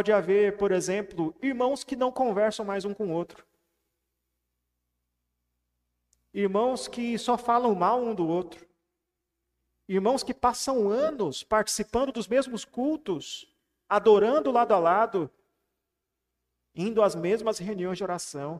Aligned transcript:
Pode 0.00 0.12
haver, 0.12 0.56
por 0.56 0.72
exemplo, 0.72 1.36
irmãos 1.42 1.84
que 1.84 1.94
não 1.94 2.10
conversam 2.10 2.64
mais 2.64 2.86
um 2.86 2.94
com 2.94 3.08
o 3.08 3.12
outro. 3.12 3.46
Irmãos 6.32 6.88
que 6.88 7.18
só 7.18 7.36
falam 7.36 7.74
mal 7.74 8.02
um 8.02 8.14
do 8.14 8.26
outro. 8.26 8.66
Irmãos 9.86 10.22
que 10.22 10.32
passam 10.32 10.88
anos 10.88 11.44
participando 11.44 12.12
dos 12.12 12.26
mesmos 12.26 12.64
cultos, 12.64 13.54
adorando 13.90 14.50
lado 14.50 14.72
a 14.72 14.78
lado, 14.78 15.30
indo 16.74 17.02
às 17.02 17.14
mesmas 17.14 17.58
reuniões 17.58 17.98
de 17.98 18.04
oração, 18.04 18.58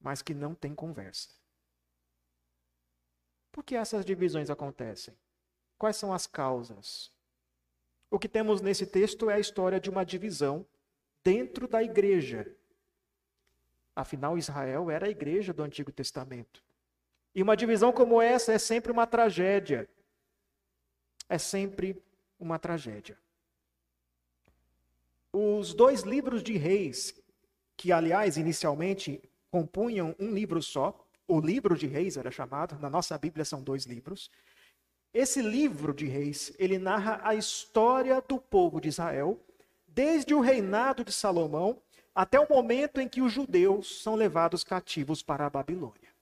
mas 0.00 0.20
que 0.20 0.34
não 0.34 0.52
têm 0.52 0.74
conversa. 0.74 1.28
Por 3.52 3.62
que 3.62 3.76
essas 3.76 4.04
divisões 4.04 4.50
acontecem? 4.50 5.16
Quais 5.78 5.94
são 5.94 6.12
as 6.12 6.26
causas? 6.26 7.13
O 8.14 8.18
que 8.18 8.28
temos 8.28 8.60
nesse 8.60 8.86
texto 8.86 9.28
é 9.28 9.34
a 9.34 9.40
história 9.40 9.80
de 9.80 9.90
uma 9.90 10.04
divisão 10.04 10.64
dentro 11.24 11.66
da 11.66 11.82
igreja. 11.82 12.46
Afinal, 13.96 14.38
Israel 14.38 14.88
era 14.88 15.06
a 15.06 15.10
igreja 15.10 15.52
do 15.52 15.64
Antigo 15.64 15.90
Testamento. 15.90 16.62
E 17.34 17.42
uma 17.42 17.56
divisão 17.56 17.92
como 17.92 18.22
essa 18.22 18.52
é 18.52 18.58
sempre 18.58 18.92
uma 18.92 19.04
tragédia 19.04 19.88
é 21.28 21.38
sempre 21.38 22.00
uma 22.38 22.56
tragédia. 22.56 23.18
Os 25.32 25.74
dois 25.74 26.02
livros 26.02 26.40
de 26.40 26.56
reis, 26.56 27.20
que 27.76 27.90
aliás 27.90 28.36
inicialmente 28.36 29.20
compunham 29.50 30.14
um 30.20 30.30
livro 30.30 30.62
só, 30.62 31.04
o 31.26 31.40
livro 31.40 31.76
de 31.76 31.88
reis 31.88 32.16
era 32.16 32.30
chamado, 32.30 32.78
na 32.78 32.88
nossa 32.88 33.18
Bíblia 33.18 33.44
são 33.44 33.60
dois 33.60 33.86
livros. 33.86 34.30
Esse 35.14 35.40
livro 35.40 35.94
de 35.94 36.06
reis, 36.06 36.52
ele 36.58 36.76
narra 36.76 37.20
a 37.22 37.36
história 37.36 38.20
do 38.20 38.36
povo 38.36 38.80
de 38.80 38.88
Israel, 38.88 39.40
desde 39.86 40.34
o 40.34 40.40
reinado 40.40 41.04
de 41.04 41.12
Salomão 41.12 41.80
até 42.12 42.40
o 42.40 42.48
momento 42.48 43.00
em 43.00 43.08
que 43.08 43.22
os 43.22 43.32
judeus 43.32 44.02
são 44.02 44.16
levados 44.16 44.64
cativos 44.64 45.22
para 45.22 45.46
a 45.46 45.50
Babilônia. 45.50 46.12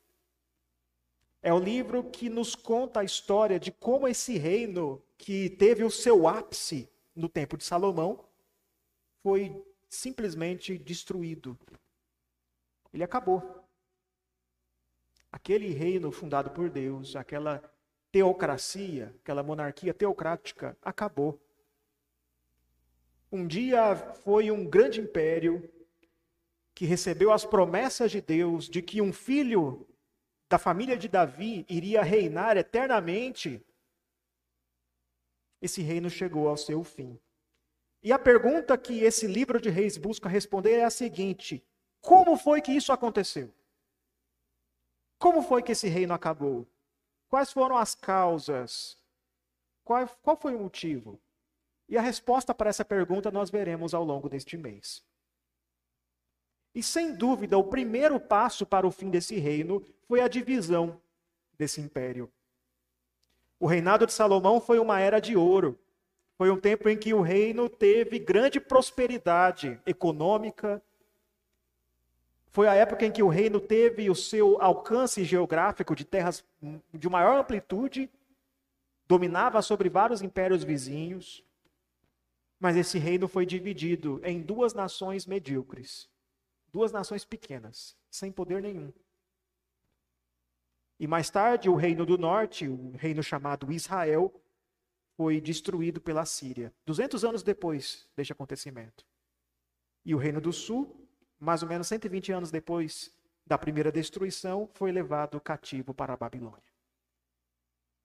É 1.43 1.53
o 1.55 1.59
livro 1.59 2.05
que 2.05 2.29
nos 2.29 2.55
conta 2.55 3.01
a 3.01 3.05
história 3.05 3.59
de 3.59 3.73
como 3.73 4.07
esse 4.07 4.37
reino, 4.37 5.03
que 5.17 5.49
teve 5.49 5.83
o 5.83 5.91
seu 5.91 6.29
ápice 6.29 6.87
no 7.17 7.31
tempo 7.31 7.57
de 7.57 7.65
Salomão, 7.65 8.23
foi 9.23 9.65
simplesmente 9.89 10.77
destruído. 10.77 11.59
Ele 12.93 13.03
acabou. 13.03 13.65
Aquele 15.31 15.69
reino 15.73 16.13
fundado 16.13 16.51
por 16.51 16.69
Deus, 16.69 17.17
aquela 17.17 17.72
teocracia, 18.13 19.15
aquela 19.23 19.43
monarquia 19.43 19.95
teocrática, 19.95 20.77
acabou. 20.83 21.41
Um 23.33 23.47
dia 23.47 23.97
foi 24.23 24.51
um 24.51 24.69
grande 24.69 25.01
império 25.01 25.69
que 26.75 26.85
recebeu 26.85 27.33
as 27.33 27.45
promessas 27.45 28.11
de 28.11 28.21
Deus 28.21 28.69
de 28.69 28.83
que 28.83 29.01
um 29.01 29.13
filho 29.13 29.89
da 30.49 30.59
família 30.59 30.99
de 30.99 31.09
Davi 31.09 31.65
iria 31.67 32.03
reinar 32.03 32.59
eternamente, 32.59 33.65
esse 35.63 35.81
reino 35.81 36.11
chegou 36.11 36.47
ao 36.47 36.59
seu 36.59 36.85
fim. 36.85 37.19
E 38.03 38.13
a 38.13 38.19
pergunta 38.19 38.77
que 38.77 39.05
esse 39.05 39.27
livro 39.27 39.59
de 39.59 39.71
reis 39.71 39.97
busca 39.97 40.29
responder 40.29 40.73
é 40.73 40.85
a 40.85 40.91
seguinte: 40.91 41.65
como 42.01 42.37
foi 42.37 42.61
que 42.61 42.73
isso 42.73 42.93
aconteceu? 42.93 43.51
Como 45.19 45.41
foi 45.41 45.63
que 45.63 45.73
esse 45.73 45.89
reino 45.89 46.13
acabou? 46.13 46.67
Quais 47.33 47.51
foram 47.51 47.79
as 47.79 47.95
causas? 47.95 48.99
Qual, 49.83 50.07
qual 50.21 50.37
foi 50.37 50.55
o 50.55 50.59
motivo? 50.59 51.19
E 51.89 51.97
a 51.97 52.03
resposta 52.03 52.53
para 52.53 52.69
essa 52.69 52.85
pergunta 52.85 53.31
nós 53.31 53.49
veremos 53.49 53.95
ao 53.95 54.05
longo 54.05 54.29
deste 54.29 54.59
mês. 54.59 55.03
E 56.75 56.83
sem 56.83 57.15
dúvida, 57.15 57.57
o 57.57 57.65
primeiro 57.65 58.21
passo 58.21 58.67
para 58.67 58.87
o 58.87 58.91
fim 58.91 59.09
desse 59.09 59.39
reino 59.39 59.83
foi 60.07 60.21
a 60.21 60.29
divisão 60.29 61.01
desse 61.57 61.81
império. 61.81 62.31
O 63.59 63.67
reinado 63.67 64.05
de 64.07 64.13
Salomão 64.13 64.61
foi 64.61 64.79
uma 64.79 65.01
era 65.01 65.19
de 65.19 65.35
ouro. 65.35 65.81
Foi 66.37 66.51
um 66.51 66.61
tempo 66.61 66.87
em 66.87 66.99
que 66.99 67.15
o 67.15 67.23
reino 67.23 67.67
teve 67.67 68.19
grande 68.19 68.61
prosperidade 68.61 69.81
econômica. 69.87 70.83
Foi 72.53 72.69
a 72.69 72.75
época 72.75 73.05
em 73.05 73.11
que 73.11 73.23
o 73.23 73.29
reino 73.29 73.61
teve 73.61 74.09
o 74.09 74.15
seu 74.15 74.61
alcance 74.63 75.25
geográfico 75.25 75.97
de 75.97 76.05
terras 76.05 76.45
de 76.93 77.09
maior 77.09 77.41
amplitude, 77.41 78.11
dominava 79.09 79.61
sobre 79.63 79.89
vários 79.89 80.23
impérios 80.23 80.63
vizinhos. 80.63 81.45
Mas 82.61 82.77
esse 82.77 82.99
reino 82.99 83.27
foi 83.27 83.45
dividido 83.45 84.21
em 84.23 84.41
duas 84.41 84.75
nações 84.75 85.27
medíocres 85.27 86.13
duas 86.73 86.91
nações 86.91 87.25
pequenas, 87.25 87.95
sem 88.11 88.33
poder 88.33 88.63
nenhum. 88.63 88.91
E 90.99 91.07
mais 91.07 91.29
tarde, 91.29 91.69
o 91.69 91.75
reino 91.75 92.07
do 92.07 92.17
norte, 92.17 92.67
o 92.67 92.93
reino 92.97 93.23
chamado 93.23 93.71
Israel, 93.71 94.33
foi 95.17 95.41
destruído 95.41 96.01
pela 96.01 96.25
Síria, 96.25 96.73
200 96.87 97.25
anos 97.25 97.43
depois 97.43 98.09
deste 98.17 98.33
acontecimento. 98.33 99.05
E 100.05 100.15
o 100.15 100.19
reino 100.19 100.41
do 100.41 100.53
sul, 100.53 101.02
mais 101.43 101.61
ou 101.61 101.69
menos 101.69 101.89
120 101.89 102.31
anos 102.31 102.51
depois 102.53 103.13
da 103.45 103.59
primeira 103.59 103.91
destruição, 103.91 104.71
foi 104.75 104.93
levado 104.93 105.41
cativo 105.41 105.93
para 105.93 106.13
a 106.13 106.17
Babilônia. 106.17 106.63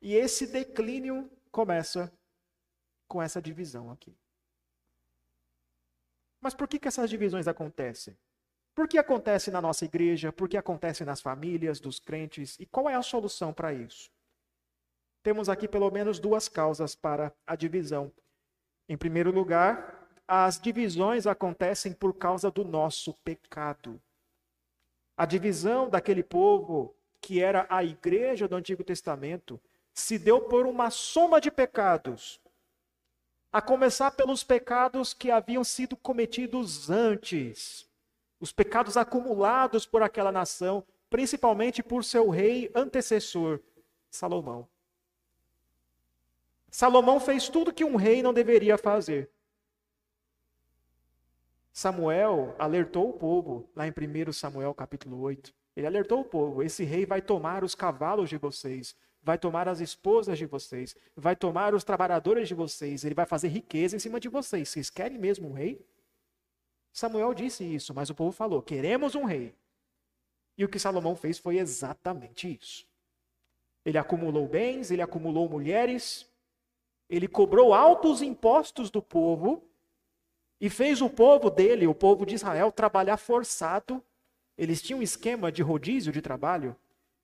E 0.02 0.16
esse 0.16 0.48
declínio 0.48 1.30
começa 1.52 2.12
com 3.08 3.22
essa 3.22 3.40
divisão 3.40 3.92
aqui. 3.92 4.18
Mas 6.42 6.56
por 6.56 6.68
que, 6.68 6.80
que 6.80 6.88
essas 6.88 7.12
divisões 7.12 7.48
acontecem? 7.48 8.18
Por 8.74 8.88
que 8.88 8.98
acontece 8.98 9.52
na 9.52 9.62
nossa 9.62 9.86
igreja? 9.86 10.34
Por 10.34 10.50
que 10.50 10.58
acontece 10.58 11.06
nas 11.06 11.22
famílias 11.22 11.80
dos 11.80 12.00
crentes? 12.00 12.60
E 12.60 12.66
qual 12.66 12.90
é 12.90 12.96
a 12.96 13.04
solução 13.04 13.54
para 13.54 13.72
isso? 13.72 14.12
Temos 15.22 15.48
aqui 15.48 15.68
pelo 15.68 15.92
menos 15.92 16.20
duas 16.20 16.50
causas 16.50 16.96
para 16.96 17.32
a 17.46 17.56
divisão. 17.56 18.12
Em 18.90 18.98
primeiro 18.98 19.32
lugar, 19.32 19.97
as 20.28 20.60
divisões 20.60 21.26
acontecem 21.26 21.94
por 21.94 22.14
causa 22.14 22.52
do 22.52 22.66
nosso 22.66 23.14
pecado. 23.24 24.02
A 25.16 25.26
divisão 25.26 25.90
daquele 25.90 26.24
povo, 26.24 26.94
que 27.22 27.42
era 27.42 27.66
a 27.70 27.84
igreja 27.84 28.48
do 28.48 28.56
Antigo 28.56 28.84
Testamento, 28.84 29.60
se 29.94 30.20
deu 30.20 30.42
por 30.42 30.68
uma 30.68 30.90
soma 30.90 31.40
de 31.40 31.50
pecados. 31.50 32.40
A 33.52 33.62
começar 33.62 34.12
pelos 34.12 34.44
pecados 34.44 35.14
que 35.14 35.32
haviam 35.32 35.64
sido 35.64 35.96
cometidos 35.96 36.90
antes 36.90 37.88
os 38.40 38.52
pecados 38.52 38.96
acumulados 38.98 39.86
por 39.86 40.04
aquela 40.04 40.32
nação, 40.32 40.84
principalmente 41.10 41.82
por 41.82 42.04
seu 42.04 42.30
rei 42.30 42.70
antecessor, 42.76 43.60
Salomão. 44.10 44.68
Salomão 46.70 47.20
fez 47.20 47.50
tudo 47.50 47.74
que 47.74 47.84
um 47.84 47.96
rei 47.96 48.22
não 48.22 48.34
deveria 48.34 48.78
fazer. 48.78 49.30
Samuel 51.78 52.56
alertou 52.58 53.08
o 53.08 53.14
povo, 53.14 53.70
lá 53.76 53.88
em 53.88 53.92
1 53.92 54.34
Samuel 54.34 54.74
capítulo 54.74 55.22
8. 55.22 55.54
Ele 55.76 55.86
alertou 55.86 56.22
o 56.22 56.26
povo: 56.26 56.64
esse 56.64 56.84
rei 56.84 57.06
vai 57.06 57.22
tomar 57.22 57.64
os 57.64 57.76
cavalos 57.76 58.30
de 58.30 58.36
vocês, 58.36 58.96
vai 59.22 59.38
tomar 59.38 59.68
as 59.68 59.80
esposas 59.80 60.40
de 60.40 60.48
vocês, 60.48 60.96
vai 61.16 61.36
tomar 61.36 61.76
os 61.76 61.84
trabalhadores 61.84 62.48
de 62.48 62.56
vocês, 62.56 63.06
ele 63.06 63.14
vai 63.14 63.28
fazer 63.28 63.50
riqueza 63.50 63.96
em 63.96 64.00
cima 64.00 64.20
de 64.20 64.28
vocês. 64.28 64.70
Vocês 64.70 64.90
querem 64.90 65.20
mesmo 65.20 65.50
um 65.50 65.54
rei? 65.54 65.86
Samuel 66.92 67.32
disse 67.36 67.64
isso, 67.64 67.94
mas 67.94 68.10
o 68.10 68.16
povo 68.16 68.32
falou: 68.32 68.60
queremos 68.60 69.14
um 69.14 69.26
rei. 69.26 69.54
E 70.58 70.66
o 70.66 70.68
que 70.68 70.80
Salomão 70.80 71.16
fez 71.16 71.38
foi 71.38 71.60
exatamente 71.60 72.58
isso. 72.60 72.88
Ele 73.86 74.00
acumulou 74.00 74.48
bens, 74.48 74.90
ele 74.90 75.04
acumulou 75.04 75.48
mulheres, 75.48 76.28
ele 77.08 77.28
cobrou 77.28 77.72
altos 77.72 78.24
impostos 78.24 78.90
do 78.90 79.00
povo 79.00 79.67
e 80.60 80.70
fez 80.70 81.02
o 81.02 81.10
povo 81.10 81.50
dele, 81.50 81.88
o 81.88 81.94
povo 81.94 82.26
de 82.26 82.36
Israel, 82.36 82.72
trabalhar 82.72 83.18
forçado. 83.18 84.04
Eles 84.58 84.82
tinham 84.82 85.00
um 85.00 85.04
esquema 85.04 85.52
de 85.52 85.62
rodízio 85.62 86.12
de 86.12 86.22
trabalho, 86.22 86.76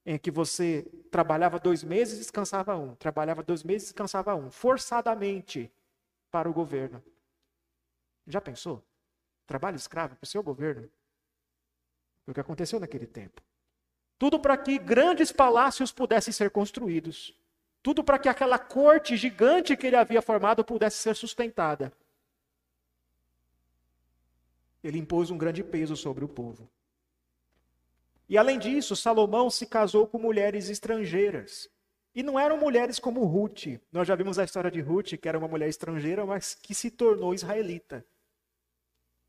em 0.05 0.17
que 0.17 0.29
você 0.29 0.85
trabalhava 1.09 1.59
dois 1.59 1.83
meses 1.83 2.19
descansava 2.19 2.75
um, 2.75 2.93
trabalhava 2.95 3.41
dois 3.41 3.63
meses 3.63 3.87
e 3.87 3.91
descansava 3.91 4.35
um, 4.35 4.51
forçadamente 4.51 5.71
para 6.29 6.49
o 6.49 6.53
governo. 6.53 7.01
Já 8.27 8.41
pensou? 8.41 8.83
trabalho 9.45 9.75
escravo 9.75 10.15
para 10.15 10.23
o 10.23 10.27
seu 10.27 10.41
governo. 10.41 10.89
Foi 12.25 12.31
o 12.31 12.33
que 12.33 12.39
aconteceu 12.39 12.79
naquele 12.79 13.05
tempo. 13.05 13.41
Tudo 14.17 14.39
para 14.39 14.57
que 14.57 14.77
grandes 14.79 15.31
palácios 15.31 15.91
pudessem 15.91 16.33
ser 16.33 16.49
construídos. 16.49 17.37
Tudo 17.81 18.03
para 18.03 18.17
que 18.17 18.29
aquela 18.29 18.57
corte 18.57 19.17
gigante 19.17 19.75
que 19.75 19.87
ele 19.87 19.95
havia 19.95 20.21
formado 20.21 20.63
pudesse 20.63 20.97
ser 20.97 21.15
sustentada. 21.15 21.91
Ele 24.83 24.99
impôs 24.99 25.31
um 25.31 25.37
grande 25.37 25.63
peso 25.63 25.95
sobre 25.95 26.25
o 26.25 26.27
povo. 26.27 26.69
E 28.27 28.37
além 28.37 28.59
disso, 28.59 28.95
Salomão 28.95 29.49
se 29.49 29.65
casou 29.65 30.07
com 30.07 30.17
mulheres 30.19 30.69
estrangeiras. 30.69 31.69
E 32.15 32.21
não 32.21 32.39
eram 32.39 32.57
mulheres 32.57 32.99
como 32.99 33.25
Ruth. 33.25 33.79
Nós 33.91 34.07
já 34.07 34.15
vimos 34.15 34.37
a 34.37 34.43
história 34.43 34.69
de 34.69 34.81
Ruth, 34.81 35.13
que 35.19 35.27
era 35.27 35.37
uma 35.37 35.47
mulher 35.47 35.69
estrangeira, 35.69 36.25
mas 36.25 36.53
que 36.53 36.75
se 36.75 36.91
tornou 36.91 37.33
israelita. 37.33 38.05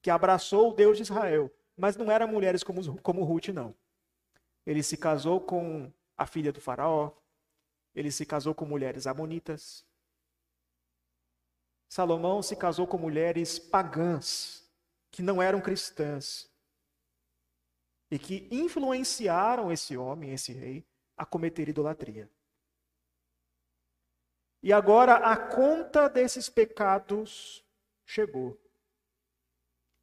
que 0.02 0.10
abraçou 0.10 0.70
o 0.70 0.74
Deus 0.74 0.98
de 0.98 1.02
Israel, 1.02 1.50
mas 1.74 1.96
não 1.96 2.10
eram 2.10 2.28
mulheres 2.28 2.62
como, 2.62 3.00
como 3.00 3.24
Ruth, 3.24 3.48
não. 3.48 3.74
Ele 4.66 4.82
se 4.82 4.98
casou 4.98 5.40
com 5.40 5.90
a 6.16 6.26
filha 6.26 6.52
do 6.52 6.60
faraó, 6.60 7.10
ele 7.94 8.10
se 8.10 8.26
casou 8.26 8.54
com 8.54 8.66
mulheres 8.66 9.06
amonitas. 9.06 9.82
Salomão 11.88 12.42
se 12.42 12.54
casou 12.54 12.86
com 12.86 12.98
mulheres 12.98 13.58
pagãs, 13.58 14.63
que 15.14 15.22
não 15.22 15.40
eram 15.40 15.60
cristãs, 15.60 16.50
e 18.10 18.18
que 18.18 18.48
influenciaram 18.50 19.70
esse 19.70 19.96
homem, 19.96 20.32
esse 20.32 20.52
rei, 20.52 20.84
a 21.16 21.24
cometer 21.24 21.68
idolatria. 21.68 22.28
E 24.60 24.72
agora 24.72 25.14
a 25.14 25.36
conta 25.36 26.08
desses 26.08 26.48
pecados 26.48 27.64
chegou. 28.04 28.60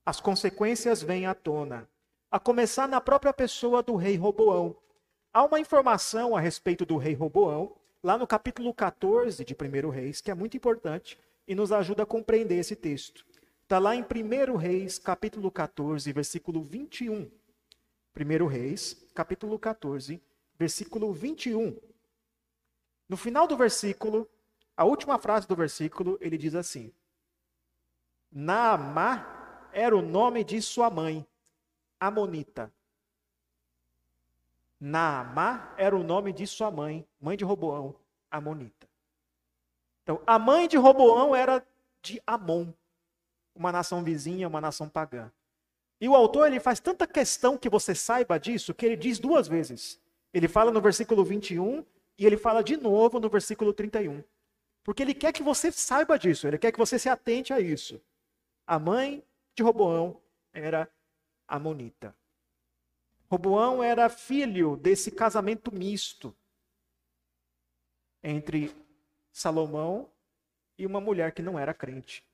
As 0.06 0.22
consequências 0.22 1.02
vêm 1.02 1.26
à 1.26 1.36
tona, 1.36 1.90
a 2.30 2.40
começar 2.40 2.88
na 2.88 3.02
própria 3.02 3.34
pessoa 3.34 3.84
do 3.84 3.98
rei 3.98 4.16
Roboão. 4.16 4.78
Há 5.34 5.44
uma 5.44 5.60
informação 5.60 6.38
a 6.38 6.40
respeito 6.40 6.86
do 6.86 6.96
rei 6.96 7.14
Roboão, 7.14 7.76
lá 8.02 8.18
no 8.18 8.26
capítulo 8.26 8.74
14 8.74 9.44
de 9.44 9.54
1 9.54 9.90
Reis, 9.90 10.22
que 10.22 10.32
é 10.32 10.34
muito 10.34 10.56
importante 10.56 11.20
e 11.46 11.54
nos 11.54 11.74
ajuda 11.74 12.04
a 12.04 12.06
compreender 12.06 12.60
esse 12.60 12.78
texto. 12.78 13.26
Está 13.72 13.80
lá 13.80 13.96
em 13.96 14.04
1 14.04 14.58
Reis, 14.58 15.00
capítulo 15.00 15.50
14, 15.50 16.12
versículo 16.12 16.62
21. 16.62 17.32
1 18.14 18.46
Reis, 18.46 19.02
capítulo 19.16 19.58
14, 19.58 20.22
versículo 20.60 21.14
21. 21.14 21.80
No 23.08 23.16
final 23.16 23.48
do 23.48 23.56
versículo, 23.56 24.30
a 24.76 24.84
última 24.84 25.18
frase 25.18 25.48
do 25.48 25.56
versículo, 25.56 26.18
ele 26.20 26.38
diz 26.38 26.54
assim: 26.54 26.94
Naamá 28.30 29.70
era 29.72 29.96
o 29.96 30.02
nome 30.02 30.44
de 30.44 30.62
sua 30.62 30.90
mãe, 30.90 31.26
Amonita. 31.98 32.74
Naamá 34.78 35.74
era 35.78 35.96
o 35.96 36.04
nome 36.04 36.34
de 36.34 36.46
sua 36.46 36.70
mãe, 36.70 37.08
mãe 37.22 37.38
de 37.38 37.46
Roboão, 37.46 37.96
Amonita. 38.30 38.90
Então, 40.04 40.22
a 40.28 40.38
mãe 40.38 40.68
de 40.68 40.76
Roboão 40.76 41.34
era 41.34 41.66
de 42.02 42.22
Amon, 42.28 42.74
uma 43.56 43.72
nação 43.72 44.04
vizinha, 44.04 44.48
uma 44.48 44.62
nação 44.62 44.88
pagã. 44.88 45.32
E 46.00 46.10
o 46.10 46.16
autor 46.16 46.48
ele 46.48 46.60
faz 46.60 46.80
tanta 46.80 47.06
questão 47.06 47.58
que 47.58 47.70
você 47.70 47.94
saiba 47.94 48.40
disso, 48.40 48.74
que 48.74 48.86
ele 48.86 48.96
diz 48.96 49.20
duas 49.20 49.48
vezes. 49.48 50.00
Ele 50.34 50.48
fala 50.48 50.72
no 50.72 50.82
versículo 50.82 51.24
21 51.24 51.86
e 52.18 52.26
ele 52.26 52.38
fala 52.38 52.64
de 52.64 52.76
novo 52.78 53.20
no 53.20 53.30
versículo 53.30 53.74
31. 53.74 54.24
Porque 54.84 55.04
ele 55.04 55.14
quer 55.14 55.32
que 55.32 55.44
você 55.44 55.72
saiba 55.72 56.18
disso, 56.18 56.48
ele 56.48 56.58
quer 56.58 56.72
que 56.72 56.80
você 56.80 56.98
se 56.98 57.08
atente 57.08 57.54
a 57.54 57.60
isso. 57.60 58.02
A 58.66 58.80
mãe 58.80 59.24
de 59.56 59.62
Roboão 59.62 60.20
era 60.52 60.90
Amonita. 61.48 62.16
Roboão 63.30 63.84
era 63.84 64.10
filho 64.10 64.76
desse 64.76 65.12
casamento 65.12 65.74
misto 65.74 66.36
entre 68.24 68.76
Salomão 69.32 70.10
e 70.78 70.86
uma 70.86 71.00
mulher 71.00 71.32
que 71.32 71.42
não 71.42 71.58
era 71.58 71.74
crente. 71.74 72.26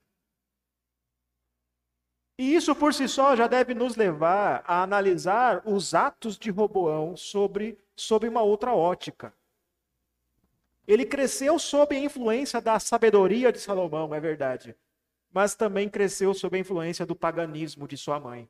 E 2.37 2.53
isso 2.53 2.75
por 2.75 2.93
si 2.93 3.07
só 3.07 3.35
já 3.35 3.47
deve 3.47 3.73
nos 3.73 3.95
levar 3.95 4.63
a 4.67 4.83
analisar 4.83 5.63
os 5.67 5.95
atos 5.95 6.37
de 6.37 6.51
Roboão 6.51 7.17
sobre, 7.17 7.79
sobre 7.95 8.29
uma 8.29 8.43
outra 8.43 8.73
ótica. 8.73 9.33
Ele 10.87 11.05
cresceu 11.05 11.57
sob 11.57 11.95
a 11.95 11.99
influência 11.99 12.61
da 12.61 12.79
sabedoria 12.79 13.51
de 13.51 13.59
Salomão, 13.59 14.13
é 14.13 14.19
verdade. 14.19 14.77
Mas 15.33 15.55
também 15.55 15.89
cresceu 15.89 16.33
sob 16.33 16.55
a 16.55 16.59
influência 16.59 17.05
do 17.05 17.15
paganismo 17.15 17.87
de 17.87 17.97
sua 17.97 18.19
mãe. 18.19 18.47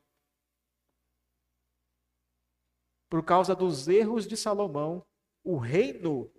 Por 3.08 3.24
causa 3.24 3.56
dos 3.56 3.88
erros 3.88 4.26
de 4.26 4.36
Salomão, 4.36 5.02
o 5.42 5.56
reino, 5.56 6.30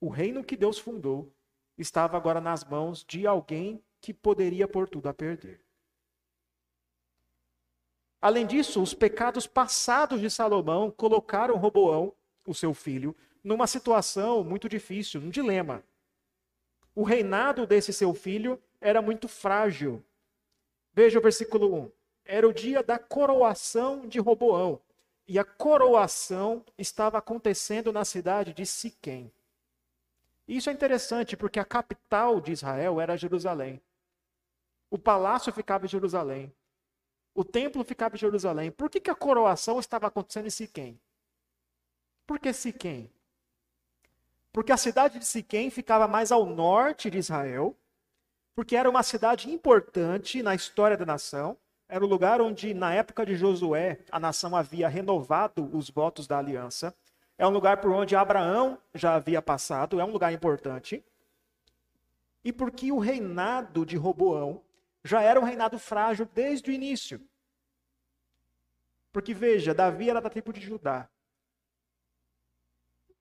o 0.00 0.08
reino 0.08 0.42
que 0.42 0.56
Deus 0.56 0.78
fundou, 0.78 1.30
estava 1.76 2.16
agora 2.16 2.40
nas 2.40 2.64
mãos 2.64 3.04
de 3.04 3.26
alguém 3.26 3.84
que 4.00 4.14
poderia 4.14 4.66
pôr 4.66 4.88
tudo 4.88 5.08
a 5.08 5.14
perder. 5.14 5.62
Além 8.20 8.46
disso, 8.46 8.82
os 8.82 8.92
pecados 8.92 9.46
passados 9.46 10.20
de 10.20 10.30
Salomão 10.30 10.90
colocaram 10.90 11.56
Roboão, 11.56 12.12
o 12.46 12.54
seu 12.54 12.74
filho, 12.74 13.16
numa 13.42 13.66
situação 13.66 14.44
muito 14.44 14.68
difícil, 14.68 15.20
um 15.20 15.30
dilema. 15.30 15.82
O 16.94 17.02
reinado 17.02 17.66
desse 17.66 17.92
seu 17.92 18.12
filho 18.12 18.60
era 18.80 19.00
muito 19.00 19.26
frágil. 19.26 20.04
Veja 20.92 21.18
o 21.18 21.22
versículo 21.22 21.74
1. 21.74 21.90
Era 22.24 22.48
o 22.48 22.52
dia 22.52 22.82
da 22.82 22.98
coroação 22.98 24.06
de 24.06 24.18
Roboão. 24.18 24.80
E 25.26 25.38
a 25.38 25.44
coroação 25.44 26.64
estava 26.76 27.18
acontecendo 27.18 27.92
na 27.92 28.04
cidade 28.04 28.52
de 28.52 28.66
Siquém. 28.66 29.32
Isso 30.46 30.68
é 30.68 30.72
interessante 30.72 31.36
porque 31.36 31.60
a 31.60 31.64
capital 31.64 32.40
de 32.40 32.52
Israel 32.52 33.00
era 33.00 33.16
Jerusalém. 33.16 33.80
O 34.90 34.98
palácio 34.98 35.52
ficava 35.52 35.86
em 35.86 35.88
Jerusalém. 35.88 36.52
O 37.34 37.44
templo 37.44 37.84
ficava 37.84 38.16
em 38.16 38.18
Jerusalém. 38.18 38.70
Por 38.70 38.90
que, 38.90 39.00
que 39.00 39.10
a 39.10 39.14
coroação 39.14 39.78
estava 39.78 40.06
acontecendo 40.06 40.46
em 40.46 40.50
Siquém? 40.50 41.00
Por 42.26 42.38
que 42.38 42.52
Siquém? 42.52 43.10
Porque 44.52 44.72
a 44.72 44.76
cidade 44.76 45.18
de 45.18 45.24
Siquém 45.24 45.70
ficava 45.70 46.08
mais 46.08 46.32
ao 46.32 46.44
norte 46.44 47.08
de 47.10 47.18
Israel, 47.18 47.76
porque 48.54 48.76
era 48.76 48.90
uma 48.90 49.02
cidade 49.02 49.50
importante 49.50 50.42
na 50.42 50.54
história 50.54 50.96
da 50.96 51.06
nação. 51.06 51.56
Era 51.88 52.04
o 52.04 52.08
lugar 52.08 52.40
onde, 52.40 52.74
na 52.74 52.92
época 52.92 53.24
de 53.24 53.36
Josué, 53.36 54.00
a 54.10 54.18
nação 54.18 54.54
havia 54.56 54.88
renovado 54.88 55.68
os 55.76 55.88
votos 55.88 56.26
da 56.26 56.38
aliança. 56.38 56.94
É 57.38 57.46
um 57.46 57.50
lugar 57.50 57.80
por 57.80 57.90
onde 57.90 58.14
Abraão 58.14 58.78
já 58.94 59.14
havia 59.14 59.40
passado, 59.40 60.00
é 60.00 60.04
um 60.04 60.10
lugar 60.10 60.32
importante. 60.32 61.04
E 62.44 62.52
porque 62.52 62.90
o 62.92 62.98
reinado 62.98 63.86
de 63.86 63.96
Roboão 63.96 64.62
já 65.02 65.22
era 65.22 65.40
um 65.40 65.44
reinado 65.44 65.78
frágil 65.78 66.26
desde 66.26 66.70
o 66.70 66.74
início. 66.74 67.20
Porque 69.12 69.34
veja, 69.34 69.74
Davi 69.74 70.10
era 70.10 70.20
da 70.20 70.30
tribo 70.30 70.52
de 70.52 70.60
Judá. 70.60 71.08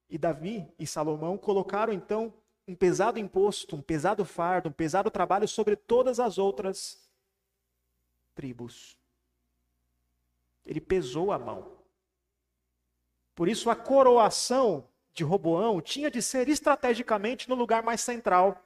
E 0.10 0.18
Davi 0.18 0.68
e 0.78 0.86
Salomão 0.86 1.38
colocaram 1.38 1.94
então 1.94 2.34
um 2.68 2.76
pesado 2.76 3.18
imposto, 3.18 3.76
um 3.76 3.82
pesado 3.82 4.24
fardo, 4.26 4.70
um 4.70 4.72
pesado 4.72 5.10
trabalho 5.10 5.48
sobre 5.48 5.76
todas 5.76 6.20
as 6.20 6.38
outras 6.38 7.10
tribos. 8.36 8.98
Ele 10.66 10.82
pesou 10.82 11.32
a 11.32 11.40
mão. 11.40 11.80
Por 13.36 13.48
isso 13.48 13.70
a 13.70 13.76
coroação 13.76 14.88
de 15.14 15.24
Roboão 15.24 15.82
tinha 15.82 16.12
de 16.12 16.22
ser 16.22 16.48
estrategicamente 16.50 17.50
no 17.50 17.56
lugar 17.56 17.84
mais 17.84 18.02
central, 18.02 18.64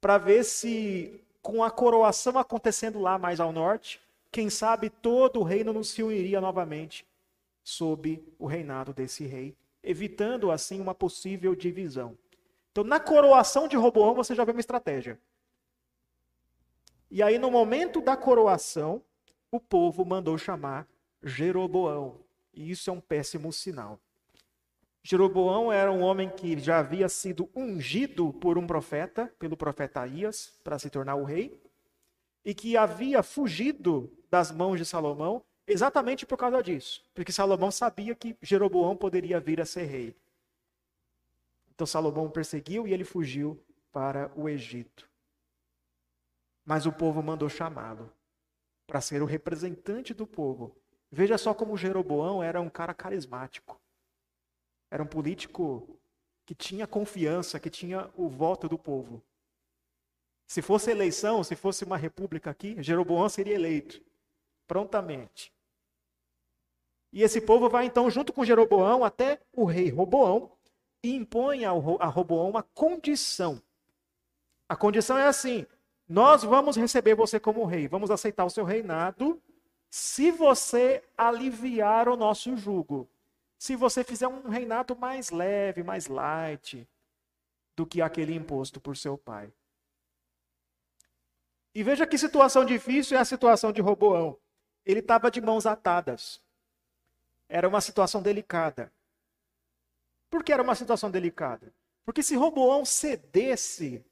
para 0.00 0.18
ver 0.18 0.44
se 0.44 1.23
com 1.44 1.62
a 1.62 1.70
coroação 1.70 2.38
acontecendo 2.38 2.98
lá 2.98 3.18
mais 3.18 3.38
ao 3.38 3.52
norte, 3.52 4.00
quem 4.32 4.48
sabe 4.48 4.88
todo 4.88 5.40
o 5.40 5.42
reino 5.42 5.74
não 5.74 5.84
se 5.84 6.02
uniria 6.02 6.40
novamente 6.40 7.06
sob 7.62 8.24
o 8.38 8.46
reinado 8.46 8.94
desse 8.94 9.26
rei 9.26 9.54
evitando 9.82 10.50
assim 10.50 10.80
uma 10.80 10.94
possível 10.94 11.54
divisão. 11.54 12.16
Então, 12.72 12.82
na 12.82 12.98
coroação 12.98 13.68
de 13.68 13.76
Roboão, 13.76 14.14
você 14.14 14.34
já 14.34 14.42
vê 14.42 14.52
uma 14.52 14.60
estratégia. 14.60 15.20
E 17.10 17.22
aí, 17.22 17.38
no 17.38 17.50
momento 17.50 18.00
da 18.00 18.16
coroação, 18.16 19.02
o 19.50 19.60
povo 19.60 20.02
mandou 20.02 20.38
chamar 20.38 20.88
Jeroboão. 21.22 22.20
E 22.54 22.70
isso 22.70 22.88
é 22.88 22.92
um 22.92 23.02
péssimo 23.02 23.52
sinal. 23.52 24.00
Jeroboão 25.04 25.72
era 25.72 25.92
um 25.92 26.00
homem 26.00 26.28
que 26.28 26.58
já 26.58 26.80
havia 26.80 27.08
sido 27.08 27.48
ungido 27.54 28.32
por 28.32 28.58
um 28.58 28.66
profeta, 28.66 29.32
pelo 29.38 29.56
profeta 29.56 30.00
Aías, 30.00 30.58
para 30.64 30.80
se 30.80 30.90
tornar 30.90 31.14
o 31.14 31.22
rei, 31.22 31.62
e 32.44 32.52
que 32.52 32.76
havia 32.76 33.22
fugido 33.22 34.10
das 34.28 34.50
mãos 34.50 34.78
de 34.78 34.84
Salomão 34.84 35.44
Exatamente 35.66 36.26
por 36.26 36.36
causa 36.36 36.62
disso. 36.62 37.02
Porque 37.14 37.32
Salomão 37.32 37.70
sabia 37.70 38.14
que 38.14 38.36
Jeroboão 38.42 38.96
poderia 38.96 39.40
vir 39.40 39.60
a 39.60 39.66
ser 39.66 39.84
rei. 39.84 40.16
Então 41.74 41.86
Salomão 41.86 42.30
perseguiu 42.30 42.86
e 42.86 42.92
ele 42.92 43.04
fugiu 43.04 43.58
para 43.90 44.30
o 44.36 44.48
Egito. 44.48 45.08
Mas 46.64 46.86
o 46.86 46.92
povo 46.92 47.22
mandou 47.22 47.48
chamá-lo 47.48 48.12
para 48.86 49.00
ser 49.00 49.22
o 49.22 49.26
representante 49.26 50.12
do 50.12 50.26
povo. 50.26 50.76
Veja 51.10 51.38
só 51.38 51.54
como 51.54 51.76
Jeroboão 51.76 52.42
era 52.42 52.60
um 52.60 52.68
cara 52.68 52.92
carismático. 52.92 53.80
Era 54.94 55.02
um 55.02 55.06
político 55.06 55.98
que 56.46 56.54
tinha 56.54 56.86
confiança, 56.86 57.58
que 57.58 57.68
tinha 57.68 58.08
o 58.16 58.28
voto 58.28 58.68
do 58.68 58.78
povo. 58.78 59.20
Se 60.46 60.62
fosse 60.62 60.88
eleição, 60.88 61.42
se 61.42 61.56
fosse 61.56 61.82
uma 61.82 61.96
república 61.96 62.48
aqui, 62.48 62.80
Jeroboão 62.80 63.28
seria 63.28 63.56
eleito 63.56 64.00
prontamente. 64.68 65.52
E 67.12 67.24
esse 67.24 67.40
povo 67.40 67.68
vai 67.68 67.86
então 67.86 68.08
junto 68.08 68.32
com 68.32 68.44
Jeroboão 68.44 69.02
até 69.02 69.40
o 69.52 69.64
rei 69.64 69.90
Roboão 69.90 70.52
e 71.02 71.12
impõe 71.12 71.64
a 71.64 71.72
Roboão 71.72 72.50
uma 72.50 72.62
condição. 72.62 73.60
A 74.68 74.76
condição 74.76 75.18
é 75.18 75.26
assim: 75.26 75.66
Nós 76.08 76.44
vamos 76.44 76.76
receber 76.76 77.16
você 77.16 77.40
como 77.40 77.64
rei, 77.64 77.88
vamos 77.88 78.12
aceitar 78.12 78.44
o 78.44 78.50
seu 78.50 78.62
reinado 78.62 79.42
se 79.90 80.30
você 80.30 81.02
aliviar 81.18 82.08
o 82.08 82.16
nosso 82.16 82.56
jugo. 82.56 83.08
Se 83.64 83.76
você 83.76 84.04
fizer 84.04 84.28
um 84.28 84.46
reinado 84.50 84.94
mais 84.94 85.30
leve, 85.30 85.82
mais 85.82 86.06
light 86.06 86.86
do 87.74 87.86
que 87.86 88.02
aquele 88.02 88.34
imposto 88.34 88.78
por 88.78 88.94
seu 88.94 89.16
pai. 89.16 89.50
E 91.74 91.82
veja 91.82 92.06
que 92.06 92.18
situação 92.18 92.62
difícil 92.62 93.16
é 93.16 93.20
a 93.22 93.24
situação 93.24 93.72
de 93.72 93.80
Roboão. 93.80 94.36
Ele 94.84 95.00
estava 95.00 95.30
de 95.30 95.40
mãos 95.40 95.64
atadas. 95.64 96.42
Era 97.48 97.66
uma 97.66 97.80
situação 97.80 98.20
delicada. 98.20 98.92
Por 100.28 100.44
que 100.44 100.52
era 100.52 100.62
uma 100.62 100.74
situação 100.74 101.10
delicada? 101.10 101.72
Porque 102.04 102.22
se 102.22 102.36
Roboão 102.36 102.84
cedesse, 102.84 104.04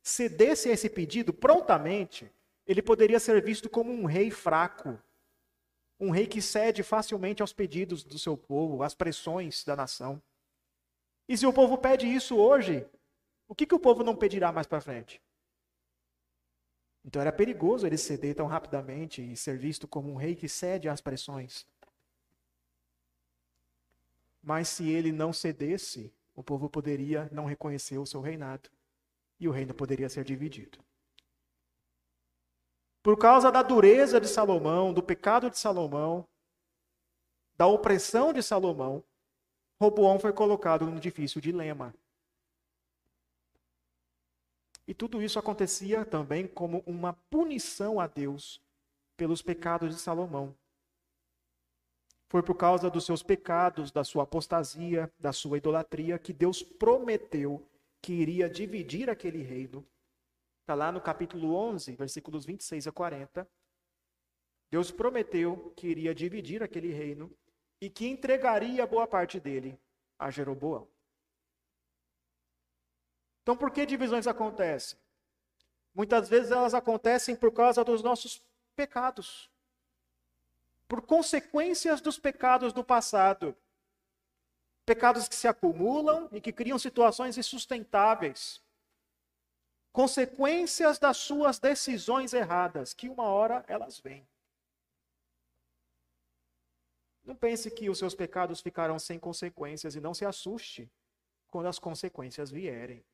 cedesse 0.00 0.68
a 0.68 0.74
esse 0.74 0.88
pedido 0.88 1.34
prontamente, 1.34 2.30
ele 2.64 2.80
poderia 2.80 3.18
ser 3.18 3.42
visto 3.42 3.68
como 3.68 3.92
um 3.92 4.04
rei 4.04 4.30
fraco, 4.30 4.96
um 6.02 6.10
rei 6.10 6.26
que 6.26 6.42
cede 6.42 6.82
facilmente 6.82 7.42
aos 7.42 7.52
pedidos 7.52 8.02
do 8.02 8.18
seu 8.18 8.36
povo, 8.36 8.82
às 8.82 8.92
pressões 8.92 9.62
da 9.62 9.76
nação. 9.76 10.20
E 11.28 11.38
se 11.38 11.46
o 11.46 11.52
povo 11.52 11.78
pede 11.78 12.08
isso 12.08 12.36
hoje, 12.36 12.84
o 13.46 13.54
que, 13.54 13.64
que 13.64 13.74
o 13.74 13.78
povo 13.78 14.02
não 14.02 14.16
pedirá 14.16 14.50
mais 14.50 14.66
para 14.66 14.80
frente? 14.80 15.22
Então 17.04 17.22
era 17.22 17.32
perigoso 17.32 17.86
ele 17.86 17.96
ceder 17.96 18.34
tão 18.34 18.48
rapidamente 18.48 19.22
e 19.22 19.36
ser 19.36 19.56
visto 19.56 19.86
como 19.86 20.10
um 20.10 20.16
rei 20.16 20.34
que 20.34 20.48
cede 20.48 20.88
às 20.88 21.00
pressões. 21.00 21.64
Mas 24.42 24.66
se 24.66 24.90
ele 24.90 25.12
não 25.12 25.32
cedesse, 25.32 26.12
o 26.34 26.42
povo 26.42 26.68
poderia 26.68 27.28
não 27.30 27.44
reconhecer 27.44 27.98
o 27.98 28.06
seu 28.06 28.20
reinado 28.20 28.68
e 29.38 29.46
o 29.46 29.52
reino 29.52 29.72
poderia 29.72 30.08
ser 30.08 30.24
dividido. 30.24 30.80
Por 33.02 33.18
causa 33.18 33.50
da 33.50 33.62
dureza 33.62 34.20
de 34.20 34.28
Salomão, 34.28 34.92
do 34.94 35.02
pecado 35.02 35.50
de 35.50 35.58
Salomão, 35.58 36.26
da 37.56 37.66
opressão 37.66 38.32
de 38.32 38.42
Salomão, 38.42 39.02
Roboão 39.80 40.20
foi 40.20 40.32
colocado 40.32 40.86
num 40.86 41.00
difícil 41.00 41.40
dilema. 41.40 41.92
E 44.86 44.94
tudo 44.94 45.20
isso 45.20 45.38
acontecia 45.38 46.04
também 46.04 46.46
como 46.46 46.82
uma 46.86 47.12
punição 47.12 47.98
a 47.98 48.06
Deus 48.06 48.60
pelos 49.16 49.42
pecados 49.42 49.94
de 49.94 50.00
Salomão. 50.00 50.54
Foi 52.28 52.42
por 52.42 52.54
causa 52.54 52.88
dos 52.88 53.04
seus 53.04 53.22
pecados, 53.22 53.90
da 53.90 54.04
sua 54.04 54.22
apostasia, 54.22 55.12
da 55.18 55.32
sua 55.32 55.58
idolatria, 55.58 56.18
que 56.18 56.32
Deus 56.32 56.62
prometeu 56.62 57.68
que 58.00 58.12
iria 58.12 58.48
dividir 58.48 59.10
aquele 59.10 59.42
reino. 59.42 59.84
Está 60.62 60.76
lá 60.76 60.92
no 60.92 61.00
capítulo 61.00 61.54
11, 61.56 61.96
versículos 61.96 62.46
26 62.46 62.86
a 62.86 62.92
40. 62.92 63.48
Deus 64.70 64.92
prometeu 64.92 65.72
que 65.76 65.88
iria 65.88 66.14
dividir 66.14 66.62
aquele 66.62 66.92
reino 66.92 67.36
e 67.80 67.90
que 67.90 68.06
entregaria 68.06 68.86
boa 68.86 69.06
parte 69.08 69.40
dele 69.40 69.76
a 70.16 70.30
Jeroboão. 70.30 70.88
Então, 73.42 73.56
por 73.56 73.72
que 73.72 73.84
divisões 73.84 74.28
acontecem? 74.28 74.96
Muitas 75.92 76.28
vezes 76.28 76.52
elas 76.52 76.74
acontecem 76.74 77.34
por 77.34 77.52
causa 77.52 77.82
dos 77.82 78.00
nossos 78.00 78.40
pecados, 78.76 79.50
por 80.86 81.02
consequências 81.02 82.00
dos 82.00 82.20
pecados 82.20 82.72
do 82.72 82.84
passado. 82.84 83.56
Pecados 84.86 85.26
que 85.26 85.34
se 85.34 85.48
acumulam 85.48 86.28
e 86.30 86.40
que 86.40 86.52
criam 86.52 86.78
situações 86.78 87.36
insustentáveis. 87.36 88.61
Consequências 89.92 90.98
das 90.98 91.18
suas 91.18 91.58
decisões 91.58 92.32
erradas, 92.32 92.94
que 92.94 93.08
uma 93.08 93.24
hora 93.24 93.62
elas 93.68 94.00
vêm. 94.00 94.26
Não 97.22 97.36
pense 97.36 97.70
que 97.70 97.90
os 97.90 97.98
seus 97.98 98.14
pecados 98.14 98.60
ficarão 98.60 98.98
sem 98.98 99.18
consequências 99.18 99.94
e 99.94 100.00
não 100.00 100.14
se 100.14 100.24
assuste 100.24 100.90
quando 101.48 101.66
as 101.66 101.78
consequências 101.78 102.50
vierem. 102.50 103.04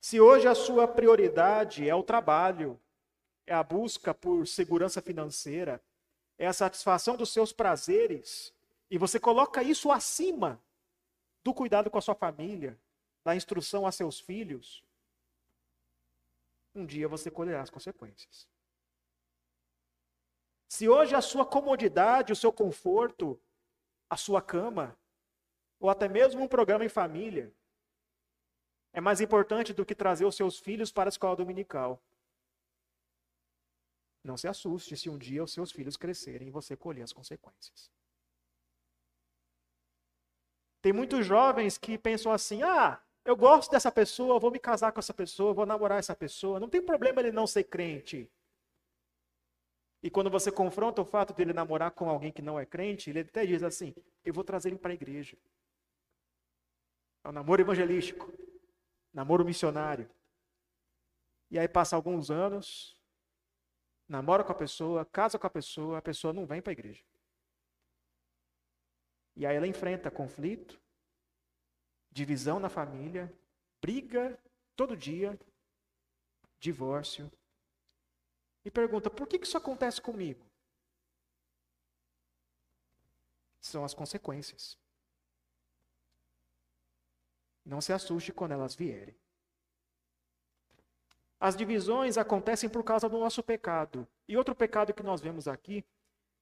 Se 0.00 0.20
hoje 0.20 0.48
a 0.48 0.54
sua 0.54 0.88
prioridade 0.88 1.88
é 1.88 1.94
o 1.94 2.02
trabalho, 2.02 2.80
é 3.46 3.52
a 3.52 3.62
busca 3.62 4.14
por 4.14 4.46
segurança 4.46 5.02
financeira, 5.02 5.82
é 6.38 6.46
a 6.46 6.52
satisfação 6.52 7.16
dos 7.16 7.30
seus 7.30 7.52
prazeres, 7.52 8.54
e 8.90 8.96
você 8.96 9.20
coloca 9.20 9.62
isso 9.62 9.92
acima 9.92 10.60
do 11.44 11.52
cuidado 11.52 11.90
com 11.90 11.98
a 11.98 12.00
sua 12.00 12.14
família, 12.14 12.78
da 13.24 13.34
instrução 13.34 13.86
a 13.86 13.92
seus 13.92 14.20
filhos, 14.20 14.84
um 16.74 16.86
dia 16.86 17.08
você 17.08 17.30
colherá 17.30 17.62
as 17.62 17.70
consequências. 17.70 18.48
Se 20.68 20.88
hoje 20.88 21.14
a 21.14 21.22
sua 21.22 21.46
comodidade, 21.46 22.32
o 22.32 22.36
seu 22.36 22.52
conforto, 22.52 23.40
a 24.08 24.16
sua 24.16 24.40
cama, 24.40 24.96
ou 25.80 25.88
até 25.88 26.08
mesmo 26.08 26.42
um 26.42 26.48
programa 26.48 26.84
em 26.84 26.88
família, 26.88 27.52
é 28.92 29.00
mais 29.00 29.20
importante 29.20 29.72
do 29.72 29.84
que 29.84 29.94
trazer 29.94 30.24
os 30.24 30.36
seus 30.36 30.58
filhos 30.58 30.90
para 30.92 31.08
a 31.08 31.14
escola 31.14 31.36
dominical. 31.36 32.02
Não 34.22 34.36
se 34.36 34.48
assuste 34.48 34.96
se 34.96 35.08
um 35.08 35.16
dia 35.16 35.42
os 35.42 35.52
seus 35.52 35.72
filhos 35.72 35.96
crescerem 35.96 36.48
e 36.48 36.50
você 36.50 36.76
colher 36.76 37.02
as 37.02 37.12
consequências. 37.12 37.90
Tem 40.82 40.92
muitos 40.92 41.24
jovens 41.24 41.78
que 41.78 41.96
pensam 41.96 42.30
assim: 42.32 42.62
ah, 42.62 43.02
eu 43.28 43.36
gosto 43.36 43.70
dessa 43.70 43.90
pessoa, 43.92 44.38
vou 44.38 44.50
me 44.50 44.58
casar 44.58 44.92
com 44.92 45.00
essa 45.00 45.14
pessoa, 45.14 45.52
vou 45.52 45.66
namorar 45.66 45.98
essa 45.98 46.16
pessoa. 46.16 46.58
Não 46.58 46.68
tem 46.68 46.82
problema 46.82 47.20
ele 47.20 47.32
não 47.32 47.46
ser 47.46 47.64
crente. 47.64 48.30
E 50.02 50.08
quando 50.10 50.30
você 50.30 50.50
confronta 50.50 51.02
o 51.02 51.04
fato 51.04 51.34
de 51.34 51.42
ele 51.42 51.52
namorar 51.52 51.90
com 51.90 52.08
alguém 52.08 52.32
que 52.32 52.42
não 52.42 52.58
é 52.58 52.64
crente, 52.64 53.10
ele 53.10 53.20
até 53.20 53.44
diz 53.44 53.62
assim: 53.62 53.94
eu 54.24 54.32
vou 54.32 54.44
trazer 54.44 54.68
ele 54.70 54.78
para 54.78 54.92
a 54.92 54.94
igreja. 54.94 55.36
É 57.24 57.28
um 57.28 57.32
namoro 57.32 57.60
evangelístico 57.60 58.32
namoro 59.12 59.44
missionário. 59.44 60.08
E 61.50 61.58
aí 61.58 61.66
passa 61.66 61.96
alguns 61.96 62.30
anos, 62.30 62.96
namora 64.06 64.44
com 64.44 64.52
a 64.52 64.54
pessoa, 64.54 65.04
casa 65.04 65.38
com 65.38 65.46
a 65.46 65.50
pessoa, 65.50 65.98
a 65.98 66.02
pessoa 66.02 66.32
não 66.32 66.46
vem 66.46 66.60
para 66.60 66.70
a 66.70 66.78
igreja. 66.78 67.02
E 69.34 69.46
aí 69.46 69.56
ela 69.56 69.66
enfrenta 69.66 70.10
conflito, 70.10 70.80
divisão 72.18 72.58
na 72.58 72.68
família, 72.68 73.32
briga 73.80 74.38
todo 74.74 74.96
dia, 74.96 75.38
divórcio. 76.58 77.30
E 78.64 78.70
pergunta: 78.70 79.08
por 79.08 79.26
que 79.26 79.36
isso 79.36 79.56
acontece 79.56 80.00
comigo? 80.00 80.44
São 83.60 83.84
as 83.84 83.94
consequências. 83.94 84.76
Não 87.64 87.80
se 87.80 87.92
assuste 87.92 88.32
quando 88.32 88.52
elas 88.52 88.74
vierem. 88.74 89.14
As 91.38 91.54
divisões 91.54 92.18
acontecem 92.18 92.68
por 92.68 92.82
causa 92.82 93.08
do 93.08 93.18
nosso 93.18 93.42
pecado. 93.42 94.08
E 94.26 94.36
outro 94.36 94.54
pecado 94.56 94.92
que 94.92 95.02
nós 95.02 95.20
vemos 95.20 95.46
aqui 95.46 95.84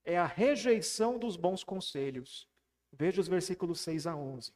é 0.05 0.17
a 0.17 0.25
rejeição 0.25 1.19
dos 1.19 1.37
bons 1.37 1.63
conselhos. 1.63 2.49
Veja 2.93 3.21
os 3.21 3.29
versículos 3.29 3.81
6 3.81 4.07
a 4.07 4.17
11. 4.17 4.55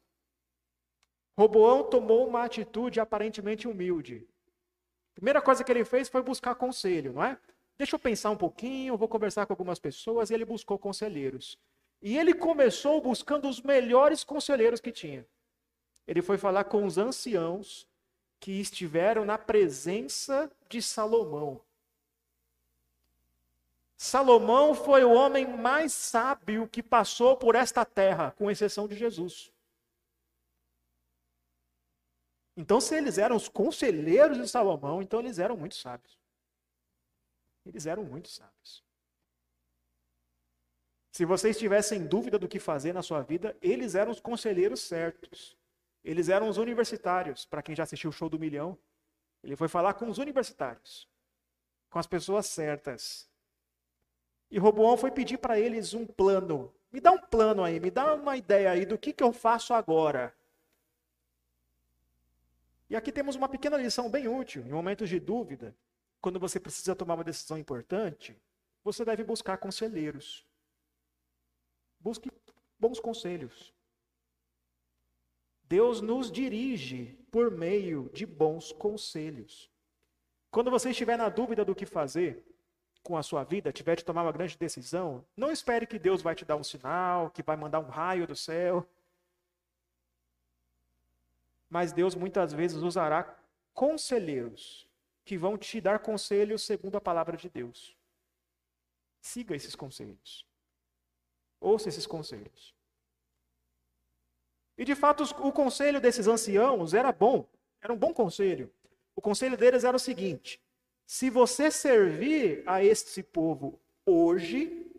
Roboão 1.40 1.84
tomou 1.84 2.26
uma 2.26 2.44
atitude 2.44 3.00
aparentemente 3.00 3.66
humilde. 3.66 4.26
A 5.12 5.14
primeira 5.14 5.40
coisa 5.40 5.64
que 5.64 5.72
ele 5.72 5.84
fez 5.84 6.08
foi 6.08 6.22
buscar 6.22 6.54
conselho, 6.54 7.12
não 7.12 7.24
é? 7.24 7.38
Deixa 7.76 7.96
eu 7.96 7.98
pensar 7.98 8.30
um 8.30 8.36
pouquinho, 8.36 8.96
vou 8.96 9.08
conversar 9.08 9.46
com 9.46 9.52
algumas 9.52 9.78
pessoas, 9.78 10.30
e 10.30 10.34
ele 10.34 10.44
buscou 10.44 10.78
conselheiros. 10.78 11.58
E 12.02 12.16
ele 12.16 12.34
começou 12.34 13.00
buscando 13.00 13.48
os 13.48 13.60
melhores 13.60 14.22
conselheiros 14.22 14.80
que 14.80 14.92
tinha 14.92 15.26
ele 16.10 16.22
foi 16.22 16.36
falar 16.36 16.64
com 16.64 16.84
os 16.84 16.98
anciãos 16.98 17.86
que 18.40 18.60
estiveram 18.60 19.24
na 19.24 19.38
presença 19.38 20.50
de 20.68 20.82
Salomão. 20.82 21.60
Salomão 23.96 24.74
foi 24.74 25.04
o 25.04 25.12
homem 25.12 25.46
mais 25.46 25.92
sábio 25.92 26.66
que 26.66 26.82
passou 26.82 27.36
por 27.36 27.54
esta 27.54 27.84
terra, 27.84 28.34
com 28.36 28.50
exceção 28.50 28.88
de 28.88 28.96
Jesus. 28.96 29.52
Então, 32.60 32.78
se 32.78 32.94
eles 32.94 33.16
eram 33.16 33.36
os 33.36 33.48
conselheiros 33.48 34.36
de 34.36 34.46
Salomão, 34.46 35.00
então 35.00 35.18
eles 35.18 35.38
eram 35.38 35.56
muito 35.56 35.74
sábios. 35.74 36.20
Eles 37.64 37.86
eram 37.86 38.04
muito 38.04 38.28
sábios. 38.28 38.84
Se 41.10 41.24
vocês 41.24 41.58
tivessem 41.58 42.06
dúvida 42.06 42.38
do 42.38 42.46
que 42.46 42.58
fazer 42.58 42.92
na 42.92 43.00
sua 43.00 43.22
vida, 43.22 43.56
eles 43.62 43.94
eram 43.94 44.12
os 44.12 44.20
conselheiros 44.20 44.80
certos. 44.82 45.56
Eles 46.04 46.28
eram 46.28 46.50
os 46.50 46.58
universitários, 46.58 47.46
para 47.46 47.62
quem 47.62 47.74
já 47.74 47.84
assistiu 47.84 48.10
o 48.10 48.12
show 48.12 48.28
do 48.28 48.38
milhão. 48.38 48.76
Ele 49.42 49.56
foi 49.56 49.66
falar 49.66 49.94
com 49.94 50.10
os 50.10 50.18
universitários, 50.18 51.08
com 51.88 51.98
as 51.98 52.06
pessoas 52.06 52.44
certas. 52.44 53.26
E 54.50 54.58
Roboão 54.58 54.98
foi 54.98 55.10
pedir 55.10 55.38
para 55.38 55.58
eles 55.58 55.94
um 55.94 56.06
plano. 56.06 56.74
Me 56.92 57.00
dá 57.00 57.10
um 57.10 57.18
plano 57.18 57.64
aí, 57.64 57.80
me 57.80 57.90
dá 57.90 58.12
uma 58.12 58.36
ideia 58.36 58.70
aí 58.70 58.84
do 58.84 58.98
que, 58.98 59.14
que 59.14 59.24
eu 59.24 59.32
faço 59.32 59.72
agora. 59.72 60.38
E 62.90 62.96
aqui 62.96 63.12
temos 63.12 63.36
uma 63.36 63.48
pequena 63.48 63.76
lição 63.76 64.10
bem 64.10 64.26
útil. 64.26 64.66
Em 64.66 64.70
momentos 64.70 65.08
de 65.08 65.20
dúvida, 65.20 65.76
quando 66.20 66.40
você 66.40 66.58
precisa 66.58 66.96
tomar 66.96 67.14
uma 67.14 67.24
decisão 67.24 67.56
importante, 67.56 68.36
você 68.82 69.04
deve 69.04 69.22
buscar 69.22 69.56
conselheiros. 69.58 70.44
Busque 72.00 72.30
bons 72.76 72.98
conselhos. 72.98 73.72
Deus 75.62 76.00
nos 76.00 76.32
dirige 76.32 77.16
por 77.30 77.48
meio 77.48 78.10
de 78.12 78.26
bons 78.26 78.72
conselhos. 78.72 79.70
Quando 80.50 80.68
você 80.68 80.90
estiver 80.90 81.16
na 81.16 81.28
dúvida 81.28 81.64
do 81.64 81.76
que 81.76 81.86
fazer 81.86 82.44
com 83.04 83.16
a 83.16 83.22
sua 83.22 83.44
vida, 83.44 83.72
tiver 83.72 83.94
de 83.94 84.04
tomar 84.04 84.22
uma 84.22 84.32
grande 84.32 84.58
decisão, 84.58 85.24
não 85.36 85.52
espere 85.52 85.86
que 85.86 85.96
Deus 85.96 86.22
vai 86.22 86.34
te 86.34 86.44
dar 86.44 86.56
um 86.56 86.64
sinal, 86.64 87.30
que 87.30 87.40
vai 87.40 87.56
mandar 87.56 87.78
um 87.78 87.88
raio 87.88 88.26
do 88.26 88.34
céu. 88.34 88.84
Mas 91.70 91.92
Deus 91.92 92.16
muitas 92.16 92.52
vezes 92.52 92.82
usará 92.82 93.38
conselheiros 93.72 94.86
que 95.24 95.38
vão 95.38 95.56
te 95.56 95.80
dar 95.80 96.00
conselhos 96.00 96.62
segundo 96.62 96.96
a 96.96 97.00
palavra 97.00 97.36
de 97.36 97.48
Deus. 97.48 97.96
Siga 99.20 99.54
esses 99.54 99.76
conselhos. 99.76 100.44
Ouça 101.60 101.88
esses 101.88 102.06
conselhos. 102.06 102.74
E 104.76 104.84
de 104.84 104.94
fato, 104.94 105.22
o 105.46 105.52
conselho 105.52 106.00
desses 106.00 106.26
anciãos 106.26 106.94
era 106.94 107.12
bom, 107.12 107.46
era 107.80 107.92
um 107.92 107.96
bom 107.96 108.12
conselho. 108.12 108.72
O 109.14 109.20
conselho 109.20 109.56
deles 109.56 109.84
era 109.84 109.96
o 109.96 110.00
seguinte: 110.00 110.60
se 111.06 111.28
você 111.28 111.70
servir 111.70 112.62
a 112.66 112.82
este 112.82 113.22
povo 113.22 113.78
hoje, 114.06 114.90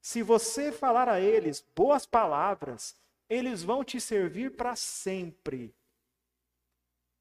se 0.00 0.22
você 0.22 0.70
falar 0.70 1.08
a 1.08 1.20
eles 1.20 1.64
boas 1.74 2.04
palavras, 2.04 2.94
eles 3.32 3.62
vão 3.62 3.82
te 3.84 4.00
servir 4.00 4.56
para 4.56 4.76
sempre. 4.76 5.74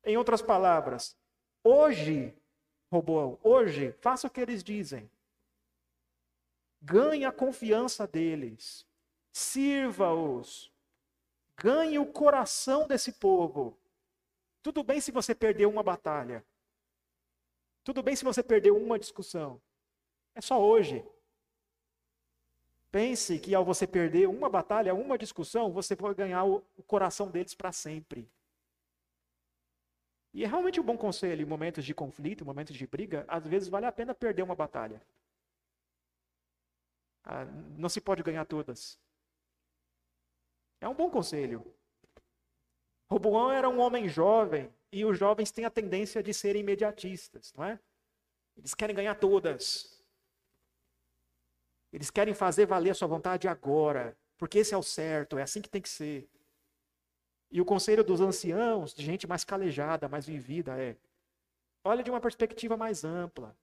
Em 0.04 0.18
outras 0.18 0.42
palavras, 0.42 1.16
hoje, 1.64 2.36
Roboão, 2.92 3.40
hoje, 3.44 3.94
faça 4.02 4.28
o 4.28 4.30
que 4.30 4.42
eles 4.42 4.64
dizem. 4.64 5.10
Ganhe 6.82 7.26
a 7.26 7.32
confiança 7.32 8.08
deles. 8.08 8.86
Sirva-os 9.32 10.72
Ganhe 11.62 12.00
o 12.00 12.08
coração 12.08 12.88
desse 12.88 13.12
povo. 13.12 13.78
Tudo 14.64 14.84
bem 14.84 15.00
se 15.00 15.12
você 15.12 15.36
perdeu 15.36 15.70
uma 15.70 15.84
batalha. 15.84 16.44
Tudo 17.84 18.02
bem 18.02 18.16
se 18.16 18.24
você 18.24 18.42
perdeu 18.42 18.76
uma 18.76 18.98
discussão. 18.98 19.62
É 20.34 20.42
só 20.42 20.60
hoje. 20.60 21.06
Pense 22.92 23.40
que 23.40 23.56
ao 23.56 23.64
você 23.64 23.88
perder 23.88 24.28
uma 24.28 24.50
batalha, 24.50 24.94
uma 24.94 25.18
discussão, 25.18 25.72
você 25.72 25.96
vai 25.96 26.14
ganhar 26.14 26.44
o, 26.44 26.62
coração 26.86 27.32
deles 27.32 27.56
para 27.56 27.72
sempre. 27.72 28.30
E 30.34 30.44
é 30.44 30.48
realmente 30.48 30.80
um 30.80 30.84
bom 30.84 30.98
conselho 30.98 31.42
em 31.42 31.46
momentos 31.46 31.86
de 31.86 31.94
conflito, 31.94 32.44
em 32.44 32.48
momentos 32.48 32.76
de 32.76 32.86
briga, 32.86 33.24
às 33.30 33.48
vezes 33.48 33.70
vale 33.70 33.86
a 33.86 33.92
pena 33.92 34.14
perder 34.14 34.44
uma 34.44 34.56
batalha. 34.56 35.02
Ah, 37.24 37.46
não 37.78 37.88
se 37.88 38.02
pode 38.02 38.24
ganhar 38.24 38.46
todas. 38.46 39.00
É 40.82 40.88
um 40.88 40.94
bom 40.94 41.10
conselho. 41.10 41.64
Roboão 43.10 43.52
era 43.52 43.70
um 43.70 43.80
homem 43.80 44.10
jovem 44.10 44.74
e 44.92 45.06
os 45.06 45.18
jovens 45.18 45.52
têm 45.52 45.64
a 45.64 45.70
tendência 45.70 46.22
de 46.24 46.34
serem 46.34 46.62
imediatistas, 46.62 47.54
não 47.54 47.64
é? 47.64 47.80
Eles 48.58 48.74
querem 48.74 48.96
ganhar 48.96 49.16
todas. 49.16 49.91
Eles 51.92 52.10
querem 52.10 52.34
fazer 52.34 52.66
valer 52.66 52.92
a 52.92 52.96
sua 52.96 53.08
vontade 53.08 53.48
agora, 53.48 54.18
porque 54.38 54.60
esse 54.60 54.74
é 54.74 54.78
o 54.78 54.84
certo, 54.84 55.38
é 55.38 55.44
assim 55.44 55.62
que 55.62 55.70
tem 55.70 55.82
que 55.82 55.90
ser. 55.90 56.30
E 57.52 57.60
o 57.60 57.66
conselho 57.66 58.04
dos 58.04 58.22
anciãos, 58.22 58.94
de 58.94 59.04
gente 59.04 59.28
mais 59.28 59.44
calejada, 59.44 60.08
mais 60.08 60.26
vivida, 60.26 60.82
é: 60.82 60.96
olhe 61.84 62.02
de 62.02 62.10
uma 62.10 62.22
perspectiva 62.22 62.78
mais 62.78 63.04
ampla. 63.04 63.56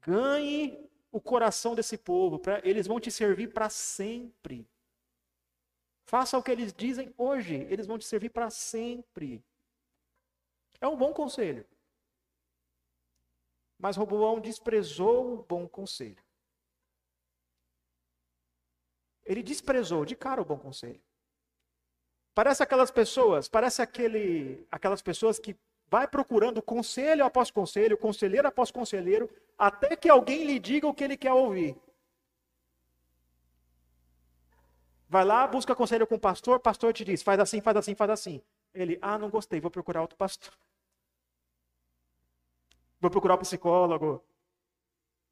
Ganhe 0.00 0.88
o 1.10 1.20
coração 1.20 1.74
desse 1.74 1.98
povo, 1.98 2.38
pra, 2.38 2.60
eles 2.62 2.86
vão 2.86 3.00
te 3.00 3.10
servir 3.10 3.52
para 3.52 3.68
sempre. 3.68 4.68
Faça 6.06 6.38
o 6.38 6.42
que 6.42 6.50
eles 6.50 6.72
dizem 6.72 7.12
hoje, 7.18 7.66
eles 7.68 7.86
vão 7.86 7.98
te 7.98 8.04
servir 8.04 8.30
para 8.30 8.50
sempre. 8.50 9.44
É 10.80 10.86
um 10.86 10.96
bom 10.96 11.12
conselho. 11.12 11.66
Mas 13.78 13.96
Roboão 13.96 14.40
desprezou 14.40 15.34
o 15.34 15.42
bom 15.42 15.68
conselho. 15.68 16.27
Ele 19.28 19.42
desprezou 19.42 20.06
de 20.06 20.16
cara 20.16 20.40
o 20.40 20.44
bom 20.44 20.58
conselho. 20.58 21.00
Parece 22.34 22.62
aquelas 22.62 22.90
pessoas, 22.90 23.46
parece 23.46 23.82
aquele, 23.82 24.66
aquelas 24.72 25.02
pessoas 25.02 25.38
que 25.38 25.54
vai 25.90 26.08
procurando 26.08 26.62
conselho 26.62 27.22
após 27.24 27.50
conselho, 27.50 27.98
conselheiro 27.98 28.48
após 28.48 28.70
conselheiro, 28.70 29.28
até 29.58 29.94
que 29.96 30.08
alguém 30.08 30.44
lhe 30.44 30.58
diga 30.58 30.86
o 30.86 30.94
que 30.94 31.04
ele 31.04 31.16
quer 31.16 31.32
ouvir. 31.32 31.76
Vai 35.10 35.26
lá, 35.26 35.46
busca 35.46 35.74
conselho 35.74 36.06
com 36.06 36.14
o 36.14 36.20
pastor, 36.20 36.56
o 36.56 36.60
pastor 36.60 36.94
te 36.94 37.04
diz, 37.04 37.22
faz 37.22 37.38
assim, 37.38 37.60
faz 37.60 37.76
assim, 37.76 37.94
faz 37.94 38.10
assim. 38.10 38.42
Ele, 38.72 38.98
ah, 39.02 39.18
não 39.18 39.28
gostei, 39.28 39.60
vou 39.60 39.70
procurar 39.70 40.00
outro 40.00 40.16
pastor. 40.16 40.54
Vou 42.98 43.10
procurar 43.10 43.34
o 43.34 43.36
um 43.36 43.40
psicólogo, 43.40 44.24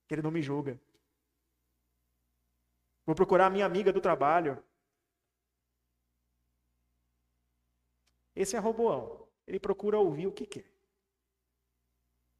que 0.06 0.14
ele 0.14 0.22
não 0.22 0.30
me 0.30 0.42
julga. 0.42 0.78
Vou 3.06 3.14
procurar 3.14 3.46
a 3.46 3.50
minha 3.50 3.64
amiga 3.64 3.92
do 3.92 4.00
trabalho. 4.00 4.62
Esse 8.34 8.56
é 8.56 8.58
Roboão. 8.58 9.26
Ele 9.46 9.58
procura 9.58 9.98
ouvir 9.98 10.26
o 10.26 10.32
que 10.32 10.44
quer. 10.44 10.66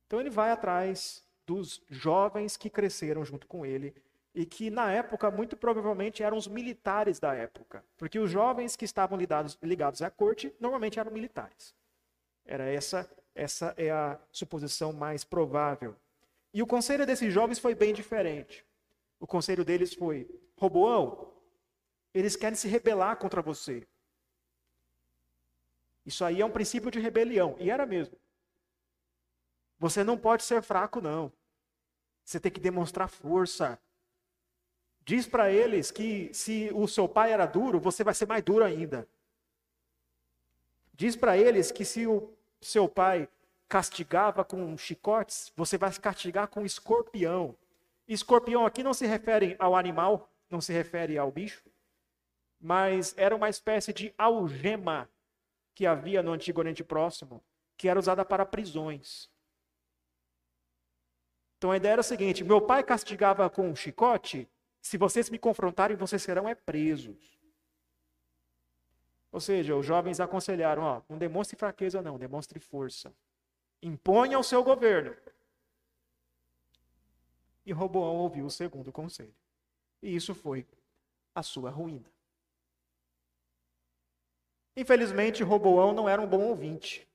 Então 0.07 0.21
ele 0.21 0.29
vai 0.29 0.51
atrás 0.51 1.25
dos 1.47 1.81
jovens 1.89 2.57
que 2.57 2.69
cresceram 2.69 3.25
junto 3.25 3.47
com 3.47 3.65
ele 3.65 3.95
e 4.35 4.45
que 4.45 4.69
na 4.69 4.93
época 4.93 5.31
muito 5.31 5.57
provavelmente 5.57 6.23
eram 6.23 6.37
os 6.37 6.47
militares 6.47 7.19
da 7.19 7.33
época, 7.33 7.83
porque 7.97 8.19
os 8.19 8.31
jovens 8.31 8.77
que 8.77 8.85
estavam 8.85 9.17
ligados, 9.17 9.57
ligados 9.63 10.03
à 10.03 10.11
corte 10.11 10.55
normalmente 10.61 10.99
eram 10.99 11.11
militares. 11.11 11.75
Era 12.45 12.65
essa 12.65 13.09
essa 13.37 13.75
é 13.77 13.91
a 13.91 14.19
suposição 14.33 14.93
mais 14.93 15.23
provável. 15.23 15.95
E 16.53 16.63
o 16.63 16.67
conselho 16.67 17.05
desses 17.05 17.33
jovens 17.33 17.59
foi 17.59 17.75
bem 17.75 17.93
diferente. 17.93 18.65
O 19.21 19.27
conselho 19.27 19.65
deles 19.65 19.93
foi: 19.93 20.27
Roboão, 20.57 21.33
eles 22.15 22.37
querem 22.37 22.57
se 22.57 22.69
rebelar 22.69 23.17
contra 23.17 23.43
você. 23.43 23.87
Isso 26.05 26.25
aí 26.25 26.41
é 26.41 26.47
um 26.47 26.51
princípio 26.51 26.91
de 26.91 27.01
rebelião. 27.01 27.57
E 27.59 27.71
era 27.71 27.85
mesmo. 27.85 28.17
Você 29.79 30.03
não 30.03 30.17
pode 30.17 30.45
ser 30.45 30.63
fraco, 30.63 31.01
não. 31.01 31.33
Você 32.25 32.41
tem 32.41 32.51
que 32.51 32.61
demonstrar 32.61 33.09
força. 33.09 33.79
Diz 35.05 35.27
para 35.27 35.51
eles 35.51 35.91
que 35.91 36.33
se 36.33 36.71
o 36.75 36.89
seu 36.89 37.09
pai 37.09 37.33
era 37.33 37.47
duro, 37.47 37.79
você 37.79 38.03
vai 38.03 38.15
ser 38.15 38.27
mais 38.27 38.43
duro 38.43 38.65
ainda. 38.65 39.07
Diz 40.95 41.15
para 41.15 41.37
eles 41.37 41.71
que 41.71 41.85
se 41.85 42.07
o 42.07 42.33
seu 42.61 42.89
pai 42.89 43.29
castigava 43.69 44.45
com 44.45 44.77
chicotes, 44.77 45.53
você 45.55 45.77
vai 45.77 45.93
castigar 45.93 46.49
com 46.49 46.65
escorpião. 46.65 47.55
Escorpião 48.09 48.65
aqui 48.65 48.83
não 48.83 48.95
se 48.95 49.07
refere 49.07 49.57
ao 49.59 49.77
animal, 49.77 50.31
não 50.51 50.61
se 50.61 50.73
refere 50.73 51.19
ao 51.19 51.31
bicho, 51.31 51.71
mas 52.61 53.15
era 53.17 53.35
uma 53.35 53.49
espécie 53.49 53.93
de 53.93 54.15
algema 54.17 55.09
que 55.75 55.87
havia 55.87 56.23
no 56.23 56.33
Antigo 56.33 56.61
Oriente 56.61 56.83
Próximo, 56.83 57.45
que 57.77 57.89
era 57.89 57.99
usada 57.99 58.25
para 58.25 58.47
prisões. 58.47 59.31
Então 61.59 61.71
a 61.71 61.77
ideia 61.77 61.93
era 61.93 62.01
a 62.01 62.05
seguinte: 62.05 62.45
meu 62.45 62.61
pai 62.61 62.83
castigava 62.83 63.49
com 63.51 63.69
um 63.69 63.77
chicote, 63.77 64.49
se 64.81 64.97
vocês 64.97 65.29
me 65.29 65.39
confrontarem, 65.39 65.97
vocês 65.97 66.23
serão 66.23 66.49
é 66.49 66.55
presos. 66.55 67.37
Ou 69.33 69.41
seja, 69.41 69.77
os 69.77 69.85
jovens 69.85 70.19
aconselharam, 70.21 70.83
ó, 70.83 71.03
não 71.09 71.19
demonstre 71.19 71.57
fraqueza 71.57 72.01
não, 72.01 72.19
demonstre 72.19 72.59
força. 72.59 73.15
Imponha 73.83 74.39
o 74.39 74.43
seu 74.43 74.65
governo. 74.65 75.15
E 77.67 77.73
Roboão 77.73 78.17
ouviu 78.17 78.47
o 78.47 78.51
segundo 78.51 78.91
conselho. 78.93 79.35
E 80.03 80.15
isso 80.15 80.35
foi 80.35 80.67
a 81.35 81.43
sua 81.43 81.71
ruína. 81.71 82.11
Infelizmente, 84.77 85.43
Roboão 85.43 85.93
não 85.93 86.09
era 86.09 86.21
um 86.21 86.27
bom 86.27 86.43
ouvinte. 86.43 87.09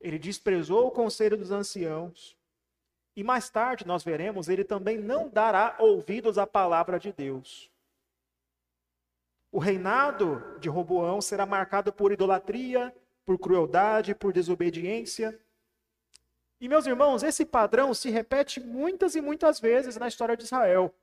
Ele 0.00 0.18
desprezou 0.18 0.86
o 0.86 0.90
conselho 0.90 1.36
dos 1.36 1.50
anciãos, 1.50 2.38
e 3.18 3.24
mais 3.24 3.50
tarde 3.50 3.84
nós 3.84 4.04
veremos, 4.04 4.48
ele 4.48 4.62
também 4.62 4.96
não 4.96 5.28
dará 5.28 5.74
ouvidos 5.80 6.38
à 6.38 6.46
palavra 6.46 7.00
de 7.00 7.12
Deus. 7.12 7.68
O 9.50 9.58
reinado 9.58 10.40
de 10.60 10.68
Roboão 10.68 11.20
será 11.20 11.44
marcado 11.44 11.92
por 11.92 12.12
idolatria, 12.12 12.94
por 13.24 13.36
crueldade, 13.36 14.14
por 14.14 14.32
desobediência. 14.32 15.36
E 16.60 16.68
meus 16.68 16.86
irmãos, 16.86 17.24
esse 17.24 17.44
padrão 17.44 17.92
se 17.92 18.08
repete 18.08 18.60
muitas 18.60 19.16
e 19.16 19.20
muitas 19.20 19.58
vezes 19.58 19.96
na 19.96 20.06
história 20.06 20.36
de 20.36 20.44
Israel. 20.44 20.94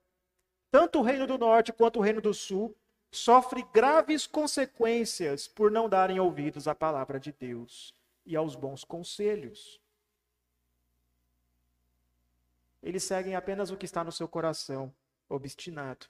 Tanto 0.76 1.00
o 1.00 1.02
reino 1.02 1.26
do 1.26 1.38
norte 1.38 1.72
quanto 1.72 2.00
o 2.00 2.02
reino 2.02 2.20
do 2.20 2.34
sul 2.34 2.76
sofre 3.10 3.66
graves 3.74 4.28
consequências 4.28 5.48
por 5.48 5.72
não 5.72 5.88
darem 5.88 6.20
ouvidos 6.20 6.68
à 6.68 6.76
palavra 6.76 7.18
de 7.18 7.32
Deus 7.32 7.96
e 8.26 8.36
aos 8.36 8.58
bons 8.58 8.84
conselhos. 8.84 9.80
Eles 12.84 13.06
seguem 13.06 13.36
apenas 13.38 13.72
o 13.72 13.78
que 13.78 13.86
está 13.86 14.04
no 14.04 14.12
seu 14.12 14.28
coração, 14.28 14.94
obstinado. 15.30 16.08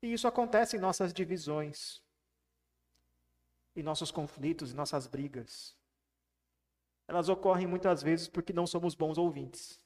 E 0.00 0.10
isso 0.10 0.26
acontece 0.26 0.78
em 0.78 0.80
nossas 0.80 1.12
divisões, 1.12 2.00
em 3.76 3.82
nossos 3.82 4.10
conflitos, 4.10 4.72
em 4.72 4.74
nossas 4.74 5.06
brigas. 5.06 5.76
Elas 7.06 7.28
ocorrem 7.28 7.66
muitas 7.66 8.02
vezes 8.02 8.28
porque 8.28 8.54
não 8.54 8.66
somos 8.66 8.94
bons 8.94 9.18
ouvintes. 9.18 9.79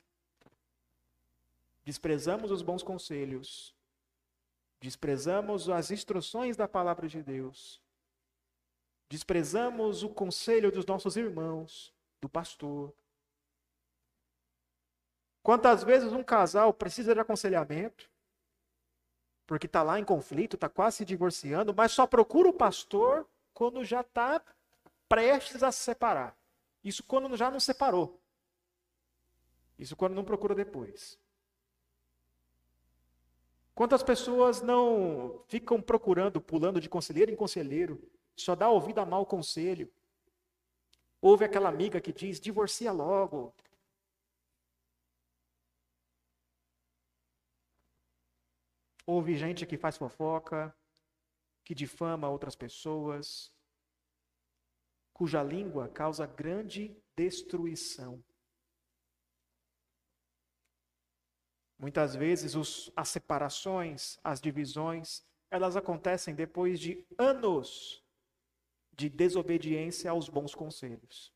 Desprezamos 1.85 2.51
os 2.51 2.63
bons 2.63 2.83
conselhos, 2.83 3.75
desprezamos 4.81 5.69
as 5.69 5.91
instruções 5.91 6.57
da 6.57 6.67
palavra 6.67 7.07
de 7.07 7.23
Deus, 7.23 7.83
desprezamos 9.09 10.03
o 10.03 10.09
conselho 10.09 10.73
dos 10.73 10.87
nossos 10.87 11.17
irmãos, 11.17 11.95
do 12.21 12.29
pastor. 12.29 12.95
Quantas 15.43 15.85
vezes 15.85 16.11
um 16.13 16.23
casal 16.23 16.73
precisa 16.73 17.13
de 17.13 17.21
aconselhamento, 17.21 18.11
porque 19.47 19.67
está 19.67 19.83
lá 19.83 20.01
em 20.01 20.05
conflito, 20.05 20.57
está 20.57 20.71
quase 20.71 20.99
se 20.99 21.05
divorciando, 21.05 21.75
mas 21.75 21.93
só 21.93 22.07
procura 22.07 22.49
o 22.49 22.53
pastor 22.53 23.29
quando 23.53 23.85
já 23.85 24.01
está 24.01 24.43
prestes 25.07 25.63
a 25.63 25.71
se 25.71 25.81
separar. 25.81 26.35
Isso 26.83 27.05
quando 27.05 27.37
já 27.37 27.51
não 27.51 27.61
separou. 27.61 28.19
Isso 29.79 29.95
quando 29.95 30.15
não 30.15 30.25
procura 30.25 30.55
depois. 30.55 31.19
Quantas 33.75 34.03
pessoas 34.03 34.63
não 34.63 35.43
ficam 35.49 35.81
procurando, 35.83 36.41
pulando 36.41 36.81
de 36.81 36.89
conselheiro 36.89 37.33
em 37.33 37.37
conselheiro, 37.37 38.01
só 38.37 38.55
dá 38.55 38.69
ouvido 38.69 39.01
a 39.01 39.07
mau 39.07 39.27
conselho? 39.27 39.93
Houve 41.21 41.45
aquela 41.45 41.69
amiga 41.69 42.01
que 42.01 42.13
diz: 42.13 42.39
divorcia 42.39 42.93
logo, 42.93 43.53
Houve 49.07 49.37
gente 49.37 49.67
que 49.67 49.77
faz 49.77 49.99
fofoca, 49.99 50.75
que 51.63 51.75
difama 51.75 52.29
outras 52.29 52.57
pessoas, 52.57 53.53
cuja 55.13 55.43
língua 55.43 55.89
causa 55.89 56.27
grande 56.27 56.97
destruição. 57.15 58.23
Muitas 61.79 62.15
vezes 62.15 62.55
os, 62.55 62.93
as 62.95 63.09
separações, 63.09 64.19
as 64.23 64.41
divisões, 64.41 65.25
elas 65.51 65.77
acontecem 65.77 66.35
depois 66.35 66.79
de 66.81 67.05
anos 67.19 68.03
de 68.93 69.09
desobediência 69.09 70.11
aos 70.11 70.29
bons 70.29 70.55
conselhos. 70.55 71.33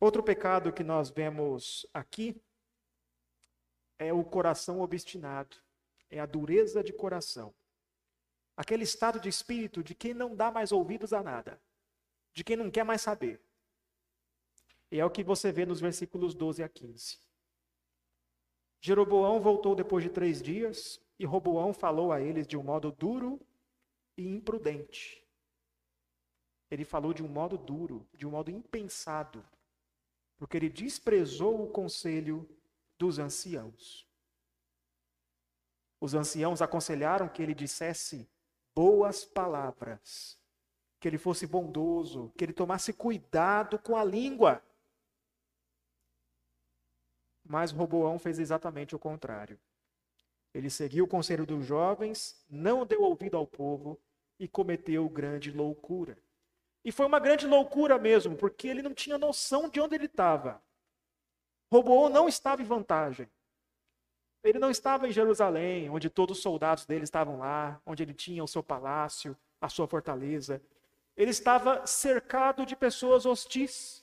Outro 0.00 0.22
pecado 0.22 0.72
que 0.72 0.82
nós 0.82 1.10
vemos 1.10 1.86
aqui 1.94 2.42
é 3.98 4.12
o 4.12 4.24
coração 4.24 4.80
obstinado, 4.80 5.56
é 6.10 6.18
a 6.18 6.26
dureza 6.26 6.82
de 6.82 6.92
coração. 6.92 7.54
Aquele 8.56 8.82
estado 8.82 9.20
de 9.20 9.28
espírito 9.28 9.82
de 9.82 9.94
quem 9.94 10.12
não 10.12 10.34
dá 10.34 10.50
mais 10.50 10.72
ouvidos 10.72 11.12
a 11.12 11.22
nada, 11.22 11.60
de 12.34 12.42
quem 12.42 12.56
não 12.56 12.68
quer 12.68 12.84
mais 12.84 13.00
saber. 13.00 13.40
E 14.92 15.00
é 15.00 15.04
o 15.06 15.10
que 15.10 15.24
você 15.24 15.50
vê 15.50 15.64
nos 15.64 15.80
versículos 15.80 16.34
12 16.34 16.62
a 16.62 16.68
15. 16.68 17.18
Jeroboão 18.78 19.40
voltou 19.40 19.74
depois 19.74 20.04
de 20.04 20.10
três 20.10 20.42
dias, 20.42 21.00
e 21.18 21.24
Roboão 21.24 21.72
falou 21.72 22.12
a 22.12 22.20
eles 22.20 22.46
de 22.46 22.58
um 22.58 22.62
modo 22.62 22.92
duro 22.92 23.40
e 24.18 24.28
imprudente. 24.28 25.26
Ele 26.70 26.84
falou 26.84 27.14
de 27.14 27.22
um 27.22 27.28
modo 27.28 27.56
duro, 27.56 28.06
de 28.12 28.26
um 28.26 28.30
modo 28.32 28.50
impensado, 28.50 29.42
porque 30.36 30.58
ele 30.58 30.68
desprezou 30.68 31.64
o 31.64 31.70
conselho 31.70 32.46
dos 32.98 33.18
anciãos. 33.18 34.06
Os 35.98 36.12
anciãos 36.12 36.60
aconselharam 36.60 37.30
que 37.30 37.42
ele 37.42 37.54
dissesse 37.54 38.28
boas 38.74 39.24
palavras, 39.24 40.38
que 41.00 41.08
ele 41.08 41.16
fosse 41.16 41.46
bondoso, 41.46 42.30
que 42.36 42.44
ele 42.44 42.52
tomasse 42.52 42.92
cuidado 42.92 43.78
com 43.78 43.96
a 43.96 44.04
língua. 44.04 44.62
Mas 47.52 47.70
Roboão 47.70 48.18
fez 48.18 48.38
exatamente 48.38 48.96
o 48.96 48.98
contrário. 48.98 49.60
Ele 50.54 50.70
seguiu 50.70 51.04
o 51.04 51.06
conselho 51.06 51.44
dos 51.44 51.66
jovens, 51.66 52.42
não 52.48 52.86
deu 52.86 53.02
ouvido 53.02 53.36
ao 53.36 53.46
povo 53.46 54.00
e 54.40 54.48
cometeu 54.48 55.06
grande 55.06 55.50
loucura. 55.50 56.16
E 56.82 56.90
foi 56.90 57.04
uma 57.04 57.18
grande 57.18 57.46
loucura 57.46 57.98
mesmo, 57.98 58.38
porque 58.38 58.66
ele 58.66 58.80
não 58.80 58.94
tinha 58.94 59.18
noção 59.18 59.68
de 59.68 59.82
onde 59.82 59.94
ele 59.94 60.06
estava. 60.06 60.62
Roboão 61.70 62.08
não 62.08 62.26
estava 62.26 62.62
em 62.62 62.64
vantagem. 62.64 63.28
Ele 64.42 64.58
não 64.58 64.70
estava 64.70 65.06
em 65.06 65.12
Jerusalém, 65.12 65.90
onde 65.90 66.08
todos 66.08 66.38
os 66.38 66.42
soldados 66.42 66.86
dele 66.86 67.04
estavam 67.04 67.36
lá, 67.36 67.78
onde 67.84 68.02
ele 68.02 68.14
tinha 68.14 68.42
o 68.42 68.48
seu 68.48 68.62
palácio, 68.62 69.36
a 69.60 69.68
sua 69.68 69.86
fortaleza. 69.86 70.62
Ele 71.14 71.30
estava 71.30 71.86
cercado 71.86 72.64
de 72.64 72.74
pessoas 72.74 73.26
hostis, 73.26 74.02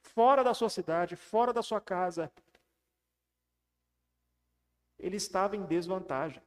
fora 0.00 0.44
da 0.44 0.54
sua 0.54 0.70
cidade, 0.70 1.16
fora 1.16 1.52
da 1.52 1.60
sua 1.60 1.80
casa. 1.80 2.30
Ele 5.04 5.16
estava 5.16 5.54
em 5.54 5.66
desvantagem. 5.66 6.42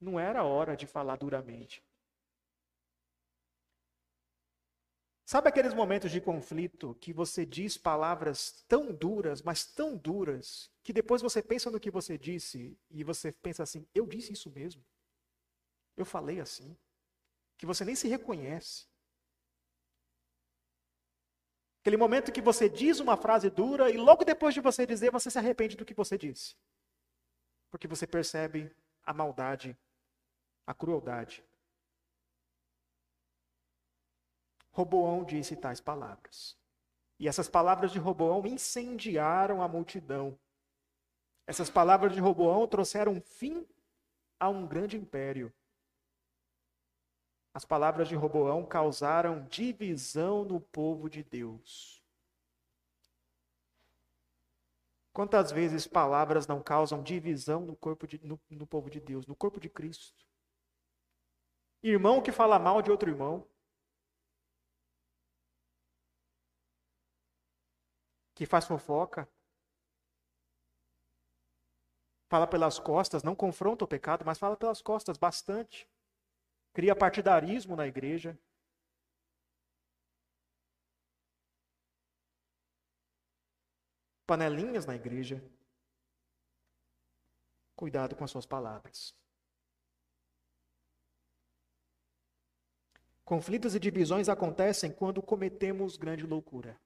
Não 0.00 0.18
era 0.18 0.42
hora 0.42 0.76
de 0.76 0.88
falar 0.88 1.14
duramente. 1.14 1.80
Sabe 5.24 5.48
aqueles 5.48 5.72
momentos 5.72 6.10
de 6.10 6.20
conflito 6.20 6.96
que 7.00 7.12
você 7.12 7.46
diz 7.46 7.78
palavras 7.78 8.64
tão 8.66 8.92
duras, 8.92 9.40
mas 9.40 9.64
tão 9.64 9.96
duras, 9.96 10.68
que 10.82 10.92
depois 10.92 11.22
você 11.22 11.40
pensa 11.40 11.70
no 11.70 11.78
que 11.78 11.92
você 11.92 12.18
disse 12.18 12.76
e 12.90 13.04
você 13.04 13.30
pensa 13.30 13.62
assim: 13.62 13.86
eu 13.94 14.04
disse 14.04 14.32
isso 14.32 14.50
mesmo? 14.50 14.84
Eu 15.96 16.04
falei 16.04 16.40
assim? 16.40 16.76
Que 17.56 17.66
você 17.66 17.84
nem 17.84 17.94
se 17.94 18.08
reconhece. 18.08 18.88
Aquele 21.82 21.96
momento 21.96 22.32
que 22.32 22.42
você 22.42 22.68
diz 22.68 22.98
uma 22.98 23.16
frase 23.16 23.48
dura 23.48 23.88
e 23.92 23.96
logo 23.96 24.24
depois 24.24 24.52
de 24.52 24.60
você 24.60 24.84
dizer, 24.84 25.12
você 25.12 25.30
se 25.30 25.38
arrepende 25.38 25.76
do 25.76 25.84
que 25.84 25.94
você 25.94 26.18
disse. 26.18 26.56
Porque 27.70 27.88
você 27.88 28.06
percebe 28.06 28.74
a 29.04 29.12
maldade, 29.12 29.76
a 30.66 30.74
crueldade. 30.74 31.44
Roboão 34.72 35.24
disse 35.24 35.56
tais 35.56 35.80
palavras. 35.80 36.56
E 37.18 37.26
essas 37.26 37.48
palavras 37.48 37.92
de 37.92 37.98
Roboão 37.98 38.46
incendiaram 38.46 39.62
a 39.62 39.68
multidão. 39.68 40.38
Essas 41.46 41.70
palavras 41.70 42.12
de 42.12 42.20
Roboão 42.20 42.66
trouxeram 42.66 43.20
fim 43.20 43.66
a 44.38 44.48
um 44.48 44.66
grande 44.66 44.96
império. 44.96 45.52
As 47.54 47.64
palavras 47.64 48.08
de 48.08 48.14
Roboão 48.14 48.66
causaram 48.66 49.46
divisão 49.46 50.44
no 50.44 50.60
povo 50.60 51.08
de 51.08 51.22
Deus. 51.22 51.95
Quantas 55.16 55.50
vezes 55.50 55.86
palavras 55.86 56.46
não 56.46 56.62
causam 56.62 57.02
divisão 57.02 57.62
no 57.62 57.74
corpo 57.74 58.06
de, 58.06 58.22
no, 58.22 58.38
no 58.50 58.66
povo 58.66 58.90
de 58.90 59.00
Deus, 59.00 59.26
no 59.26 59.34
corpo 59.34 59.58
de 59.58 59.66
Cristo? 59.66 60.14
Irmão 61.82 62.22
que 62.22 62.30
fala 62.30 62.58
mal 62.58 62.82
de 62.82 62.90
outro 62.90 63.08
irmão, 63.08 63.48
que 68.34 68.44
faz 68.44 68.66
fofoca, 68.66 69.26
fala 72.28 72.46
pelas 72.46 72.78
costas, 72.78 73.22
não 73.22 73.34
confronta 73.34 73.86
o 73.86 73.88
pecado, 73.88 74.22
mas 74.22 74.38
fala 74.38 74.54
pelas 74.54 74.82
costas 74.82 75.16
bastante. 75.16 75.88
Cria 76.74 76.94
partidarismo 76.94 77.74
na 77.74 77.86
igreja. 77.86 78.38
Panelinhas 84.26 84.86
na 84.86 84.94
igreja. 84.94 85.42
Cuidado 87.74 88.16
com 88.16 88.24
as 88.24 88.30
suas 88.30 88.46
palavras. 88.46 89.14
Conflitos 93.24 93.74
e 93.74 93.80
divisões 93.80 94.28
acontecem 94.28 94.90
quando 94.90 95.22
cometemos 95.22 95.96
grande 95.96 96.26
loucura 96.26 96.78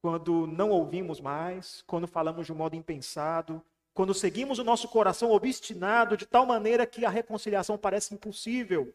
quando 0.00 0.46
não 0.46 0.70
ouvimos 0.70 1.20
mais, 1.20 1.82
quando 1.82 2.06
falamos 2.06 2.46
de 2.46 2.52
um 2.52 2.56
modo 2.56 2.76
impensado, 2.76 3.64
quando 3.92 4.14
seguimos 4.14 4.58
o 4.58 4.64
nosso 4.64 4.88
coração 4.88 5.30
obstinado 5.32 6.16
de 6.16 6.24
tal 6.24 6.46
maneira 6.46 6.86
que 6.86 7.04
a 7.04 7.10
reconciliação 7.10 7.76
parece 7.76 8.14
impossível. 8.14 8.92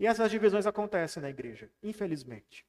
E 0.00 0.06
essas 0.06 0.30
divisões 0.30 0.66
acontecem 0.66 1.22
na 1.22 1.30
igreja, 1.30 1.70
infelizmente. 1.82 2.66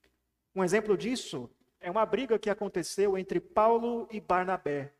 Um 0.54 0.64
exemplo 0.64 0.98
disso 0.98 1.50
é 1.84 1.92
uma 1.92 2.06
briga 2.06 2.40
que 2.40 2.50
aconteceu 2.50 3.18
entre 3.18 3.42
Paulo 3.42 4.08
e 4.10 4.22
Barnabé, 4.22 4.94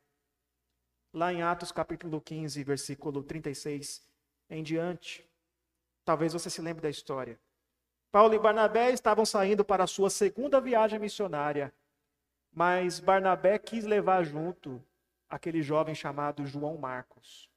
lá 1.14 1.32
em 1.32 1.42
Atos 1.42 1.72
capítulo 1.72 2.20
15, 2.20 2.62
versículo 2.62 3.24
36 3.24 4.06
em 4.50 4.62
diante. 4.62 5.26
Talvez 6.04 6.34
você 6.34 6.50
se 6.50 6.62
lembre 6.62 6.82
da 6.82 6.90
história. 6.90 7.40
Paulo 8.12 8.34
e 8.34 8.40
Barnabé 8.40 8.92
estavam 8.92 9.26
saindo 9.26 9.64
para 9.64 9.86
a 9.86 9.88
sua 9.88 10.10
segunda 10.10 10.60
viagem 10.60 11.00
missionária, 11.00 11.74
mas 12.52 13.00
Barnabé 13.00 13.58
quis 13.58 13.86
levar 13.86 14.26
junto 14.26 14.84
aquele 15.30 15.62
jovem 15.62 15.96
chamado 15.96 16.46
João 16.46 16.78
Marcos. 16.78 17.50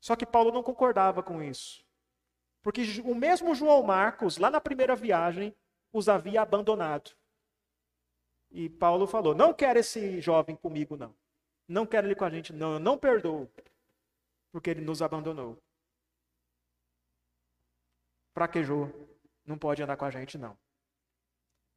Só 0.00 0.14
que 0.14 0.24
Paulo 0.24 0.52
não 0.52 0.62
concordava 0.62 1.20
com 1.20 1.42
isso. 1.42 1.84
Porque 2.62 2.82
o 3.04 3.14
mesmo 3.14 3.56
João 3.56 3.82
Marcos, 3.82 4.38
lá 4.38 4.52
na 4.52 4.60
primeira 4.60 4.94
viagem, 4.94 5.52
os 5.92 6.08
havia 6.08 6.42
abandonado. 6.42 7.10
E 8.56 8.70
Paulo 8.70 9.06
falou: 9.06 9.34
Não 9.34 9.52
quero 9.52 9.78
esse 9.78 10.18
jovem 10.18 10.56
comigo, 10.56 10.96
não. 10.96 11.14
Não 11.68 11.84
quero 11.84 12.06
ele 12.06 12.14
com 12.14 12.24
a 12.24 12.30
gente, 12.30 12.54
não. 12.54 12.72
Eu 12.72 12.80
não 12.80 12.96
perdoo, 12.96 13.50
porque 14.50 14.70
ele 14.70 14.80
nos 14.80 15.02
abandonou. 15.02 15.58
Fraquejou. 18.32 18.90
Não 19.44 19.58
pode 19.58 19.82
andar 19.82 19.98
com 19.98 20.06
a 20.06 20.10
gente, 20.10 20.38
não. 20.38 20.56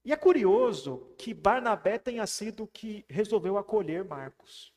E 0.05 0.13
é 0.13 0.15
curioso 0.15 1.13
que 1.17 1.33
Barnabé 1.33 1.99
tenha 1.99 2.25
sido 2.25 2.63
o 2.63 2.67
que 2.67 3.05
resolveu 3.09 3.57
acolher 3.57 4.05
Marcos. 4.05 4.73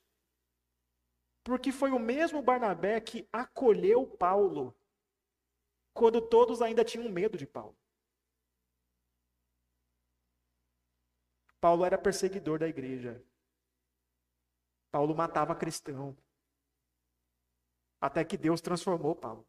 Porque 1.45 1.71
foi 1.71 1.93
o 1.93 2.01
mesmo 2.01 2.43
Barnabé 2.43 3.01
que 3.01 3.29
acolheu 3.33 4.05
Paulo 4.05 4.75
quando 5.95 6.21
todos 6.21 6.61
ainda 6.61 6.85
tinham 6.85 7.09
medo 7.09 7.39
de 7.39 7.47
Paulo. 7.47 7.77
Paulo 11.63 11.85
era 11.85 11.97
perseguidor 11.97 12.59
da 12.59 12.67
igreja. 12.67 13.25
Paulo 14.91 15.15
matava 15.15 15.55
cristão. 15.55 16.17
Até 18.01 18.25
que 18.25 18.37
Deus 18.37 18.61
transformou 18.61 19.15
Paulo. 19.15 19.47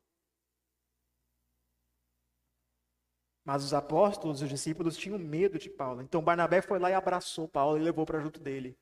Mas 3.43 3.63
os 3.63 3.73
apóstolos, 3.73 4.43
os 4.43 4.47
discípulos 4.47 4.95
tinham 4.95 5.17
medo 5.17 5.57
de 5.57 5.71
Paulo. 5.71 6.03
Então 6.03 6.23
Barnabé 6.23 6.61
foi 6.61 6.77
lá 6.77 6.91
e 6.91 6.93
abraçou 6.93 7.47
Paulo 7.47 7.79
e 7.79 7.83
levou 7.83 8.05
para 8.05 8.19
junto 8.19 8.39
dele. 8.39 8.77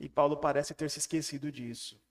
E 0.00 0.08
Paulo 0.08 0.38
parece 0.38 0.74
ter 0.74 0.88
se 0.88 1.00
esquecido 1.00 1.52
disso. 1.52 2.02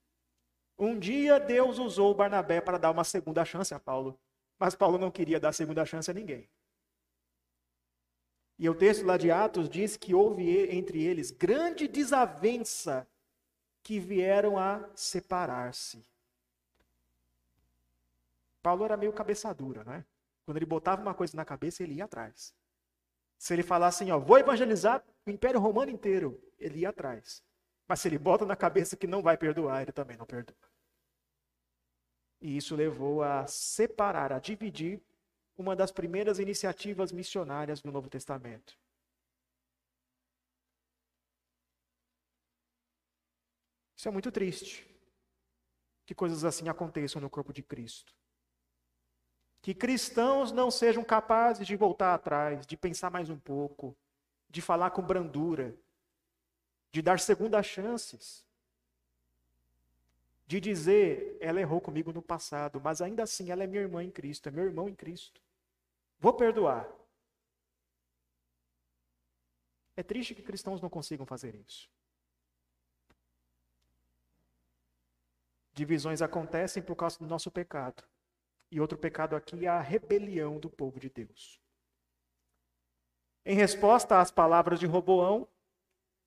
Um 0.77 0.99
dia 0.99 1.39
Deus 1.39 1.79
usou 1.79 2.13
Barnabé 2.13 2.61
para 2.61 2.77
dar 2.77 2.91
uma 2.91 3.03
segunda 3.03 3.43
chance 3.43 3.73
a 3.73 3.79
Paulo, 3.79 4.21
mas 4.59 4.75
Paulo 4.75 4.99
não 4.99 5.09
queria 5.09 5.39
dar 5.39 5.51
segunda 5.51 5.83
chance 5.83 6.11
a 6.11 6.13
ninguém. 6.13 6.47
E 8.61 8.69
o 8.69 8.75
texto 8.75 9.03
lá 9.03 9.17
de 9.17 9.31
Atos 9.31 9.67
diz 9.67 9.97
que 9.97 10.13
houve 10.13 10.69
entre 10.69 11.03
eles 11.03 11.31
grande 11.31 11.87
desavença 11.87 13.07
que 13.81 13.99
vieram 13.99 14.55
a 14.55 14.87
separar-se. 14.93 16.05
Paulo 18.61 18.85
era 18.85 18.95
meio 18.95 19.11
cabeça 19.13 19.51
dura, 19.51 19.83
né? 19.83 20.05
Quando 20.45 20.57
ele 20.57 20.67
botava 20.67 21.01
uma 21.01 21.15
coisa 21.15 21.35
na 21.35 21.43
cabeça, 21.43 21.81
ele 21.81 21.95
ia 21.95 22.05
atrás. 22.05 22.53
Se 23.35 23.51
ele 23.51 23.63
falasse 23.63 24.03
assim, 24.03 24.11
ó, 24.11 24.19
vou 24.19 24.37
evangelizar 24.37 25.03
o 25.25 25.31
Império 25.31 25.59
Romano 25.59 25.89
inteiro, 25.89 26.39
ele 26.59 26.81
ia 26.81 26.89
atrás. 26.89 27.43
Mas 27.87 28.01
se 28.01 28.09
ele 28.09 28.19
bota 28.19 28.45
na 28.45 28.55
cabeça 28.55 28.95
que 28.95 29.07
não 29.07 29.23
vai 29.23 29.37
perdoar, 29.37 29.81
ele 29.81 29.91
também 29.91 30.17
não 30.17 30.25
perdoa. 30.27 30.55
E 32.39 32.57
isso 32.57 32.75
levou 32.75 33.23
a 33.23 33.47
separar, 33.47 34.31
a 34.31 34.37
dividir 34.37 35.01
uma 35.61 35.75
das 35.75 35.91
primeiras 35.91 36.39
iniciativas 36.39 37.11
missionárias 37.11 37.81
do 37.81 37.91
Novo 37.91 38.09
Testamento. 38.09 38.77
Isso 43.95 44.07
é 44.07 44.11
muito 44.11 44.31
triste. 44.31 44.85
Que 46.05 46.15
coisas 46.15 46.43
assim 46.43 46.67
aconteçam 46.67 47.21
no 47.21 47.29
corpo 47.29 47.53
de 47.53 47.61
Cristo. 47.61 48.13
Que 49.61 49.75
cristãos 49.75 50.51
não 50.51 50.71
sejam 50.71 51.03
capazes 51.03 51.67
de 51.67 51.75
voltar 51.75 52.15
atrás, 52.15 52.65
de 52.65 52.75
pensar 52.75 53.11
mais 53.11 53.29
um 53.29 53.37
pouco, 53.37 53.95
de 54.49 54.59
falar 54.59 54.89
com 54.89 55.03
brandura, 55.03 55.77
de 56.91 57.01
dar 57.01 57.19
segundas 57.19 57.65
chances, 57.67 58.43
de 60.47 60.59
dizer, 60.59 61.37
ela 61.39 61.61
errou 61.61 61.79
comigo 61.79 62.11
no 62.11 62.21
passado, 62.21 62.81
mas 62.81 63.01
ainda 63.01 63.23
assim 63.23 63.51
ela 63.51 63.63
é 63.63 63.67
minha 63.67 63.83
irmã 63.83 64.03
em 64.03 64.11
Cristo, 64.11 64.49
é 64.49 64.51
meu 64.51 64.65
irmão 64.65 64.89
em 64.89 64.95
Cristo. 64.95 65.39
Vou 66.21 66.31
perdoar. 66.31 66.87
É 69.97 70.03
triste 70.03 70.35
que 70.35 70.43
cristãos 70.43 70.79
não 70.79 70.89
consigam 70.89 71.25
fazer 71.25 71.55
isso. 71.55 71.89
Divisões 75.73 76.21
acontecem 76.21 76.83
por 76.83 76.95
causa 76.95 77.17
do 77.17 77.25
nosso 77.25 77.49
pecado. 77.49 78.03
E 78.69 78.79
outro 78.79 78.99
pecado 78.99 79.35
aqui 79.35 79.65
é 79.65 79.69
a 79.69 79.81
rebelião 79.81 80.59
do 80.59 80.69
povo 80.69 80.99
de 80.99 81.09
Deus. 81.09 81.59
Em 83.43 83.55
resposta 83.55 84.21
às 84.21 84.29
palavras 84.29 84.79
de 84.79 84.85
Roboão, 84.85 85.47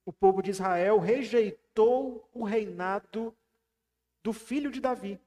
o 0.04 0.12
povo 0.12 0.42
de 0.42 0.50
Israel 0.50 0.98
rejeitou 0.98 2.28
o 2.34 2.42
reinado 2.42 3.34
do 4.24 4.32
filho 4.32 4.72
de 4.72 4.80
Davi, 4.80 5.20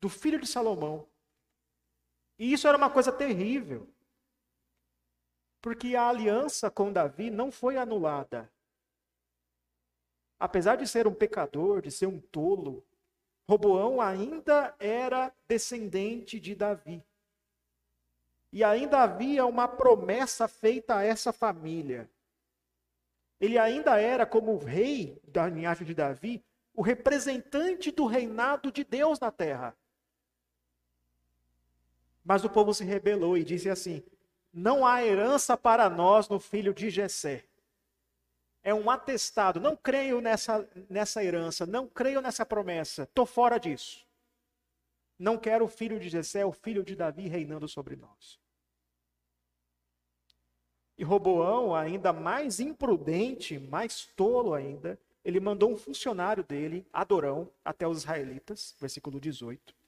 do 0.00 0.08
filho 0.08 0.40
de 0.40 0.46
Salomão, 0.46 1.06
e 2.38 2.52
isso 2.52 2.66
era 2.66 2.76
uma 2.76 2.90
coisa 2.90 3.12
terrível. 3.12 3.88
Porque 5.60 5.94
a 5.94 6.08
aliança 6.08 6.70
com 6.70 6.92
Davi 6.92 7.30
não 7.30 7.52
foi 7.52 7.76
anulada. 7.76 8.50
Apesar 10.38 10.76
de 10.76 10.88
ser 10.88 11.06
um 11.06 11.14
pecador, 11.14 11.80
de 11.80 11.90
ser 11.90 12.06
um 12.06 12.20
tolo, 12.20 12.84
Roboão 13.48 14.00
ainda 14.00 14.74
era 14.78 15.32
descendente 15.46 16.40
de 16.40 16.54
Davi. 16.54 17.04
E 18.52 18.62
ainda 18.64 19.02
havia 19.02 19.46
uma 19.46 19.68
promessa 19.68 20.48
feita 20.48 20.96
a 20.96 21.02
essa 21.02 21.32
família. 21.32 22.10
Ele 23.40 23.58
ainda 23.58 24.00
era, 24.00 24.26
como 24.26 24.58
rei 24.58 25.20
da 25.24 25.48
linhagem 25.48 25.86
de 25.86 25.94
Davi, 25.94 26.44
o 26.74 26.82
representante 26.82 27.90
do 27.90 28.06
reinado 28.06 28.70
de 28.70 28.84
Deus 28.84 29.18
na 29.18 29.30
terra. 29.30 29.76
Mas 32.24 32.44
o 32.44 32.50
povo 32.50 32.72
se 32.72 32.84
rebelou 32.84 33.36
e 33.36 33.44
disse 33.44 33.68
assim: 33.68 34.02
Não 34.52 34.86
há 34.86 35.04
herança 35.04 35.56
para 35.56 35.90
nós 35.90 36.28
no 36.28 36.38
filho 36.38 36.72
de 36.72 36.88
Jessé. 36.88 37.44
É 38.62 38.72
um 38.72 38.88
atestado. 38.88 39.58
Não 39.58 39.76
creio 39.76 40.20
nessa, 40.20 40.68
nessa 40.88 41.24
herança, 41.24 41.66
não 41.66 41.88
creio 41.88 42.20
nessa 42.20 42.46
promessa. 42.46 43.02
Estou 43.02 43.26
fora 43.26 43.58
disso. 43.58 44.06
Não 45.18 45.36
quero 45.36 45.64
o 45.64 45.68
filho 45.68 45.98
de 45.98 46.08
Jessé, 46.08 46.44
o 46.44 46.52
filho 46.52 46.84
de 46.84 46.94
Davi 46.94 47.28
reinando 47.28 47.68
sobre 47.68 47.96
nós. 47.96 48.40
E 50.96 51.04
Roboão, 51.04 51.74
ainda 51.74 52.12
mais 52.12 52.60
imprudente, 52.60 53.58
mais 53.58 54.06
tolo 54.14 54.54
ainda, 54.54 54.98
ele 55.24 55.40
mandou 55.40 55.72
um 55.72 55.76
funcionário 55.76 56.44
dele, 56.44 56.86
Adorão, 56.92 57.50
até 57.64 57.86
os 57.86 57.98
israelitas, 57.98 58.76
versículo 58.78 59.20
18 59.20 59.81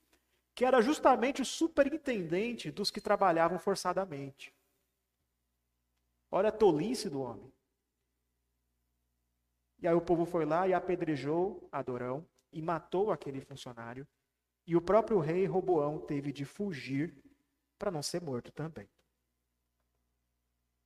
que 0.55 0.65
era 0.65 0.81
justamente 0.81 1.43
o 1.43 1.45
superintendente 1.45 2.71
dos 2.71 2.91
que 2.91 3.01
trabalhavam 3.01 3.59
forçadamente. 3.59 4.55
Olha 6.31 6.49
a 6.49 6.53
tolice 6.53 7.11
do 7.11 7.21
homem. 7.21 7.53
E 9.81 9.89
aí 9.89 9.95
o 9.95 10.01
povo 10.01 10.25
foi 10.25 10.45
lá 10.45 10.67
e 10.69 10.73
apedrejou 10.73 11.69
Adorão 11.71 12.27
e 12.53 12.63
matou 12.63 13.11
aquele 13.11 13.41
funcionário. 13.41 14.07
E 14.67 14.77
o 14.77 14.81
próprio 14.81 15.19
rei 15.19 15.45
Roboão 15.45 15.99
teve 15.99 16.33
de 16.33 16.45
fugir 16.45 17.15
para 17.79 17.91
não 17.91 18.03
ser 18.03 18.23
morto 18.23 18.51
também. 18.53 18.89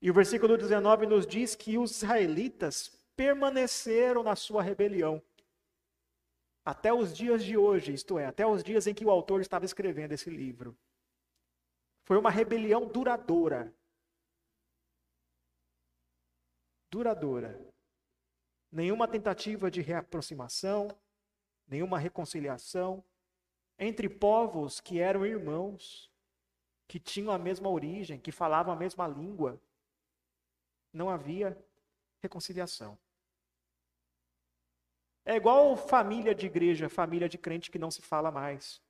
E 0.00 0.10
o 0.10 0.14
versículo 0.14 0.56
19 0.56 1.06
nos 1.06 1.26
diz 1.26 1.54
que 1.54 1.76
os 1.76 2.02
israelitas 2.02 2.90
permaneceram 3.14 4.22
na 4.22 4.34
sua 4.34 4.62
rebelião 4.62 5.22
até 6.68 6.92
os 6.92 7.16
dias 7.16 7.42
de 7.42 7.56
hoje, 7.56 7.94
isto 7.94 8.18
é, 8.18 8.26
até 8.26 8.46
os 8.46 8.62
dias 8.62 8.86
em 8.86 8.92
que 8.92 9.02
o 9.02 9.10
autor 9.10 9.40
estava 9.40 9.64
escrevendo 9.64 10.12
esse 10.12 10.28
livro. 10.28 10.76
Foi 12.04 12.18
uma 12.18 12.28
rebelião 12.28 12.86
duradoura. 12.86 13.74
Duradoura. 16.90 17.58
Nenhuma 18.70 19.08
tentativa 19.08 19.70
de 19.70 19.80
reaproximação, 19.80 20.88
nenhuma 21.66 21.98
reconciliação 21.98 23.02
entre 23.78 24.06
povos 24.06 24.78
que 24.78 25.00
eram 25.00 25.24
irmãos, 25.24 26.12
que 26.86 27.00
tinham 27.00 27.32
a 27.32 27.38
mesma 27.38 27.70
origem, 27.70 28.20
que 28.20 28.30
falavam 28.30 28.74
a 28.74 28.76
mesma 28.76 29.08
língua. 29.08 29.58
Não 30.92 31.08
havia 31.08 31.58
reconciliação. 32.20 32.98
É 35.28 35.36
igual 35.36 35.76
família 35.76 36.34
de 36.34 36.46
igreja, 36.46 36.88
família 36.88 37.28
de 37.28 37.36
crente 37.36 37.70
que 37.70 37.78
não 37.78 37.90
se 37.90 38.00
fala 38.00 38.30
mais. 38.30 38.80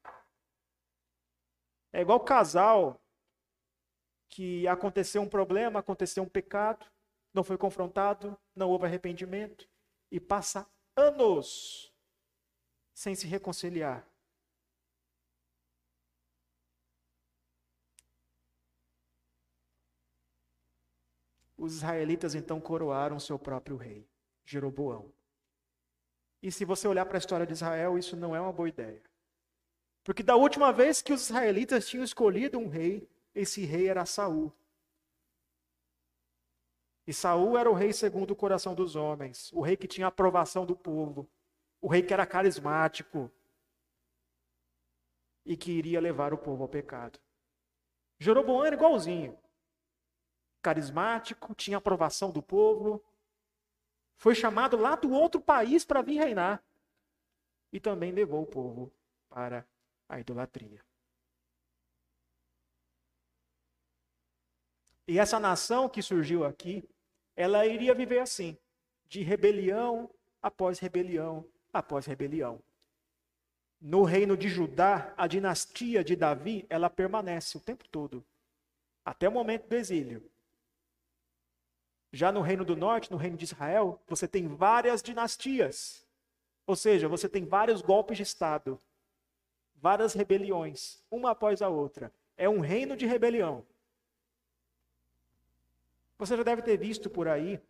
É 1.92 2.01
igual 2.01 2.20
casal 2.20 3.03
que 4.29 4.64
aconteceu 4.68 5.20
um 5.20 5.29
problema, 5.29 5.81
aconteceu 5.81 6.22
um 6.22 6.29
pecado. 6.29 6.87
não 7.35 7.42
foi 7.42 7.59
confrontado, 7.59 8.38
não 8.55 8.70
houve 8.70 8.87
arrependimento 8.87 9.68
e 10.12 10.20
passa 10.20 10.64
anos 10.96 11.92
sem 12.94 13.16
se 13.16 13.27
reconciliar. 13.27 14.07
Os 21.57 21.74
israelitas 21.74 22.37
então 22.37 22.61
coroaram 22.61 23.18
seu 23.18 23.37
próprio 23.40 23.77
rei, 23.77 24.09
Jeroboão. 24.44 25.17
E 26.42 26.53
se 26.53 26.64
você 26.64 26.87
olhar 26.87 27.05
para 27.07 27.16
a 27.16 27.18
história 27.18 27.46
de 27.46 27.53
Israel, 27.53 27.98
isso 27.98 28.16
não 28.16 28.35
é 28.35 28.40
uma 28.40 28.53
boa 28.53 28.68
ideia. 28.68 29.03
Porque 30.05 30.22
da 30.22 30.37
última 30.37 30.72
vez 30.72 31.03
que 31.03 31.12
os 31.12 31.22
israelitas 31.22 31.88
tinham 31.88 32.05
escolhido 32.05 32.59
um 32.59 32.68
rei, 32.68 33.09
esse 33.35 33.64
rei 33.64 33.88
era 33.88 34.07
Saul. 34.07 34.53
E 37.07 37.12
Saul 37.12 37.59
era 37.59 37.70
o 37.70 37.74
rei 37.74 37.92
segundo 37.92 38.33
o 38.33 38.37
coração 38.37 38.74
dos 38.74 38.94
homens, 38.94 39.53
o 39.53 39.61
rei 39.61 39.77
que 39.77 39.88
tinha 39.88 40.07
aprovação 40.07 40.64
do 40.64 40.77
povo, 40.77 41.29
o 41.81 41.88
rei 41.88 42.03
que 42.03 42.12
era 42.12 42.27
carismático 42.27 43.31
e 45.44 45.57
que 45.57 45.72
iria 45.72 46.01
levar 46.01 46.33
o 46.35 46.38
povo 46.38 46.62
ao 46.62 46.68
pecado. 46.68 47.18
Jeroboão 48.18 48.64
era 48.64 48.74
igualzinho. 48.74 49.38
Carismático, 50.61 51.55
tinha 51.55 51.79
aprovação 51.79 52.31
do 52.31 52.42
povo, 52.42 53.03
foi 54.18 54.35
chamado 54.35 54.76
lá 54.76 54.96
do 54.96 55.11
outro 55.12 55.40
país 55.40 55.85
para 55.85 56.02
vir 56.02 56.18
reinar. 56.18 56.62
E 57.72 57.81
também 57.81 58.12
levou 58.12 58.42
o 58.42 58.46
povo 58.46 58.92
para 59.28 59.64
a 60.09 60.18
idolatria. 60.18 60.85
E 65.07 65.18
essa 65.18 65.40
nação 65.40 65.88
que 65.88 66.02
surgiu 66.02 66.44
aqui, 66.44 66.87
ela 67.35 67.64
iria 67.64 67.94
viver 67.94 68.18
assim, 68.18 68.59
de 69.09 69.22
rebelião 69.22 70.11
após 70.42 70.78
rebelião 70.78 71.46
após 71.72 72.04
rebelião. 72.04 72.61
No 73.81 74.02
reino 74.02 74.37
de 74.37 74.48
Judá, 74.48 75.14
a 75.16 75.26
dinastia 75.26 76.02
de 76.02 76.16
Davi, 76.16 76.66
ela 76.68 76.90
permanece 76.90 77.57
o 77.57 77.61
tempo 77.61 77.88
todo, 77.88 78.24
até 79.04 79.28
o 79.28 79.33
momento 79.33 79.68
do 79.68 79.76
exílio. 79.76 80.28
Já 82.12 82.33
no 82.33 82.40
reino 82.40 82.64
do 82.64 82.77
norte, 82.77 83.11
no 83.11 83.16
reino 83.16 83.37
de 83.37 83.44
Israel, 83.44 84.01
você 84.07 84.27
tem 84.27 84.49
várias 84.49 85.03
dinastias. 85.03 86.07
Ou 86.66 86.77
seja, 86.77 87.09
você 87.09 87.29
tem 87.29 87.44
vários 87.44 87.81
golpes 87.83 88.16
de 88.16 88.23
Estado, 88.23 88.79
várias 89.77 90.14
rebeliões, 90.14 91.03
uma 91.11 91.31
após 91.31 91.62
a 91.62 91.68
outra. 91.68 92.12
É 92.37 92.49
um 92.49 92.61
reino 92.61 92.97
de 92.97 93.07
rebelião. 93.07 93.64
Você 96.18 96.37
já 96.37 96.42
deve 96.42 96.62
ter 96.62 96.77
visto 96.77 97.09
por 97.09 97.29
aí 97.29 97.61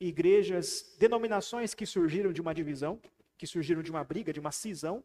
igrejas, 0.00 0.94
denominações 0.98 1.74
que 1.74 1.86
surgiram 1.86 2.32
de 2.32 2.40
uma 2.40 2.52
divisão, 2.52 3.00
que 3.38 3.46
surgiram 3.46 3.82
de 3.82 3.90
uma 3.90 4.02
briga, 4.02 4.32
de 4.32 4.40
uma 4.40 4.50
cisão. 4.50 5.02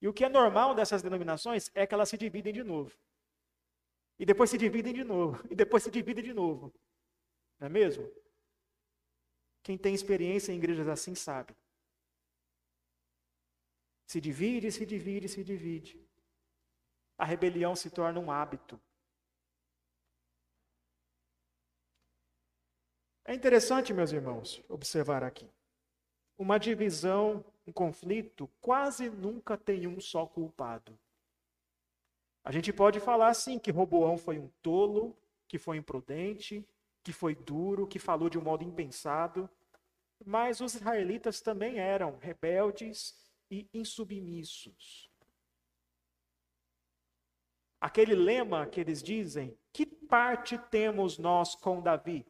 E 0.00 0.06
o 0.06 0.12
que 0.12 0.24
é 0.24 0.28
normal 0.28 0.74
dessas 0.74 1.02
denominações 1.02 1.70
é 1.74 1.86
que 1.86 1.94
elas 1.94 2.08
se 2.08 2.16
dividem 2.16 2.52
de 2.52 2.62
novo. 2.62 2.92
E 4.18 4.24
depois 4.24 4.50
se 4.50 4.58
dividem 4.58 4.92
de 4.92 5.04
novo. 5.04 5.44
E 5.50 5.54
depois 5.54 5.82
se 5.82 5.90
dividem 5.90 6.22
de 6.22 6.32
novo. 6.32 6.72
Não 7.58 7.66
é 7.66 7.68
mesmo? 7.68 8.10
Quem 9.62 9.76
tem 9.76 9.94
experiência 9.94 10.52
em 10.52 10.56
igrejas 10.56 10.88
assim 10.88 11.14
sabe. 11.14 11.54
Se 14.06 14.20
divide, 14.20 14.72
se 14.72 14.86
divide, 14.86 15.28
se 15.28 15.44
divide. 15.44 16.02
A 17.18 17.24
rebelião 17.24 17.76
se 17.76 17.90
torna 17.90 18.18
um 18.18 18.30
hábito. 18.30 18.80
É 23.24 23.34
interessante, 23.34 23.92
meus 23.92 24.10
irmãos, 24.10 24.62
observar 24.70 25.22
aqui. 25.22 25.46
Uma 26.38 26.56
divisão, 26.56 27.44
um 27.66 27.72
conflito, 27.72 28.48
quase 28.58 29.10
nunca 29.10 29.58
tem 29.58 29.86
um 29.86 30.00
só 30.00 30.24
culpado. 30.26 30.98
A 32.42 32.50
gente 32.50 32.72
pode 32.72 33.00
falar 33.00 33.34
sim 33.34 33.58
que 33.58 33.70
Roboão 33.70 34.16
foi 34.16 34.38
um 34.38 34.48
tolo, 34.62 35.14
que 35.46 35.58
foi 35.58 35.76
imprudente, 35.76 36.66
que 37.02 37.12
foi 37.12 37.34
duro, 37.34 37.86
que 37.86 37.98
falou 37.98 38.28
de 38.28 38.38
um 38.38 38.42
modo 38.42 38.64
impensado, 38.64 39.48
mas 40.24 40.60
os 40.60 40.74
israelitas 40.74 41.40
também 41.40 41.78
eram 41.78 42.18
rebeldes 42.18 43.16
e 43.50 43.68
insubmissos. 43.72 45.08
Aquele 47.80 48.14
lema 48.14 48.66
que 48.66 48.80
eles 48.80 49.02
dizem: 49.02 49.56
Que 49.72 49.86
parte 49.86 50.58
temos 50.58 51.18
nós 51.18 51.54
com 51.54 51.80
Davi? 51.80 52.26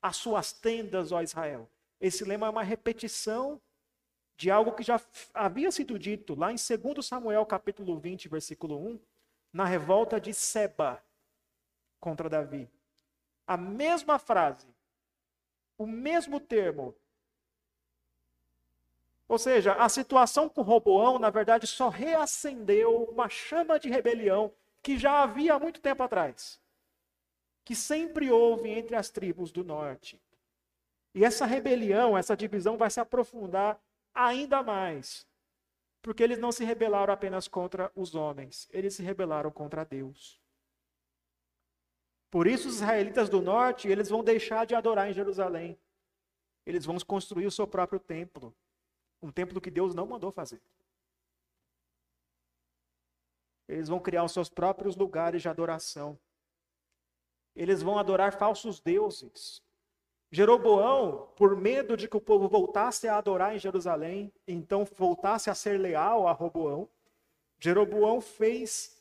As 0.00 0.16
suas 0.16 0.52
tendas, 0.52 1.10
ó 1.10 1.20
Israel. 1.20 1.68
Esse 2.00 2.24
lema 2.24 2.46
é 2.46 2.50
uma 2.50 2.62
repetição 2.62 3.60
de 4.36 4.50
algo 4.50 4.72
que 4.72 4.82
já 4.82 5.00
havia 5.32 5.70
sido 5.70 5.98
dito 5.98 6.34
lá 6.34 6.52
em 6.52 6.56
2 6.56 7.04
Samuel 7.04 7.46
capítulo 7.46 7.98
20, 7.98 8.28
versículo 8.28 8.76
1, 8.78 9.00
na 9.52 9.64
revolta 9.64 10.20
de 10.20 10.32
Seba 10.34 11.02
contra 12.00 12.28
Davi. 12.28 12.68
A 13.46 13.56
mesma 13.56 14.18
frase, 14.18 14.66
o 15.76 15.86
mesmo 15.86 16.40
termo. 16.40 16.94
Ou 19.28 19.38
seja, 19.38 19.72
a 19.74 19.88
situação 19.88 20.48
com 20.48 20.62
Roboão, 20.62 21.18
na 21.18 21.30
verdade, 21.30 21.66
só 21.66 21.88
reacendeu 21.88 23.04
uma 23.04 23.28
chama 23.28 23.78
de 23.78 23.88
rebelião 23.88 24.52
que 24.82 24.98
já 24.98 25.22
havia 25.22 25.54
há 25.54 25.58
muito 25.58 25.80
tempo 25.80 26.02
atrás, 26.02 26.60
que 27.64 27.74
sempre 27.74 28.30
houve 28.30 28.68
entre 28.68 28.94
as 28.94 29.08
tribos 29.08 29.50
do 29.50 29.64
norte. 29.64 30.20
E 31.14 31.24
essa 31.24 31.46
rebelião, 31.46 32.18
essa 32.18 32.36
divisão 32.36 32.76
vai 32.76 32.90
se 32.90 33.00
aprofundar 33.00 33.80
ainda 34.14 34.62
mais, 34.62 35.26
porque 36.02 36.22
eles 36.22 36.38
não 36.38 36.52
se 36.52 36.64
rebelaram 36.64 37.14
apenas 37.14 37.48
contra 37.48 37.90
os 37.94 38.14
homens, 38.14 38.68
eles 38.70 38.94
se 38.94 39.02
rebelaram 39.02 39.50
contra 39.50 39.84
Deus. 39.84 40.38
Por 42.34 42.48
isso 42.48 42.66
os 42.66 42.74
israelitas 42.74 43.28
do 43.28 43.40
norte, 43.40 43.86
eles 43.86 44.08
vão 44.08 44.24
deixar 44.24 44.66
de 44.66 44.74
adorar 44.74 45.08
em 45.08 45.14
Jerusalém. 45.14 45.78
Eles 46.66 46.84
vão 46.84 46.98
construir 46.98 47.46
o 47.46 47.50
seu 47.52 47.64
próprio 47.64 48.00
templo, 48.00 48.52
um 49.22 49.30
templo 49.30 49.60
que 49.60 49.70
Deus 49.70 49.94
não 49.94 50.04
mandou 50.04 50.32
fazer. 50.32 50.60
Eles 53.68 53.88
vão 53.88 54.00
criar 54.00 54.24
os 54.24 54.32
seus 54.32 54.48
próprios 54.48 54.96
lugares 54.96 55.42
de 55.42 55.48
adoração. 55.48 56.18
Eles 57.54 57.82
vão 57.82 58.00
adorar 58.00 58.36
falsos 58.36 58.80
deuses. 58.80 59.62
Jeroboão, 60.32 61.28
por 61.36 61.56
medo 61.56 61.96
de 61.96 62.08
que 62.08 62.16
o 62.16 62.20
povo 62.20 62.48
voltasse 62.48 63.06
a 63.06 63.16
adorar 63.16 63.54
em 63.54 63.60
Jerusalém, 63.60 64.32
então 64.44 64.84
voltasse 64.84 65.50
a 65.50 65.54
ser 65.54 65.78
leal 65.78 66.26
a 66.26 66.32
Roboão, 66.32 66.88
Jeroboão 67.60 68.20
fez, 68.20 69.00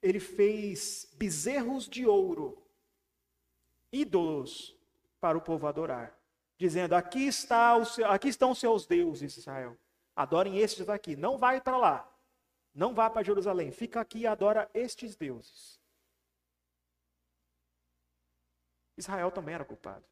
ele 0.00 0.20
fez 0.20 1.12
bezerros 1.18 1.88
de 1.88 2.06
ouro 2.06 2.67
ídolos 3.92 4.76
para 5.20 5.36
o 5.36 5.40
povo 5.40 5.66
adorar, 5.66 6.18
dizendo: 6.56 6.94
aqui, 6.94 7.26
está 7.26 7.76
o 7.76 7.84
seu, 7.84 8.06
aqui 8.06 8.28
estão 8.28 8.50
os 8.50 8.58
seus 8.58 8.86
deuses, 8.86 9.36
Israel. 9.36 9.76
Adorem 10.14 10.58
estes 10.58 10.86
daqui. 10.86 11.14
Não 11.14 11.38
vai 11.38 11.60
para 11.60 11.76
lá. 11.76 12.18
Não 12.74 12.94
vá 12.94 13.08
para 13.08 13.22
Jerusalém. 13.22 13.70
Fica 13.70 14.00
aqui 14.00 14.20
e 14.20 14.26
adora 14.26 14.68
estes 14.74 15.16
deuses. 15.16 15.80
Israel 18.96 19.30
também 19.30 19.54
era 19.54 19.64
culpado. 19.64 20.04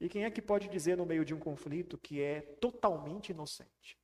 E 0.00 0.08
quem 0.08 0.24
é 0.24 0.30
que 0.30 0.42
pode 0.42 0.68
dizer 0.68 0.96
no 0.96 1.06
meio 1.06 1.24
de 1.24 1.34
um 1.34 1.38
conflito 1.38 1.98
que 1.98 2.20
é 2.20 2.40
totalmente 2.40 3.30
inocente? 3.30 3.98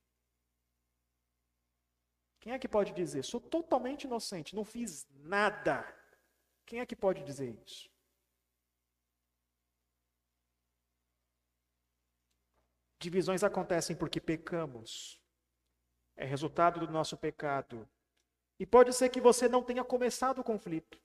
Quem 2.39 2.53
é 2.53 2.59
que 2.59 2.69
pode 2.69 2.93
dizer, 2.93 3.23
sou 3.23 3.41
totalmente 3.41 4.03
inocente, 4.05 4.55
não 4.55 4.63
fiz 4.63 5.05
nada? 5.09 5.85
Quem 6.69 6.81
é 6.81 6.85
que 6.85 6.95
pode 6.95 7.23
dizer 7.23 7.49
isso? 7.65 7.89
Divisões 12.99 13.43
acontecem 13.43 13.95
porque 13.95 14.21
pecamos. 14.21 15.19
É 16.15 16.25
resultado 16.25 16.79
do 16.79 16.93
nosso 16.93 17.17
pecado. 17.17 17.89
E 18.59 18.67
pode 18.67 18.93
ser 18.93 19.09
que 19.09 19.19
você 19.19 19.49
não 19.49 19.63
tenha 19.63 19.83
começado 19.83 20.41
o 20.41 20.43
conflito. 20.43 21.01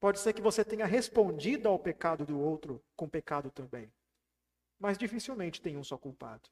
Pode 0.00 0.18
ser 0.18 0.32
que 0.32 0.40
você 0.40 0.64
tenha 0.64 0.86
respondido 0.86 1.68
ao 1.68 1.78
pecado 1.78 2.24
do 2.24 2.40
outro 2.40 2.82
com 2.96 3.06
pecado 3.06 3.50
também. 3.50 3.92
Mas 4.78 4.96
dificilmente 4.96 5.60
tem 5.60 5.76
um 5.76 5.84
só 5.84 5.98
culpado. 5.98 6.48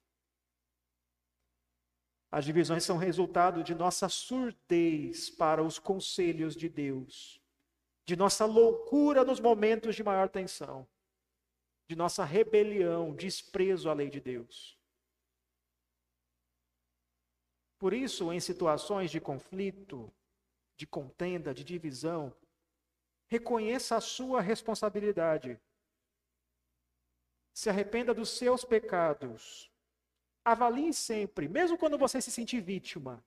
As 2.34 2.44
divisões 2.44 2.82
são 2.82 2.96
resultado 2.96 3.62
de 3.62 3.76
nossa 3.76 4.08
surdez 4.08 5.30
para 5.30 5.62
os 5.62 5.78
conselhos 5.78 6.56
de 6.56 6.68
Deus, 6.68 7.40
de 8.04 8.16
nossa 8.16 8.44
loucura 8.44 9.22
nos 9.22 9.38
momentos 9.38 9.94
de 9.94 10.02
maior 10.02 10.28
tensão, 10.28 10.84
de 11.86 11.94
nossa 11.94 12.24
rebelião, 12.24 13.14
desprezo 13.14 13.88
à 13.88 13.92
lei 13.92 14.10
de 14.10 14.20
Deus. 14.20 14.76
Por 17.78 17.92
isso, 17.92 18.32
em 18.32 18.40
situações 18.40 19.12
de 19.12 19.20
conflito, 19.20 20.12
de 20.76 20.88
contenda, 20.88 21.54
de 21.54 21.62
divisão, 21.62 22.34
Reconheça 23.26 23.96
a 23.96 24.00
sua 24.00 24.40
responsabilidade. 24.40 25.60
Se 27.52 27.68
arrependa 27.68 28.12
dos 28.12 28.30
seus 28.30 28.64
pecados. 28.64 29.73
Avalie 30.44 30.92
sempre, 30.92 31.48
mesmo 31.48 31.78
quando 31.78 31.96
você 31.96 32.20
se 32.20 32.30
sentir 32.30 32.60
vítima, 32.60 33.24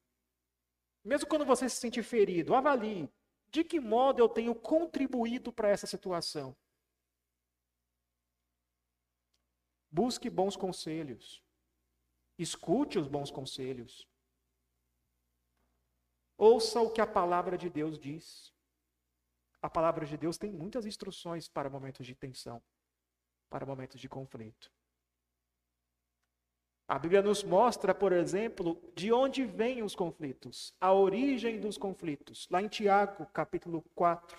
mesmo 1.04 1.28
quando 1.28 1.46
você 1.46 1.68
se 1.68 1.78
sentir 1.78 2.04
ferido, 2.04 2.54
avalie 2.54 3.10
de 3.50 3.64
que 3.64 3.80
modo 3.80 4.20
eu 4.20 4.30
tenho 4.30 4.54
contribuído 4.54 5.52
para 5.52 5.70
essa 5.70 5.88
situação. 5.88 6.56
Busque 9.90 10.30
bons 10.30 10.56
conselhos. 10.56 11.42
Escute 12.38 13.00
os 13.00 13.08
bons 13.08 13.32
conselhos. 13.32 14.08
Ouça 16.38 16.80
o 16.82 16.92
que 16.92 17.02
a 17.02 17.08
palavra 17.08 17.58
de 17.58 17.70
Deus 17.70 17.98
diz. 17.98 18.54
A 19.60 19.70
palavra 19.70 20.06
de 20.06 20.16
Deus 20.18 20.38
tem 20.38 20.52
muitas 20.52 20.86
instruções 20.86 21.48
para 21.48 21.70
momentos 21.70 22.06
de 22.06 22.14
tensão, 22.14 22.62
para 23.50 23.66
momentos 23.66 24.00
de 24.00 24.08
conflito. 24.08 24.72
A 26.88 26.98
Bíblia 26.98 27.22
nos 27.22 27.44
mostra, 27.44 27.94
por 27.94 28.14
exemplo, 28.14 28.82
de 28.96 29.12
onde 29.12 29.44
vêm 29.44 29.84
os 29.84 29.94
conflitos, 29.94 30.74
a 30.80 30.94
origem 30.94 31.60
dos 31.60 31.78
conflitos. 31.78 32.48
Lá 32.50 32.62
em 32.62 32.70
Tiago, 32.70 33.26
capítulo 33.34 33.84
4, 33.94 34.38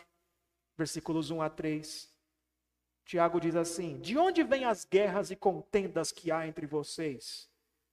versículos 0.74 1.30
1 1.30 1.42
a 1.42 1.50
3. 1.50 2.10
Tiago 3.04 3.38
diz 3.38 3.54
assim: 3.54 3.98
De 3.98 4.16
onde 4.16 4.42
vêm 4.42 4.64
as 4.64 4.86
guerras 4.86 5.30
e 5.30 5.36
contendas 5.36 6.10
que 6.10 6.30
há 6.30 6.46
entre 6.46 6.66
vocês? 6.66 7.50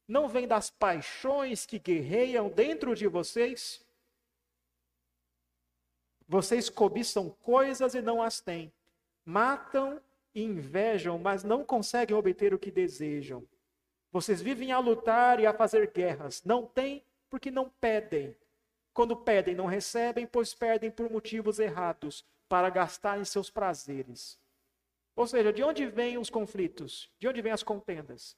Não 0.07 0.29
vem 0.29 0.47
das 0.47 0.69
paixões 0.69 1.65
que 1.65 1.77
guerreiam 1.77 2.47
dentro 2.47 2.95
de 2.95 3.07
vocês? 3.07 3.83
Vocês 6.27 6.69
cobiçam 6.69 7.29
coisas 7.29 7.93
e 7.93 8.01
não 8.01 8.21
as 8.21 8.39
têm. 8.39 8.71
Matam 9.25 10.01
e 10.33 10.43
invejam, 10.43 11.17
mas 11.19 11.43
não 11.43 11.65
conseguem 11.65 12.15
obter 12.15 12.53
o 12.53 12.59
que 12.59 12.71
desejam. 12.71 13.45
Vocês 14.15 14.41
vivem 14.41 14.71
a 14.71 14.79
lutar 14.79 15.41
e 15.41 15.45
a 15.45 15.53
fazer 15.53 15.91
guerras. 15.91 16.41
Não 16.45 16.65
têm 16.65 17.03
porque 17.29 17.51
não 17.51 17.69
pedem. 17.69 18.33
Quando 18.93 19.13
pedem, 19.13 19.53
não 19.53 19.65
recebem, 19.65 20.25
pois 20.25 20.53
perdem 20.53 20.89
por 20.89 21.11
motivos 21.11 21.59
errados, 21.59 22.23
para 22.47 22.69
gastar 22.69 23.19
em 23.19 23.25
seus 23.25 23.49
prazeres. 23.49 24.39
Ou 25.17 25.27
seja, 25.27 25.51
de 25.51 25.61
onde 25.61 25.85
vêm 25.87 26.17
os 26.17 26.29
conflitos? 26.29 27.11
De 27.19 27.27
onde 27.27 27.41
vêm 27.41 27.51
as 27.51 27.61
contendas? 27.61 28.37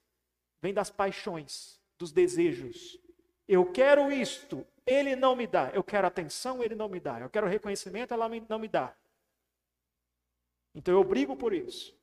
Vem 0.64 0.74
das 0.74 0.90
paixões, 0.90 1.80
dos 1.96 2.12
desejos. 2.12 3.00
Eu 3.48 3.64
quero 3.72 4.12
isto, 4.12 4.66
ele 4.84 5.16
não 5.16 5.36
me 5.36 5.46
dá. 5.46 5.70
Eu 5.76 5.84
quero 5.84 6.08
atenção, 6.08 6.64
ele 6.64 6.74
não 6.74 6.90
me 6.90 7.00
dá. 7.00 7.20
Eu 7.20 7.30
quero 7.30 7.46
reconhecimento, 7.46 8.16
ela 8.16 8.28
não 8.50 8.58
me 8.58 8.68
dá. 8.68 8.96
Então 10.74 10.92
eu 10.96 11.04
brigo 11.04 11.36
por 11.36 11.54
isso. 11.54 11.96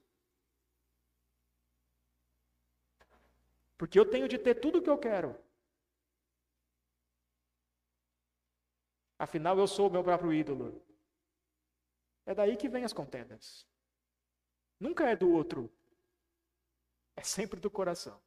Porque 3.76 3.98
eu 3.98 4.08
tenho 4.08 4.28
de 4.28 4.38
ter 4.38 4.54
tudo 4.54 4.78
o 4.78 4.82
que 4.82 4.90
eu 4.90 4.98
quero. 4.98 5.36
Afinal, 9.18 9.58
eu 9.58 9.66
sou 9.66 9.88
o 9.88 9.90
meu 9.90 10.02
próprio 10.02 10.32
ídolo. 10.32 10.82
É 12.26 12.34
daí 12.34 12.56
que 12.56 12.68
vem 12.68 12.84
as 12.84 12.92
contendas. 12.92 13.66
Nunca 14.78 15.08
é 15.08 15.16
do 15.16 15.30
outro. 15.30 15.72
É 17.16 17.22
sempre 17.22 17.60
do 17.60 17.70
coração. 17.70 18.20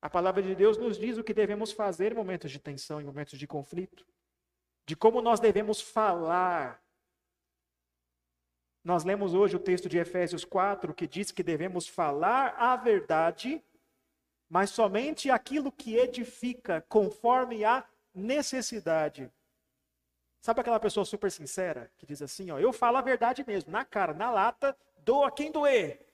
A 0.00 0.10
palavra 0.10 0.42
de 0.42 0.54
Deus 0.54 0.76
nos 0.76 0.96
diz 0.96 1.18
o 1.18 1.24
que 1.24 1.34
devemos 1.34 1.72
fazer 1.72 2.12
em 2.12 2.14
momentos 2.14 2.50
de 2.50 2.60
tensão, 2.60 3.00
em 3.00 3.04
momentos 3.04 3.38
de 3.38 3.46
conflito, 3.46 4.06
de 4.86 4.94
como 4.94 5.20
nós 5.20 5.40
devemos 5.40 5.80
falar. 5.80 6.80
Nós 8.86 9.02
lemos 9.02 9.34
hoje 9.34 9.56
o 9.56 9.58
texto 9.58 9.88
de 9.88 9.98
Efésios 9.98 10.44
4 10.44 10.94
que 10.94 11.08
diz 11.08 11.32
que 11.32 11.42
devemos 11.42 11.88
falar 11.88 12.54
a 12.56 12.76
verdade, 12.76 13.60
mas 14.48 14.70
somente 14.70 15.28
aquilo 15.28 15.72
que 15.72 15.96
edifica, 15.96 16.80
conforme 16.82 17.64
a 17.64 17.84
necessidade. 18.14 19.28
Sabe 20.40 20.60
aquela 20.60 20.78
pessoa 20.78 21.04
super 21.04 21.32
sincera 21.32 21.90
que 21.98 22.06
diz 22.06 22.22
assim, 22.22 22.52
ó, 22.52 22.60
eu 22.60 22.72
falo 22.72 22.96
a 22.98 23.00
verdade 23.00 23.44
mesmo, 23.44 23.72
na 23.72 23.84
cara, 23.84 24.14
na 24.14 24.30
lata, 24.30 24.78
doa 24.98 25.32
quem 25.32 25.50
doer. 25.50 26.06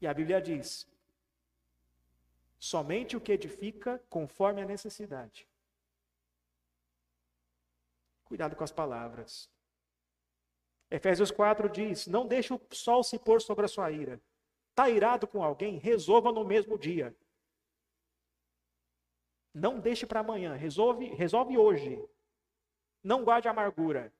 E 0.00 0.06
a 0.08 0.12
Bíblia 0.12 0.42
diz: 0.42 0.84
Somente 2.58 3.16
o 3.16 3.20
que 3.20 3.30
edifica 3.30 4.02
conforme 4.10 4.62
a 4.62 4.66
necessidade. 4.66 5.48
Cuidado 8.24 8.56
com 8.56 8.64
as 8.64 8.72
palavras. 8.72 9.48
Efésios 10.90 11.30
4 11.30 11.68
diz: 11.68 12.06
Não 12.06 12.26
deixe 12.26 12.52
o 12.54 12.60
sol 12.70 13.02
se 13.02 13.18
pôr 13.18 13.40
sobre 13.40 13.64
a 13.64 13.68
sua 13.68 13.90
ira. 13.90 14.20
Está 14.70 14.88
irado 14.88 15.26
com 15.26 15.42
alguém? 15.42 15.78
Resolva 15.78 16.30
no 16.30 16.44
mesmo 16.44 16.78
dia. 16.78 17.16
Não 19.52 19.80
deixe 19.80 20.06
para 20.06 20.20
amanhã. 20.20 20.54
Resolve, 20.54 21.06
resolve 21.14 21.56
hoje. 21.56 21.98
Não 23.02 23.24
guarde 23.24 23.48
amargura. 23.48 24.12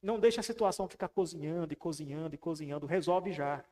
Não 0.00 0.20
deixe 0.20 0.38
a 0.38 0.42
situação 0.42 0.88
ficar 0.88 1.08
cozinhando 1.08 1.72
e 1.72 1.76
cozinhando 1.76 2.34
e 2.34 2.38
cozinhando. 2.38 2.86
Resolve 2.86 3.32
já. 3.32 3.64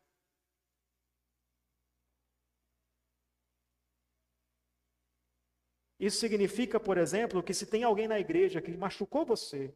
Isso 5.99 6.19
significa, 6.19 6.79
por 6.79 6.99
exemplo, 6.99 7.43
que 7.43 7.55
se 7.55 7.67
tem 7.67 7.83
alguém 7.85 8.07
na 8.09 8.19
igreja 8.19 8.61
que 8.61 8.77
machucou 8.77 9.25
você, 9.25 9.75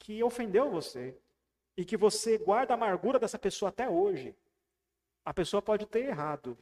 que 0.00 0.24
ofendeu 0.24 0.70
você, 0.70 1.16
e 1.76 1.84
que 1.84 1.96
você 1.96 2.36
guarda 2.38 2.74
a 2.74 2.76
amargura 2.76 3.18
dessa 3.18 3.38
pessoa 3.38 3.68
até 3.68 3.88
hoje, 3.88 4.34
a 5.24 5.32
pessoa 5.32 5.62
pode 5.62 5.86
ter 5.86 6.06
errado 6.06 6.58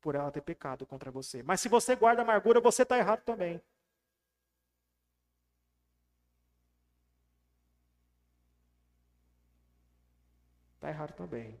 por 0.00 0.14
ela 0.14 0.30
ter 0.30 0.42
pecado 0.42 0.84
contra 0.84 1.10
você. 1.10 1.42
Mas 1.42 1.60
se 1.60 1.68
você 1.68 1.94
guarda 1.96 2.20
a 2.20 2.24
amargura, 2.24 2.60
você 2.60 2.82
está 2.82 2.98
errado 2.98 3.22
também. 3.22 3.62
Está 10.74 10.88
errado 10.88 11.14
também. 11.14 11.58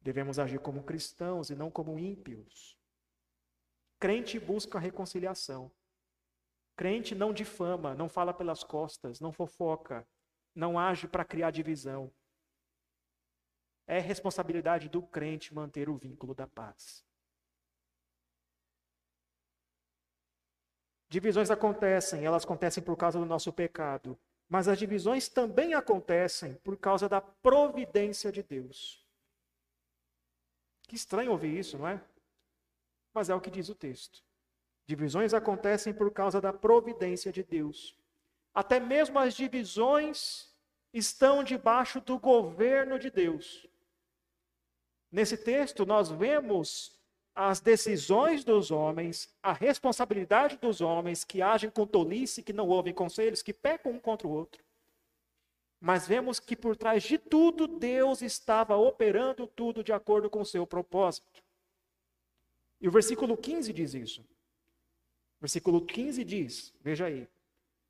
Devemos 0.00 0.38
agir 0.38 0.60
como 0.60 0.84
cristãos 0.84 1.50
e 1.50 1.56
não 1.56 1.70
como 1.70 1.98
ímpios. 1.98 2.78
Crente 3.98 4.38
busca 4.38 4.78
reconciliação. 4.78 5.70
Crente 6.76 7.14
não 7.14 7.32
difama, 7.32 7.94
não 7.94 8.08
fala 8.08 8.32
pelas 8.32 8.64
costas, 8.64 9.20
não 9.20 9.32
fofoca, 9.32 10.06
não 10.54 10.78
age 10.78 11.06
para 11.06 11.24
criar 11.24 11.50
divisão. 11.50 12.12
É 13.86 13.98
responsabilidade 13.98 14.88
do 14.88 15.02
crente 15.02 15.54
manter 15.54 15.88
o 15.88 15.96
vínculo 15.96 16.34
da 16.34 16.46
paz. 16.46 17.04
Divisões 21.08 21.50
acontecem, 21.50 22.24
elas 22.24 22.44
acontecem 22.44 22.82
por 22.82 22.96
causa 22.96 23.18
do 23.18 23.26
nosso 23.26 23.52
pecado, 23.52 24.18
mas 24.48 24.66
as 24.66 24.78
divisões 24.78 25.28
também 25.28 25.74
acontecem 25.74 26.54
por 26.56 26.78
causa 26.78 27.06
da 27.08 27.20
providência 27.20 28.32
de 28.32 28.42
Deus. 28.42 29.06
Que 30.88 30.96
estranho 30.96 31.32
ouvir 31.32 31.58
isso, 31.58 31.76
não 31.76 31.86
é? 31.86 32.02
mas 33.12 33.28
é 33.28 33.34
o 33.34 33.40
que 33.40 33.50
diz 33.50 33.68
o 33.68 33.74
texto. 33.74 34.22
Divisões 34.86 35.32
acontecem 35.32 35.92
por 35.92 36.10
causa 36.10 36.40
da 36.40 36.52
providência 36.52 37.32
de 37.32 37.42
Deus. 37.42 37.96
Até 38.54 38.80
mesmo 38.80 39.18
as 39.18 39.34
divisões 39.34 40.52
estão 40.92 41.42
debaixo 41.42 42.00
do 42.00 42.18
governo 42.18 42.98
de 42.98 43.10
Deus. 43.10 43.66
Nesse 45.10 45.36
texto, 45.36 45.86
nós 45.86 46.10
vemos 46.10 47.00
as 47.34 47.60
decisões 47.60 48.44
dos 48.44 48.70
homens, 48.70 49.34
a 49.42 49.52
responsabilidade 49.52 50.58
dos 50.58 50.80
homens 50.80 51.24
que 51.24 51.40
agem 51.40 51.70
com 51.70 51.86
tolice, 51.86 52.42
que 52.42 52.52
não 52.52 52.68
ouvem 52.68 52.92
conselhos, 52.92 53.42
que 53.42 53.54
pecam 53.54 53.92
um 53.92 54.00
contra 54.00 54.26
o 54.26 54.30
outro. 54.30 54.62
Mas 55.80 56.06
vemos 56.06 56.38
que 56.38 56.54
por 56.54 56.76
trás 56.76 57.02
de 57.02 57.18
tudo, 57.18 57.66
Deus 57.66 58.22
estava 58.22 58.76
operando 58.76 59.46
tudo 59.46 59.82
de 59.82 59.92
acordo 59.92 60.28
com 60.28 60.42
o 60.42 60.46
seu 60.46 60.66
propósito. 60.66 61.42
E 62.80 62.86
o 62.86 62.90
versículo 62.90 63.36
15 63.36 63.72
diz 63.72 63.94
isso. 63.94 64.31
Versículo 65.42 65.84
15 65.84 66.22
diz: 66.22 66.72
Veja 66.80 67.06
aí. 67.06 67.28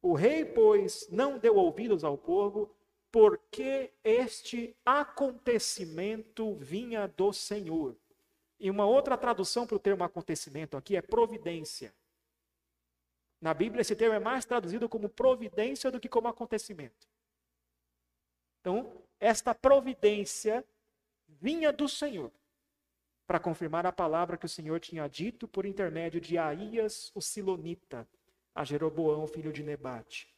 O 0.00 0.14
rei, 0.14 0.42
pois, 0.42 1.06
não 1.10 1.38
deu 1.38 1.54
ouvidos 1.56 2.02
ao 2.02 2.16
povo, 2.16 2.74
porque 3.10 3.92
este 4.02 4.74
acontecimento 4.86 6.54
vinha 6.54 7.06
do 7.06 7.30
Senhor. 7.30 7.94
E 8.58 8.70
uma 8.70 8.86
outra 8.86 9.18
tradução 9.18 9.66
para 9.66 9.76
o 9.76 9.78
termo 9.78 10.02
acontecimento 10.02 10.78
aqui 10.78 10.96
é 10.96 11.02
providência. 11.02 11.94
Na 13.38 13.52
Bíblia, 13.52 13.82
esse 13.82 13.94
termo 13.94 14.14
é 14.14 14.18
mais 14.18 14.46
traduzido 14.46 14.88
como 14.88 15.10
providência 15.10 15.90
do 15.90 16.00
que 16.00 16.08
como 16.08 16.28
acontecimento. 16.28 17.06
Então, 18.60 19.04
esta 19.20 19.54
providência 19.54 20.64
vinha 21.28 21.70
do 21.70 21.86
Senhor 21.86 22.32
para 23.32 23.40
confirmar 23.40 23.86
a 23.86 23.92
palavra 23.92 24.36
que 24.36 24.44
o 24.44 24.48
Senhor 24.48 24.78
tinha 24.78 25.08
dito 25.08 25.48
por 25.48 25.64
intermédio 25.64 26.20
de 26.20 26.36
Aías, 26.36 27.10
o 27.14 27.22
Silonita, 27.22 28.06
a 28.54 28.62
Jeroboão, 28.62 29.26
filho 29.26 29.50
de 29.50 29.62
Nebate. 29.62 30.36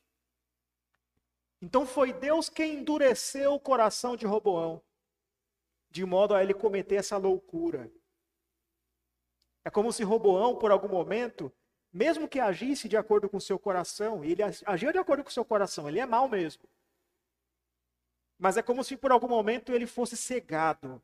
Então 1.61 1.85
foi 1.85 2.13
Deus 2.13 2.49
quem 2.49 2.77
endureceu 2.77 3.53
o 3.53 3.59
coração 3.59 4.15
de 4.15 4.27
Roboão, 4.27 4.81
de 5.91 6.05
modo 6.05 6.37
a 6.37 6.43
ele 6.45 6.55
cometer 6.55 6.95
essa 6.95 7.17
loucura. 7.17 7.91
É 9.65 9.71
como 9.71 9.93
se 9.93 10.05
Roboão, 10.05 10.55
por 10.57 10.71
algum 10.71 10.87
momento, 10.89 11.53
mesmo 11.93 12.29
que 12.29 12.39
agisse 12.39 12.89
de 12.89 12.97
acordo 12.97 13.29
com 13.29 13.39
o 13.39 13.41
seu 13.41 13.59
coração, 13.59 14.25
ele 14.25 14.41
agia 14.41 14.93
de 14.93 14.99
acordo 14.99 15.25
com 15.25 15.31
o 15.31 15.33
seu 15.33 15.45
coração, 15.45 15.89
ele 15.89 15.99
é 15.99 16.07
mau 16.07 16.29
mesmo. 16.29 16.63
Mas 18.39 18.57
é 18.57 18.63
como 18.63 18.85
se 18.85 18.97
por 18.97 19.11
algum 19.11 19.27
momento 19.27 19.73
ele 19.73 19.85
fosse 19.85 20.17
cegado, 20.17 21.03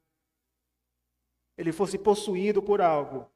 ele 1.60 1.72
fosse 1.72 1.98
possuído 1.98 2.62
por 2.62 2.80
algo. 2.80 3.30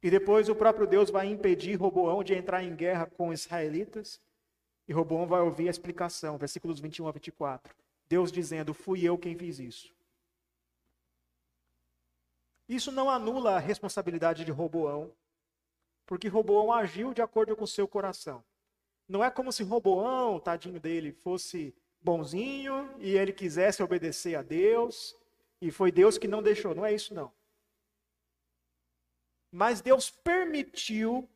E 0.00 0.08
depois 0.08 0.48
o 0.48 0.54
próprio 0.54 0.86
Deus 0.86 1.10
vai 1.10 1.26
impedir 1.26 1.74
Roboão 1.74 2.22
de 2.22 2.34
entrar 2.34 2.62
em 2.62 2.76
guerra 2.76 3.06
com 3.06 3.30
os 3.30 3.40
israelitas. 3.40 4.20
E 4.86 4.92
Roboão 4.92 5.26
vai 5.26 5.40
ouvir 5.40 5.66
a 5.66 5.72
explicação, 5.72 6.38
versículos 6.38 6.78
21 6.78 7.08
a 7.08 7.10
24. 7.10 7.74
Deus 8.08 8.30
dizendo: 8.30 8.72
Fui 8.72 9.02
eu 9.02 9.18
quem 9.18 9.36
fiz 9.36 9.58
isso. 9.58 9.92
Isso 12.68 12.92
não 12.92 13.10
anula 13.10 13.56
a 13.56 13.58
responsabilidade 13.58 14.44
de 14.44 14.52
Roboão, 14.52 15.12
porque 16.06 16.28
Roboão 16.28 16.72
agiu 16.72 17.12
de 17.12 17.22
acordo 17.22 17.56
com 17.56 17.66
seu 17.66 17.88
coração. 17.88 18.44
Não 19.08 19.24
é 19.24 19.32
como 19.32 19.50
se 19.50 19.64
Roboão, 19.64 20.38
tadinho 20.38 20.78
dele, 20.78 21.10
fosse 21.10 21.74
bonzinho 22.00 22.94
e 22.98 23.16
ele 23.16 23.32
quisesse 23.32 23.82
obedecer 23.82 24.34
a 24.34 24.42
Deus 24.42 25.16
e 25.60 25.70
foi 25.70 25.90
Deus 25.90 26.18
que 26.18 26.28
não 26.28 26.42
deixou. 26.42 26.74
Não 26.74 26.86
é 26.86 26.92
isso, 26.92 27.14
não. 27.14 27.32
Mas 29.50 29.80
Deus 29.80 30.10
permitiu, 30.10 31.28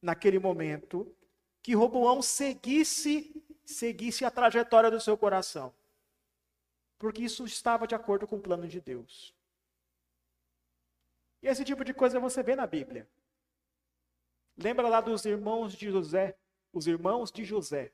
naquele 0.00 0.38
momento, 0.38 1.14
que 1.62 1.74
Roboão 1.74 2.22
seguisse, 2.22 3.44
seguisse 3.64 4.24
a 4.24 4.30
trajetória 4.30 4.90
do 4.90 5.00
seu 5.00 5.16
coração. 5.18 5.74
Porque 6.98 7.22
isso 7.22 7.44
estava 7.44 7.86
de 7.86 7.94
acordo 7.94 8.26
com 8.26 8.36
o 8.36 8.40
plano 8.40 8.68
de 8.68 8.80
Deus. 8.80 9.34
E 11.42 11.48
esse 11.48 11.64
tipo 11.64 11.84
de 11.84 11.94
coisa 11.94 12.20
você 12.20 12.42
vê 12.42 12.54
na 12.54 12.66
Bíblia. 12.66 13.08
Lembra 14.56 14.88
lá 14.88 15.00
dos 15.00 15.24
irmãos 15.24 15.74
de 15.74 15.90
José? 15.90 16.36
Os 16.72 16.86
irmãos 16.86 17.32
de 17.32 17.44
José. 17.44 17.92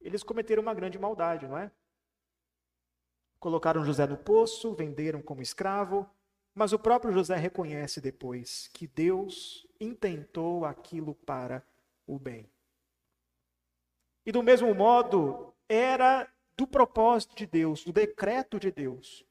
Eles 0.00 0.22
cometeram 0.22 0.62
uma 0.62 0.74
grande 0.74 0.98
maldade, 0.98 1.46
não 1.46 1.58
é? 1.58 1.70
Colocaram 3.38 3.84
José 3.84 4.06
no 4.06 4.16
poço, 4.16 4.74
venderam 4.74 5.22
como 5.22 5.42
escravo, 5.42 6.08
mas 6.54 6.72
o 6.72 6.78
próprio 6.78 7.12
José 7.12 7.36
reconhece 7.36 8.00
depois 8.00 8.68
que 8.72 8.86
Deus 8.86 9.66
intentou 9.80 10.64
aquilo 10.64 11.14
para 11.14 11.64
o 12.06 12.18
bem. 12.18 12.50
E 14.26 14.32
do 14.32 14.42
mesmo 14.42 14.74
modo, 14.74 15.54
era 15.68 16.28
do 16.56 16.66
propósito 16.66 17.36
de 17.36 17.46
Deus, 17.46 17.84
do 17.84 17.92
decreto 17.92 18.58
de 18.58 18.72
Deus, 18.72 19.24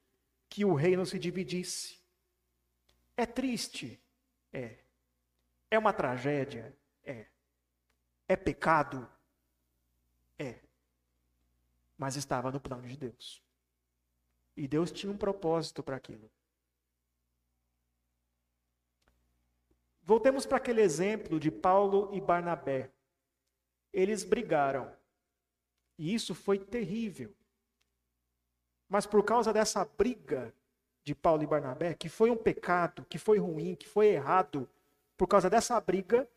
que 0.48 0.64
o 0.64 0.74
reino 0.74 1.04
se 1.04 1.18
dividisse. 1.18 1.98
É 3.16 3.26
triste? 3.26 4.00
É. 4.52 4.78
É 5.70 5.78
uma 5.78 5.92
tragédia? 5.92 6.74
É. 7.04 7.26
É 8.26 8.36
pecado? 8.36 9.06
É. 10.38 10.60
Mas 11.96 12.16
estava 12.16 12.50
no 12.50 12.60
plano 12.60 12.86
de 12.86 12.96
Deus. 12.96 13.42
E 14.56 14.68
Deus 14.68 14.90
tinha 14.90 15.12
um 15.12 15.16
propósito 15.16 15.82
para 15.82 15.96
aquilo. 15.96 16.30
Voltemos 20.02 20.46
para 20.46 20.56
aquele 20.56 20.80
exemplo 20.80 21.38
de 21.38 21.50
Paulo 21.50 22.08
e 22.14 22.20
Barnabé. 22.20 22.90
Eles 23.92 24.24
brigaram. 24.24 24.90
E 25.98 26.14
isso 26.14 26.34
foi 26.34 26.58
terrível. 26.58 27.34
Mas 28.88 29.04
por 29.04 29.22
causa 29.22 29.52
dessa 29.52 29.84
briga 29.84 30.54
de 31.04 31.14
Paulo 31.14 31.42
e 31.42 31.46
Barnabé, 31.46 31.94
que 31.94 32.08
foi 32.08 32.30
um 32.30 32.36
pecado, 32.36 33.04
que 33.04 33.18
foi 33.18 33.38
ruim, 33.38 33.74
que 33.74 33.86
foi 33.86 34.08
errado, 34.08 34.68
por 35.16 35.26
causa 35.26 35.50
dessa 35.50 35.78
briga, 35.80 36.28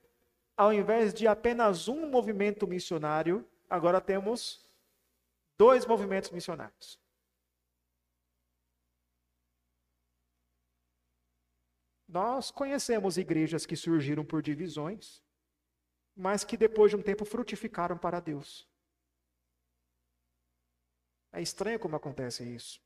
ao 0.58 0.74
invés 0.74 1.14
de 1.14 1.28
apenas 1.28 1.88
um 1.88 2.10
movimento 2.10 2.68
missionário, 2.68 3.48
agora 3.72 4.02
temos 4.02 4.64
dois 5.58 5.86
movimentos 5.86 6.30
missionários. 6.30 7.00
Nós 12.06 12.52
conhecemos 12.52 13.18
igrejas 13.18 13.66
que 13.66 13.78
surgiram 13.78 14.26
por 14.26 14.42
divisões, 14.42 15.24
mas 16.14 16.44
que 16.44 16.58
depois 16.58 16.92
de 16.92 16.98
um 16.98 17.02
tempo 17.02 17.24
frutificaram 17.24 17.98
para 17.98 18.20
Deus. 18.20 18.68
É 21.32 21.42
estranho 21.42 21.80
como 21.80 21.96
acontece 21.96 22.44
isso. 22.44 22.82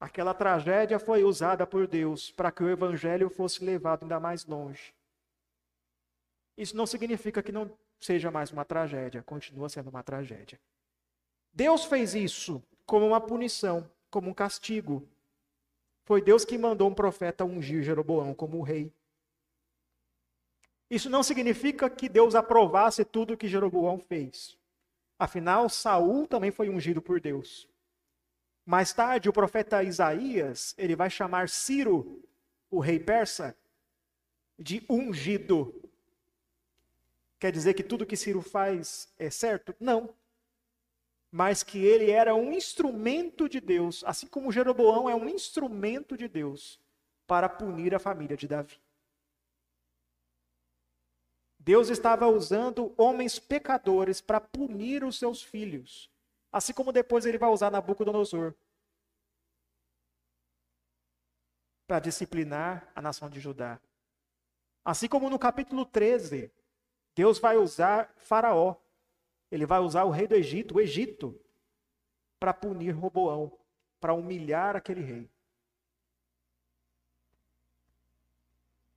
Aquela 0.00 0.34
tragédia 0.34 0.98
foi 0.98 1.22
usada 1.22 1.64
por 1.64 1.86
Deus 1.86 2.32
para 2.32 2.50
que 2.50 2.64
o 2.64 2.68
evangelho 2.68 3.30
fosse 3.30 3.64
levado 3.64 4.02
ainda 4.02 4.18
mais 4.18 4.44
longe. 4.44 4.92
Isso 6.56 6.76
não 6.76 6.86
significa 6.86 7.40
que 7.40 7.52
não 7.52 7.78
seja 8.00 8.30
mais 8.30 8.50
uma 8.50 8.64
tragédia, 8.64 9.22
continua 9.22 9.68
sendo 9.68 9.90
uma 9.90 10.02
tragédia. 10.02 10.58
Deus 11.52 11.84
fez 11.84 12.14
isso 12.14 12.62
como 12.86 13.06
uma 13.06 13.20
punição, 13.20 13.88
como 14.10 14.30
um 14.30 14.34
castigo 14.34 15.06
foi 16.10 16.20
Deus 16.20 16.44
que 16.44 16.58
mandou 16.58 16.88
um 16.88 16.94
profeta 16.94 17.44
ungir 17.44 17.84
Jeroboão 17.84 18.34
como 18.34 18.62
rei. 18.62 18.92
Isso 20.90 21.08
não 21.08 21.22
significa 21.22 21.88
que 21.88 22.08
Deus 22.08 22.34
aprovasse 22.34 23.04
tudo 23.04 23.36
que 23.36 23.46
Jeroboão 23.46 23.96
fez. 23.96 24.58
Afinal, 25.16 25.68
Saul 25.68 26.26
também 26.26 26.50
foi 26.50 26.68
ungido 26.68 27.00
por 27.00 27.20
Deus. 27.20 27.68
Mais 28.66 28.92
tarde, 28.92 29.28
o 29.28 29.32
profeta 29.32 29.84
Isaías, 29.84 30.74
ele 30.76 30.96
vai 30.96 31.08
chamar 31.08 31.48
Ciro, 31.48 32.20
o 32.68 32.80
rei 32.80 32.98
persa, 32.98 33.56
de 34.58 34.84
ungido. 34.90 35.89
Quer 37.40 37.50
dizer 37.50 37.74
que 37.74 37.82
tudo 37.82 38.06
que 38.06 38.16
Ciro 38.16 38.40
faz 38.40 39.12
é 39.18 39.30
certo? 39.30 39.74
Não 39.80 40.14
mas 41.30 41.62
que 41.62 41.78
ele 41.78 42.10
era 42.10 42.34
um 42.34 42.52
instrumento 42.52 43.48
de 43.48 43.60
Deus, 43.60 44.02
assim 44.04 44.26
como 44.26 44.50
Jeroboão 44.50 45.08
é 45.08 45.14
um 45.14 45.28
instrumento 45.28 46.16
de 46.16 46.26
Deus 46.26 46.80
para 47.26 47.48
punir 47.48 47.94
a 47.94 48.00
família 48.00 48.36
de 48.36 48.48
Davi. 48.48 48.80
Deus 51.58 51.88
estava 51.88 52.26
usando 52.26 52.92
homens 52.96 53.38
pecadores 53.38 54.20
para 54.20 54.40
punir 54.40 55.04
os 55.04 55.18
seus 55.18 55.42
filhos, 55.42 56.10
assim 56.50 56.72
como 56.72 56.92
depois 56.92 57.26
ele 57.26 57.38
vai 57.38 57.50
usar 57.50 57.70
Nabucodonosor 57.70 58.54
para 61.86 62.00
disciplinar 62.00 62.90
a 62.94 63.02
nação 63.02 63.28
de 63.28 63.38
Judá. 63.38 63.80
Assim 64.84 65.06
como 65.06 65.28
no 65.28 65.38
capítulo 65.38 65.84
13, 65.84 66.50
Deus 67.20 67.38
vai 67.38 67.58
usar 67.58 68.14
Faraó 68.16 68.76
ele 69.50 69.66
vai 69.66 69.80
usar 69.80 70.04
o 70.04 70.10
rei 70.10 70.26
do 70.26 70.34
Egito, 70.34 70.76
o 70.76 70.80
Egito, 70.80 71.38
para 72.38 72.54
punir 72.54 72.92
Roboão, 72.92 73.58
para 74.00 74.14
humilhar 74.14 74.74
aquele 74.74 75.02
rei. 75.02 75.30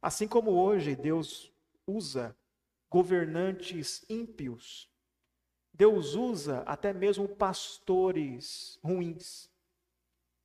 Assim 0.01 0.25
como 0.25 0.51
hoje 0.51 0.95
Deus 0.95 1.51
usa 1.85 2.33
governantes 2.89 4.05
ímpios, 4.07 4.89
Deus 5.73 6.13
usa 6.13 6.59
até 6.61 6.93
mesmo 6.93 7.27
pastores 7.27 8.79
ruins. 8.81 9.49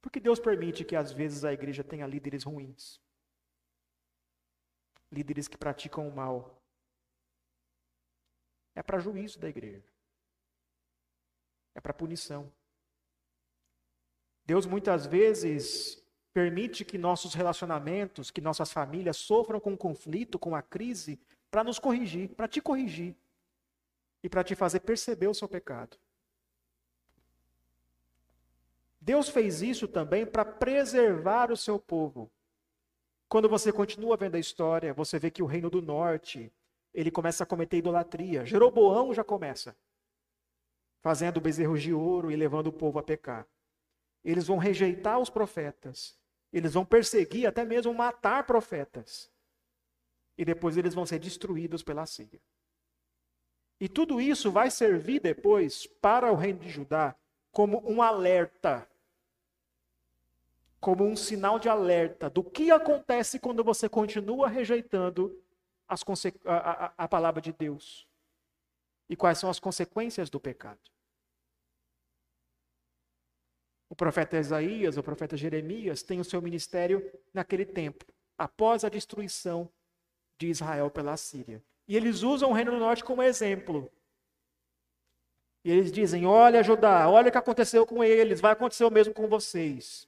Porque 0.01 0.19
Deus 0.19 0.41
permite 0.41 0.85
que 0.85 0.97
às 0.97 1.13
vezes 1.13 1.45
a 1.45 1.53
igreja 1.53 1.85
tenha 1.85 2.07
líderes 2.09 2.43
ruins. 2.43 3.01
Líderes 5.13 5.47
que 5.47 5.57
praticam 5.57 6.09
o 6.09 6.13
mal. 6.13 6.58
É 8.79 8.83
para 8.83 8.99
juízo 8.99 9.39
da 9.39 9.49
igreja 9.49 9.85
é 11.79 11.81
para 11.81 11.95
punição. 11.95 12.53
Deus 14.45 14.67
muitas 14.67 15.07
vezes 15.07 16.03
permite 16.35 16.85
que 16.85 16.99
nossos 16.99 17.35
relacionamentos, 17.35 18.31
que 18.31 18.41
nossas 18.41 18.73
famílias 18.73 19.17
sofram 19.17 19.61
com 19.61 19.73
o 19.73 19.79
conflito, 19.79 20.39
com 20.39 20.55
a 20.57 20.63
crise, 20.63 21.21
para 21.51 21.63
nos 21.63 21.79
corrigir, 21.79 22.31
para 22.31 22.49
te 22.49 22.61
corrigir 22.61 23.15
e 24.23 24.29
para 24.29 24.43
te 24.43 24.55
fazer 24.55 24.81
perceber 24.81 25.29
o 25.29 25.35
seu 25.35 25.49
pecado. 25.49 25.97
Deus 29.01 29.29
fez 29.29 29.63
isso 29.63 29.87
também 29.87 30.27
para 30.27 30.45
preservar 30.45 31.53
o 31.53 31.57
seu 31.57 31.79
povo. 31.79 32.31
Quando 33.29 33.49
você 33.49 33.73
continua 33.73 34.17
vendo 34.17 34.35
a 34.35 34.41
história, 34.41 34.93
você 34.93 35.19
vê 35.19 35.31
que 35.31 35.43
o 35.43 35.47
reino 35.47 35.71
do 35.71 35.81
norte, 35.81 36.53
ele 36.93 37.11
começa 37.11 37.45
a 37.45 37.47
cometer 37.47 37.77
idolatria. 37.77 38.45
Jeroboão 38.45 39.13
já 39.15 39.23
começa 39.23 39.77
fazendo 41.01 41.41
bezerros 41.41 41.83
de 41.83 41.93
ouro 41.93 42.31
e 42.31 42.37
levando 42.37 42.69
o 42.69 42.73
povo 42.73 42.99
a 42.99 43.03
pecar. 43.03 43.47
Eles 44.25 44.47
vão 44.47 44.59
rejeitar 44.59 45.19
os 45.19 45.31
profetas. 45.31 46.19
Eles 46.53 46.75
vão 46.75 46.85
perseguir, 46.85 47.47
até 47.47 47.65
mesmo 47.65 47.93
matar 47.95 48.45
profetas. 48.45 49.31
E 50.37 50.45
depois 50.45 50.77
eles 50.77 50.95
vão 50.95 51.07
ser 51.07 51.19
destruídos 51.19 51.83
pela 51.83 52.07
Síria. 52.07 52.41
E 53.81 53.89
tudo 53.89 54.21
isso 54.21 54.51
vai 54.51 54.71
servir 54.71 55.21
depois 55.21 55.87
para 55.87 56.33
o 56.33 56.35
reino 56.35 56.59
de 56.61 56.69
Judá 56.69 57.15
como 57.53 57.83
um 57.91 58.03
alerta, 58.03 58.89
como 60.81 61.05
um 61.05 61.17
sinal 61.17 61.59
de 61.59 61.69
alerta 61.69 62.29
do 62.29 62.43
que 62.43 62.71
acontece 62.71 63.39
quando 63.39 63.63
você 63.63 63.89
continua 63.89 64.49
rejeitando 64.49 65.41
as, 65.89 66.05
a, 66.45 66.55
a, 66.55 66.93
a 66.99 67.09
palavra 67.09 67.41
de 67.41 67.53
Deus 67.53 68.07
e 69.09 69.17
quais 69.17 69.39
são 69.39 69.49
as 69.49 69.59
consequências 69.59 70.29
do 70.29 70.39
pecado. 70.39 70.79
O 73.89 73.97
profeta 73.97 74.37
Isaías, 74.37 74.99
o 74.99 75.03
profeta 75.03 75.37
Jeremias 75.37 76.03
tem 76.03 76.21
o 76.21 76.25
seu 76.25 76.43
ministério 76.43 77.11
naquele 77.33 77.65
tempo, 77.65 78.05
após 78.37 78.85
a 78.85 78.91
destruição 78.91 79.71
de 80.37 80.49
Israel 80.49 80.91
pela 80.91 81.17
Síria. 81.17 81.65
E 81.87 81.97
eles 81.97 82.23
usam 82.23 82.51
o 82.51 82.53
Reino 82.53 82.73
do 82.73 82.79
Norte 82.79 83.03
como 83.03 83.23
exemplo. 83.23 83.91
E 85.65 85.71
eles 85.71 85.91
dizem: 85.91 86.27
Olha, 86.27 86.63
Judá, 86.63 87.09
olha 87.09 87.29
o 87.29 87.33
que 87.33 87.39
aconteceu 87.39 87.87
com 87.87 88.05
eles, 88.05 88.43
vai 88.43 88.53
acontecer 88.53 88.85
o 88.85 88.91
mesmo 88.91 89.15
com 89.15 89.27
vocês. 89.27 90.07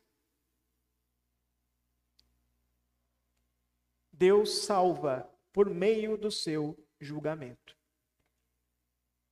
Deus 4.12 4.64
salva 4.64 5.30
por 5.53 5.68
meio 5.68 6.16
do 6.16 6.30
seu 6.30 6.78
julgamento. 7.01 7.76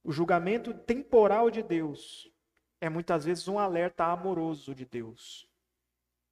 O 0.03 0.13
julgamento 0.13 0.73
temporal 0.75 1.51
de 1.51 1.63
Deus 1.63 2.31
é 2.81 2.89
muitas 2.89 3.25
vezes 3.25 3.47
um 3.49 3.59
alerta 3.59 4.05
amoroso 4.05 4.75
de 4.75 4.85
Deus 4.85 5.49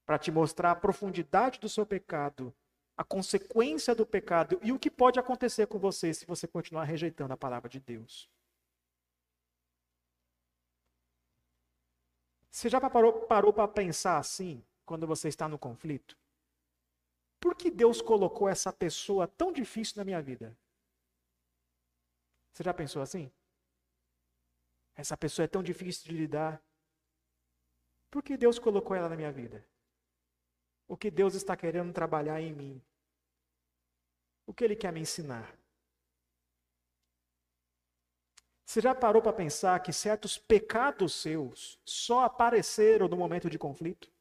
para 0.04 0.18
te 0.18 0.30
mostrar 0.30 0.70
a 0.70 0.76
profundidade 0.76 1.58
do 1.58 1.68
seu 1.68 1.84
pecado 1.84 2.54
a 2.96 3.04
consequência 3.04 3.94
do 3.94 4.06
pecado 4.06 4.58
e 4.62 4.72
o 4.72 4.78
que 4.78 4.90
pode 4.90 5.20
acontecer 5.20 5.66
com 5.66 5.78
você 5.78 6.14
se 6.14 6.24
você 6.24 6.48
continuar 6.48 6.84
rejeitando 6.84 7.32
a 7.32 7.36
palavra 7.36 7.68
de 7.68 7.78
Deus. 7.78 8.30
Você 12.50 12.70
já 12.70 12.80
parou, 12.80 13.52
para 13.52 13.68
pensar 13.68 14.16
assim, 14.16 14.64
quando 14.86 15.06
você 15.06 15.28
está 15.28 15.46
no 15.46 15.58
conflito? 15.58 16.16
Por 17.46 17.54
que 17.54 17.70
Deus 17.70 18.02
colocou 18.02 18.48
essa 18.48 18.72
pessoa 18.72 19.28
tão 19.28 19.52
difícil 19.52 19.94
na 19.98 20.04
minha 20.04 20.20
vida? 20.20 20.58
Você 22.52 22.64
já 22.64 22.74
pensou 22.74 23.00
assim? 23.00 23.30
Essa 24.96 25.16
pessoa 25.16 25.44
é 25.44 25.46
tão 25.46 25.62
difícil 25.62 26.10
de 26.10 26.18
lidar. 26.18 26.60
Por 28.10 28.20
que 28.24 28.36
Deus 28.36 28.58
colocou 28.58 28.96
ela 28.96 29.08
na 29.08 29.14
minha 29.14 29.30
vida? 29.30 29.64
O 30.88 30.96
que 30.96 31.08
Deus 31.08 31.36
está 31.36 31.56
querendo 31.56 31.92
trabalhar 31.92 32.40
em 32.40 32.52
mim? 32.52 32.82
O 34.44 34.52
que 34.52 34.64
Ele 34.64 34.74
quer 34.74 34.92
me 34.92 34.98
ensinar? 34.98 35.56
Você 38.64 38.80
já 38.80 38.92
parou 38.92 39.22
para 39.22 39.32
pensar 39.32 39.80
que 39.84 39.92
certos 39.92 40.36
pecados 40.36 41.14
seus 41.14 41.80
só 41.84 42.24
apareceram 42.24 43.06
no 43.06 43.16
momento 43.16 43.48
de 43.48 43.56
conflito? 43.56 44.15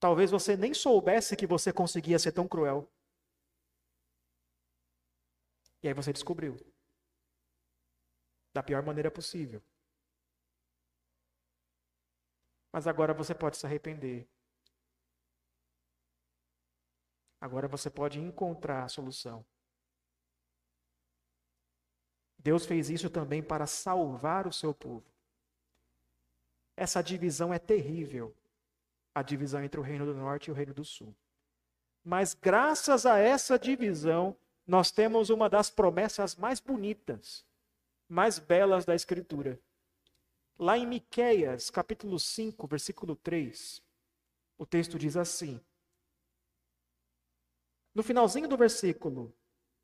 Talvez 0.00 0.30
você 0.30 0.56
nem 0.56 0.72
soubesse 0.72 1.36
que 1.36 1.46
você 1.46 1.70
conseguia 1.70 2.18
ser 2.18 2.32
tão 2.32 2.48
cruel. 2.48 2.90
E 5.82 5.88
aí 5.88 5.92
você 5.92 6.10
descobriu. 6.10 6.56
Da 8.54 8.62
pior 8.62 8.82
maneira 8.82 9.10
possível. 9.10 9.62
Mas 12.72 12.86
agora 12.86 13.12
você 13.12 13.34
pode 13.34 13.58
se 13.58 13.66
arrepender. 13.66 14.26
Agora 17.38 17.68
você 17.68 17.90
pode 17.90 18.18
encontrar 18.18 18.84
a 18.84 18.88
solução. 18.88 19.44
Deus 22.38 22.64
fez 22.64 22.88
isso 22.88 23.10
também 23.10 23.42
para 23.42 23.66
salvar 23.66 24.46
o 24.46 24.52
seu 24.52 24.72
povo. 24.72 25.06
Essa 26.74 27.02
divisão 27.02 27.52
é 27.52 27.58
terrível 27.58 28.34
a 29.14 29.22
divisão 29.22 29.62
entre 29.62 29.80
o 29.80 29.82
reino 29.82 30.06
do 30.06 30.14
norte 30.14 30.46
e 30.46 30.50
o 30.50 30.54
reino 30.54 30.74
do 30.74 30.84
sul. 30.84 31.14
Mas 32.04 32.34
graças 32.34 33.04
a 33.04 33.18
essa 33.18 33.58
divisão, 33.58 34.36
nós 34.66 34.90
temos 34.90 35.30
uma 35.30 35.48
das 35.48 35.70
promessas 35.70 36.36
mais 36.36 36.60
bonitas, 36.60 37.44
mais 38.08 38.38
belas 38.38 38.84
da 38.84 38.94
escritura. 38.94 39.60
Lá 40.58 40.78
em 40.78 40.86
Miqueias, 40.86 41.70
capítulo 41.70 42.18
5, 42.18 42.66
versículo 42.66 43.16
3, 43.16 43.82
o 44.58 44.66
texto 44.66 44.98
diz 44.98 45.16
assim: 45.16 45.60
No 47.94 48.02
finalzinho 48.02 48.48
do 48.48 48.56
versículo, 48.56 49.34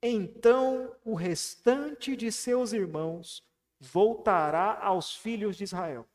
então 0.02 0.94
o 1.04 1.14
restante 1.14 2.14
de 2.14 2.30
seus 2.30 2.72
irmãos 2.72 3.42
voltará 3.80 4.78
aos 4.80 5.14
filhos 5.14 5.56
de 5.56 5.64
Israel. 5.64 6.06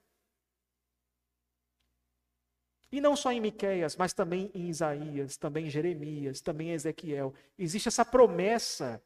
E 2.91 2.99
não 2.99 3.15
só 3.15 3.31
em 3.31 3.39
Miqueias, 3.39 3.95
mas 3.95 4.13
também 4.13 4.51
em 4.53 4.67
Isaías, 4.69 5.37
também 5.37 5.67
em 5.67 5.69
Jeremias, 5.69 6.41
também 6.41 6.69
em 6.69 6.73
Ezequiel. 6.73 7.33
Existe 7.57 7.87
essa 7.87 8.03
promessa 8.03 9.01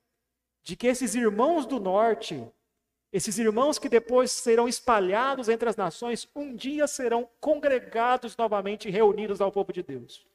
de 0.63 0.75
que 0.75 0.87
esses 0.87 1.13
irmãos 1.13 1.65
do 1.65 1.79
norte 1.79 2.43
esses 3.15 3.37
irmãos 3.39 3.79
que 3.79 3.87
depois 3.87 4.29
serão 4.29 4.67
espalhados 4.67 5.47
entre 5.47 5.69
as 5.69 5.77
nações, 5.77 6.27
um 6.35 6.53
dia 6.53 6.85
serão 6.85 7.29
congregados 7.39 8.35
novamente 8.35 8.89
e 8.89 8.91
reunidos 8.91 9.39
ao 9.39 9.53
povo 9.53 9.71
de 9.71 9.81
Deus. 9.81 10.27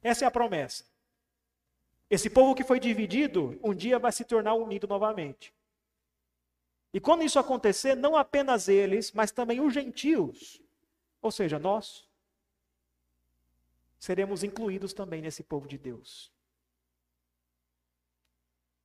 Essa 0.00 0.24
é 0.24 0.28
a 0.28 0.30
promessa. 0.30 0.84
Esse 2.08 2.30
povo 2.30 2.54
que 2.54 2.62
foi 2.62 2.78
dividido, 2.78 3.58
um 3.60 3.74
dia 3.74 3.98
vai 3.98 4.12
se 4.12 4.24
tornar 4.24 4.54
unido 4.54 4.86
novamente. 4.86 5.52
E 6.92 7.00
quando 7.00 7.24
isso 7.24 7.40
acontecer, 7.40 7.96
não 7.96 8.14
apenas 8.14 8.68
eles, 8.68 9.10
mas 9.10 9.32
também 9.32 9.60
os 9.60 9.74
gentios, 9.74 10.62
ou 11.24 11.30
seja, 11.30 11.58
nós, 11.58 12.06
seremos 13.98 14.44
incluídos 14.44 14.92
também 14.92 15.22
nesse 15.22 15.42
povo 15.42 15.66
de 15.66 15.78
Deus. 15.78 16.30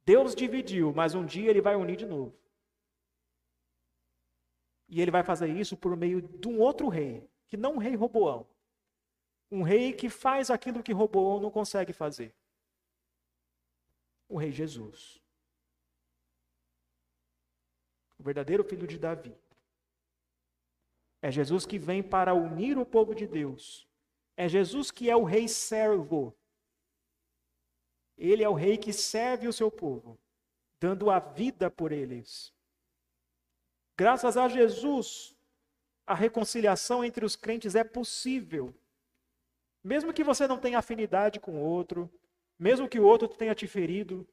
Deus 0.05 0.33
dividiu, 0.33 0.93
mas 0.93 1.13
um 1.13 1.25
dia 1.25 1.49
ele 1.49 1.59
vai 1.59 1.75
unir 1.75 1.97
de 1.97 2.05
novo. 2.05 2.33
E 4.87 5.01
ele 5.01 5.11
vai 5.11 5.21
fazer 5.21 5.49
isso 5.49 5.75
por 5.75 5.97
meio 5.97 6.21
de 6.21 6.47
um 6.47 6.61
outro 6.61 6.87
rei, 6.87 7.29
que 7.45 7.57
não 7.57 7.73
um 7.73 7.77
rei 7.77 7.93
Roboão. 7.93 8.47
Um 9.51 9.61
rei 9.61 9.91
que 9.91 10.09
faz 10.09 10.49
aquilo 10.49 10.81
que 10.81 10.93
Roboão 10.93 11.41
não 11.41 11.51
consegue 11.51 11.91
fazer. 11.91 12.33
O 14.29 14.37
rei 14.37 14.53
Jesus. 14.53 15.21
O 18.17 18.23
verdadeiro 18.23 18.63
filho 18.63 18.87
de 18.87 18.97
Davi. 18.97 19.35
É 21.21 21.31
Jesus 21.31 21.65
que 21.65 21.77
vem 21.77 22.01
para 22.01 22.33
unir 22.33 22.77
o 22.77 22.85
povo 22.85 23.13
de 23.13 23.27
Deus. 23.27 23.87
É 24.37 24.47
Jesus 24.47 24.89
que 24.89 25.09
é 25.09 25.15
o 25.15 25.23
rei 25.23 25.47
servo. 25.47 26.33
Ele 28.17 28.43
é 28.43 28.49
o 28.49 28.53
rei 28.53 28.77
que 28.77 28.93
serve 28.93 29.47
o 29.47 29.53
seu 29.53 29.69
povo, 29.69 30.17
dando 30.79 31.09
a 31.09 31.19
vida 31.19 31.69
por 31.69 31.91
eles. 31.91 32.53
Graças 33.97 34.37
a 34.37 34.47
Jesus, 34.47 35.35
a 36.07 36.13
reconciliação 36.15 37.03
entre 37.03 37.25
os 37.25 37.35
crentes 37.35 37.75
é 37.75 37.83
possível. 37.83 38.73
Mesmo 39.83 40.13
que 40.13 40.23
você 40.23 40.47
não 40.47 40.57
tenha 40.57 40.79
afinidade 40.79 41.39
com 41.39 41.51
o 41.51 41.63
outro, 41.63 42.09
mesmo 42.57 42.89
que 42.89 42.99
o 42.99 43.05
outro 43.05 43.27
tenha 43.27 43.55
te 43.55 43.67
ferido, 43.67 44.27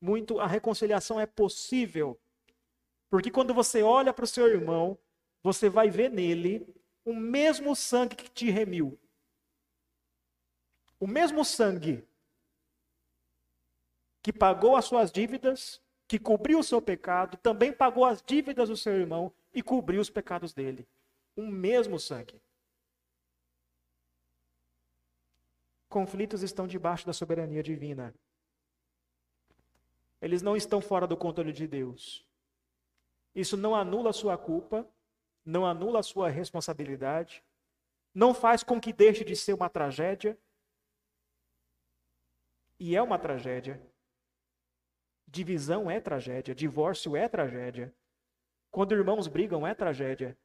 muito 0.00 0.38
a 0.40 0.46
reconciliação 0.46 1.18
é 1.18 1.26
possível. 1.26 2.18
Porque 3.10 3.30
quando 3.30 3.54
você 3.54 3.82
olha 3.82 4.12
para 4.12 4.24
o 4.24 4.28
seu 4.28 4.46
irmão, 4.46 4.98
você 5.42 5.68
vai 5.68 5.90
ver 5.90 6.10
nele 6.10 6.66
o 7.04 7.14
mesmo 7.14 7.74
sangue 7.74 8.16
que 8.16 8.30
te 8.30 8.50
remiu. 8.50 8.98
O 11.00 11.06
mesmo 11.06 11.44
sangue 11.44 12.06
que 14.22 14.32
pagou 14.32 14.76
as 14.76 14.84
suas 14.84 15.10
dívidas, 15.10 15.80
que 16.06 16.18
cobriu 16.18 16.58
o 16.58 16.64
seu 16.64 16.82
pecado, 16.82 17.36
também 17.38 17.72
pagou 17.72 18.04
as 18.04 18.20
dívidas 18.20 18.68
do 18.68 18.76
seu 18.76 18.92
irmão 18.94 19.32
e 19.54 19.62
cobriu 19.62 20.00
os 20.00 20.10
pecados 20.10 20.52
dele. 20.52 20.86
O 21.36 21.42
mesmo 21.42 21.98
sangue. 21.98 22.40
Conflitos 25.88 26.42
estão 26.42 26.66
debaixo 26.66 27.06
da 27.06 27.12
soberania 27.12 27.62
divina. 27.62 28.14
Eles 30.20 30.42
não 30.42 30.56
estão 30.56 30.80
fora 30.80 31.06
do 31.06 31.16
controle 31.16 31.52
de 31.52 31.66
Deus. 31.66 32.26
Isso 33.34 33.56
não 33.56 33.74
anula 33.74 34.10
a 34.10 34.12
sua 34.12 34.36
culpa, 34.36 34.86
não 35.48 35.64
anula 35.64 36.00
a 36.00 36.02
sua 36.02 36.28
responsabilidade, 36.28 37.42
não 38.14 38.34
faz 38.34 38.62
com 38.62 38.78
que 38.78 38.92
deixe 38.92 39.24
de 39.24 39.34
ser 39.34 39.54
uma 39.54 39.70
tragédia. 39.70 40.38
E 42.78 42.94
é 42.94 43.00
uma 43.00 43.18
tragédia. 43.18 43.80
Divisão 45.26 45.90
é 45.90 46.00
tragédia, 46.00 46.54
divórcio 46.54 47.16
é 47.16 47.26
tragédia. 47.28 47.94
Quando 48.70 48.94
irmãos 48.94 49.26
brigam 49.26 49.66
é 49.66 49.74
tragédia. 49.74 50.36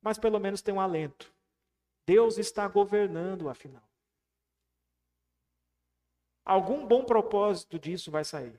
mas 0.00 0.16
pelo 0.16 0.38
menos 0.38 0.62
tem 0.62 0.72
um 0.72 0.80
alento. 0.80 1.34
Deus 2.06 2.38
está 2.38 2.68
governando, 2.68 3.48
afinal. 3.48 3.82
Algum 6.44 6.86
bom 6.86 7.04
propósito 7.04 7.76
disso 7.78 8.10
vai 8.10 8.24
sair. 8.24 8.58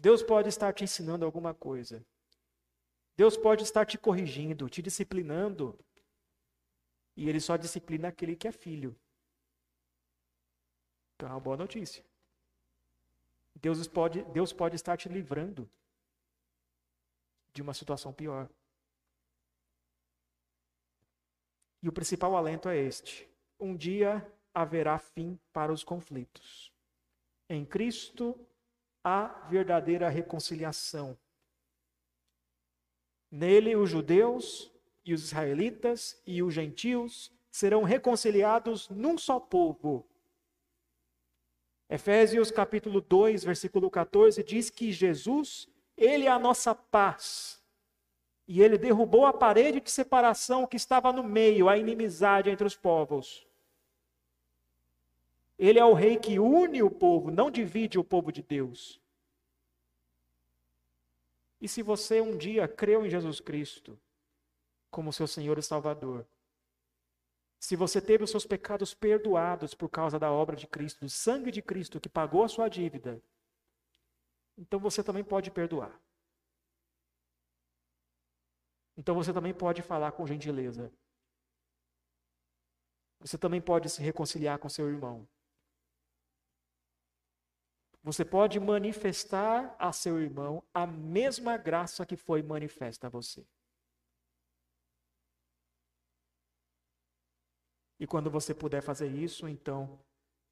Deus 0.00 0.20
pode 0.22 0.48
estar 0.48 0.72
te 0.72 0.82
ensinando 0.82 1.24
alguma 1.24 1.54
coisa. 1.54 2.04
Deus 3.16 3.36
pode 3.36 3.62
estar 3.62 3.84
te 3.84 3.98
corrigindo, 3.98 4.68
te 4.68 4.80
disciplinando. 4.80 5.78
E 7.16 7.28
ele 7.28 7.40
só 7.40 7.56
disciplina 7.56 8.08
aquele 8.08 8.34
que 8.34 8.48
é 8.48 8.52
filho. 8.52 8.96
Então 11.14 11.28
é 11.28 11.32
uma 11.32 11.40
boa 11.40 11.56
notícia. 11.56 12.04
Deus 13.54 13.86
pode, 13.86 14.22
Deus 14.24 14.52
pode 14.52 14.76
estar 14.76 14.96
te 14.96 15.08
livrando 15.08 15.70
de 17.52 17.62
uma 17.62 17.74
situação 17.74 18.12
pior. 18.12 18.48
E 21.82 21.88
o 21.88 21.92
principal 21.92 22.36
alento 22.36 22.68
é 22.68 22.76
este: 22.76 23.28
um 23.58 23.76
dia 23.76 24.26
haverá 24.54 24.98
fim 24.98 25.38
para 25.52 25.72
os 25.72 25.84
conflitos. 25.84 26.72
Em 27.48 27.64
Cristo 27.64 28.38
há 29.04 29.26
verdadeira 29.48 30.08
reconciliação. 30.08 31.18
Nele, 33.32 33.74
os 33.74 33.88
judeus 33.88 34.70
e 35.02 35.14
os 35.14 35.24
israelitas 35.24 36.20
e 36.26 36.42
os 36.42 36.52
gentios 36.52 37.32
serão 37.50 37.82
reconciliados 37.82 38.90
num 38.90 39.16
só 39.16 39.40
povo. 39.40 40.06
Efésios 41.88 42.50
capítulo 42.50 43.00
2, 43.00 43.42
versículo 43.42 43.90
14 43.90 44.44
diz 44.44 44.68
que 44.68 44.92
Jesus, 44.92 45.66
ele 45.96 46.26
é 46.26 46.30
a 46.30 46.38
nossa 46.38 46.74
paz. 46.74 47.58
E 48.46 48.60
ele 48.60 48.76
derrubou 48.76 49.24
a 49.24 49.32
parede 49.32 49.80
de 49.80 49.90
separação 49.90 50.66
que 50.66 50.76
estava 50.76 51.10
no 51.10 51.24
meio, 51.24 51.70
a 51.70 51.78
inimizade 51.78 52.50
entre 52.50 52.66
os 52.66 52.76
povos. 52.76 53.46
Ele 55.58 55.78
é 55.78 55.84
o 55.86 55.94
rei 55.94 56.18
que 56.18 56.38
une 56.38 56.82
o 56.82 56.90
povo, 56.90 57.30
não 57.30 57.50
divide 57.50 57.98
o 57.98 58.04
povo 58.04 58.30
de 58.30 58.42
Deus. 58.42 59.01
E 61.62 61.68
se 61.68 61.80
você 61.80 62.20
um 62.20 62.36
dia 62.36 62.66
creu 62.66 63.06
em 63.06 63.08
Jesus 63.08 63.38
Cristo 63.38 63.96
como 64.90 65.12
seu 65.12 65.28
Senhor 65.28 65.56
e 65.58 65.62
Salvador, 65.62 66.26
se 67.60 67.76
você 67.76 68.00
teve 68.00 68.24
os 68.24 68.30
seus 68.30 68.44
pecados 68.44 68.92
perdoados 68.92 69.72
por 69.72 69.88
causa 69.88 70.18
da 70.18 70.32
obra 70.32 70.56
de 70.56 70.66
Cristo, 70.66 71.04
do 71.04 71.08
sangue 71.08 71.52
de 71.52 71.62
Cristo 71.62 72.00
que 72.00 72.08
pagou 72.08 72.42
a 72.42 72.48
sua 72.48 72.68
dívida, 72.68 73.22
então 74.58 74.80
você 74.80 75.04
também 75.04 75.22
pode 75.22 75.52
perdoar. 75.52 75.96
Então 78.96 79.14
você 79.14 79.32
também 79.32 79.54
pode 79.54 79.82
falar 79.82 80.10
com 80.10 80.26
gentileza. 80.26 80.92
Você 83.20 83.38
também 83.38 83.60
pode 83.60 83.88
se 83.88 84.02
reconciliar 84.02 84.58
com 84.58 84.68
seu 84.68 84.88
irmão. 84.88 85.28
Você 88.02 88.24
pode 88.24 88.58
manifestar 88.58 89.76
a 89.78 89.92
seu 89.92 90.20
irmão 90.20 90.62
a 90.74 90.86
mesma 90.86 91.56
graça 91.56 92.04
que 92.04 92.16
foi 92.16 92.42
manifesta 92.42 93.06
a 93.06 93.10
você. 93.10 93.46
E 98.00 98.06
quando 98.06 98.28
você 98.28 98.52
puder 98.52 98.82
fazer 98.82 99.06
isso, 99.06 99.48
então 99.48 100.04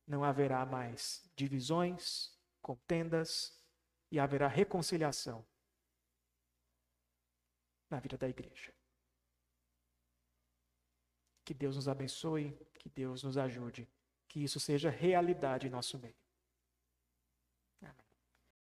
não 0.07 0.22
haverá 0.22 0.64
mais 0.64 1.28
divisões, 1.34 2.38
contendas 2.62 3.61
e 4.12 4.20
haverá 4.20 4.46
reconciliação 4.46 5.44
na 7.90 7.98
vida 7.98 8.16
da 8.16 8.28
igreja. 8.28 8.72
Que 11.44 11.53
Deus 11.53 11.74
nos 11.74 11.88
abençoe, 11.88 12.57
que 12.78 12.88
Deus 12.88 13.24
nos 13.24 13.36
ajude, 13.36 13.88
que 14.28 14.44
isso 14.44 14.61
seja 14.61 14.88
realidade 14.88 15.66
em 15.66 15.70
nosso 15.70 15.98
meio. 15.98 16.14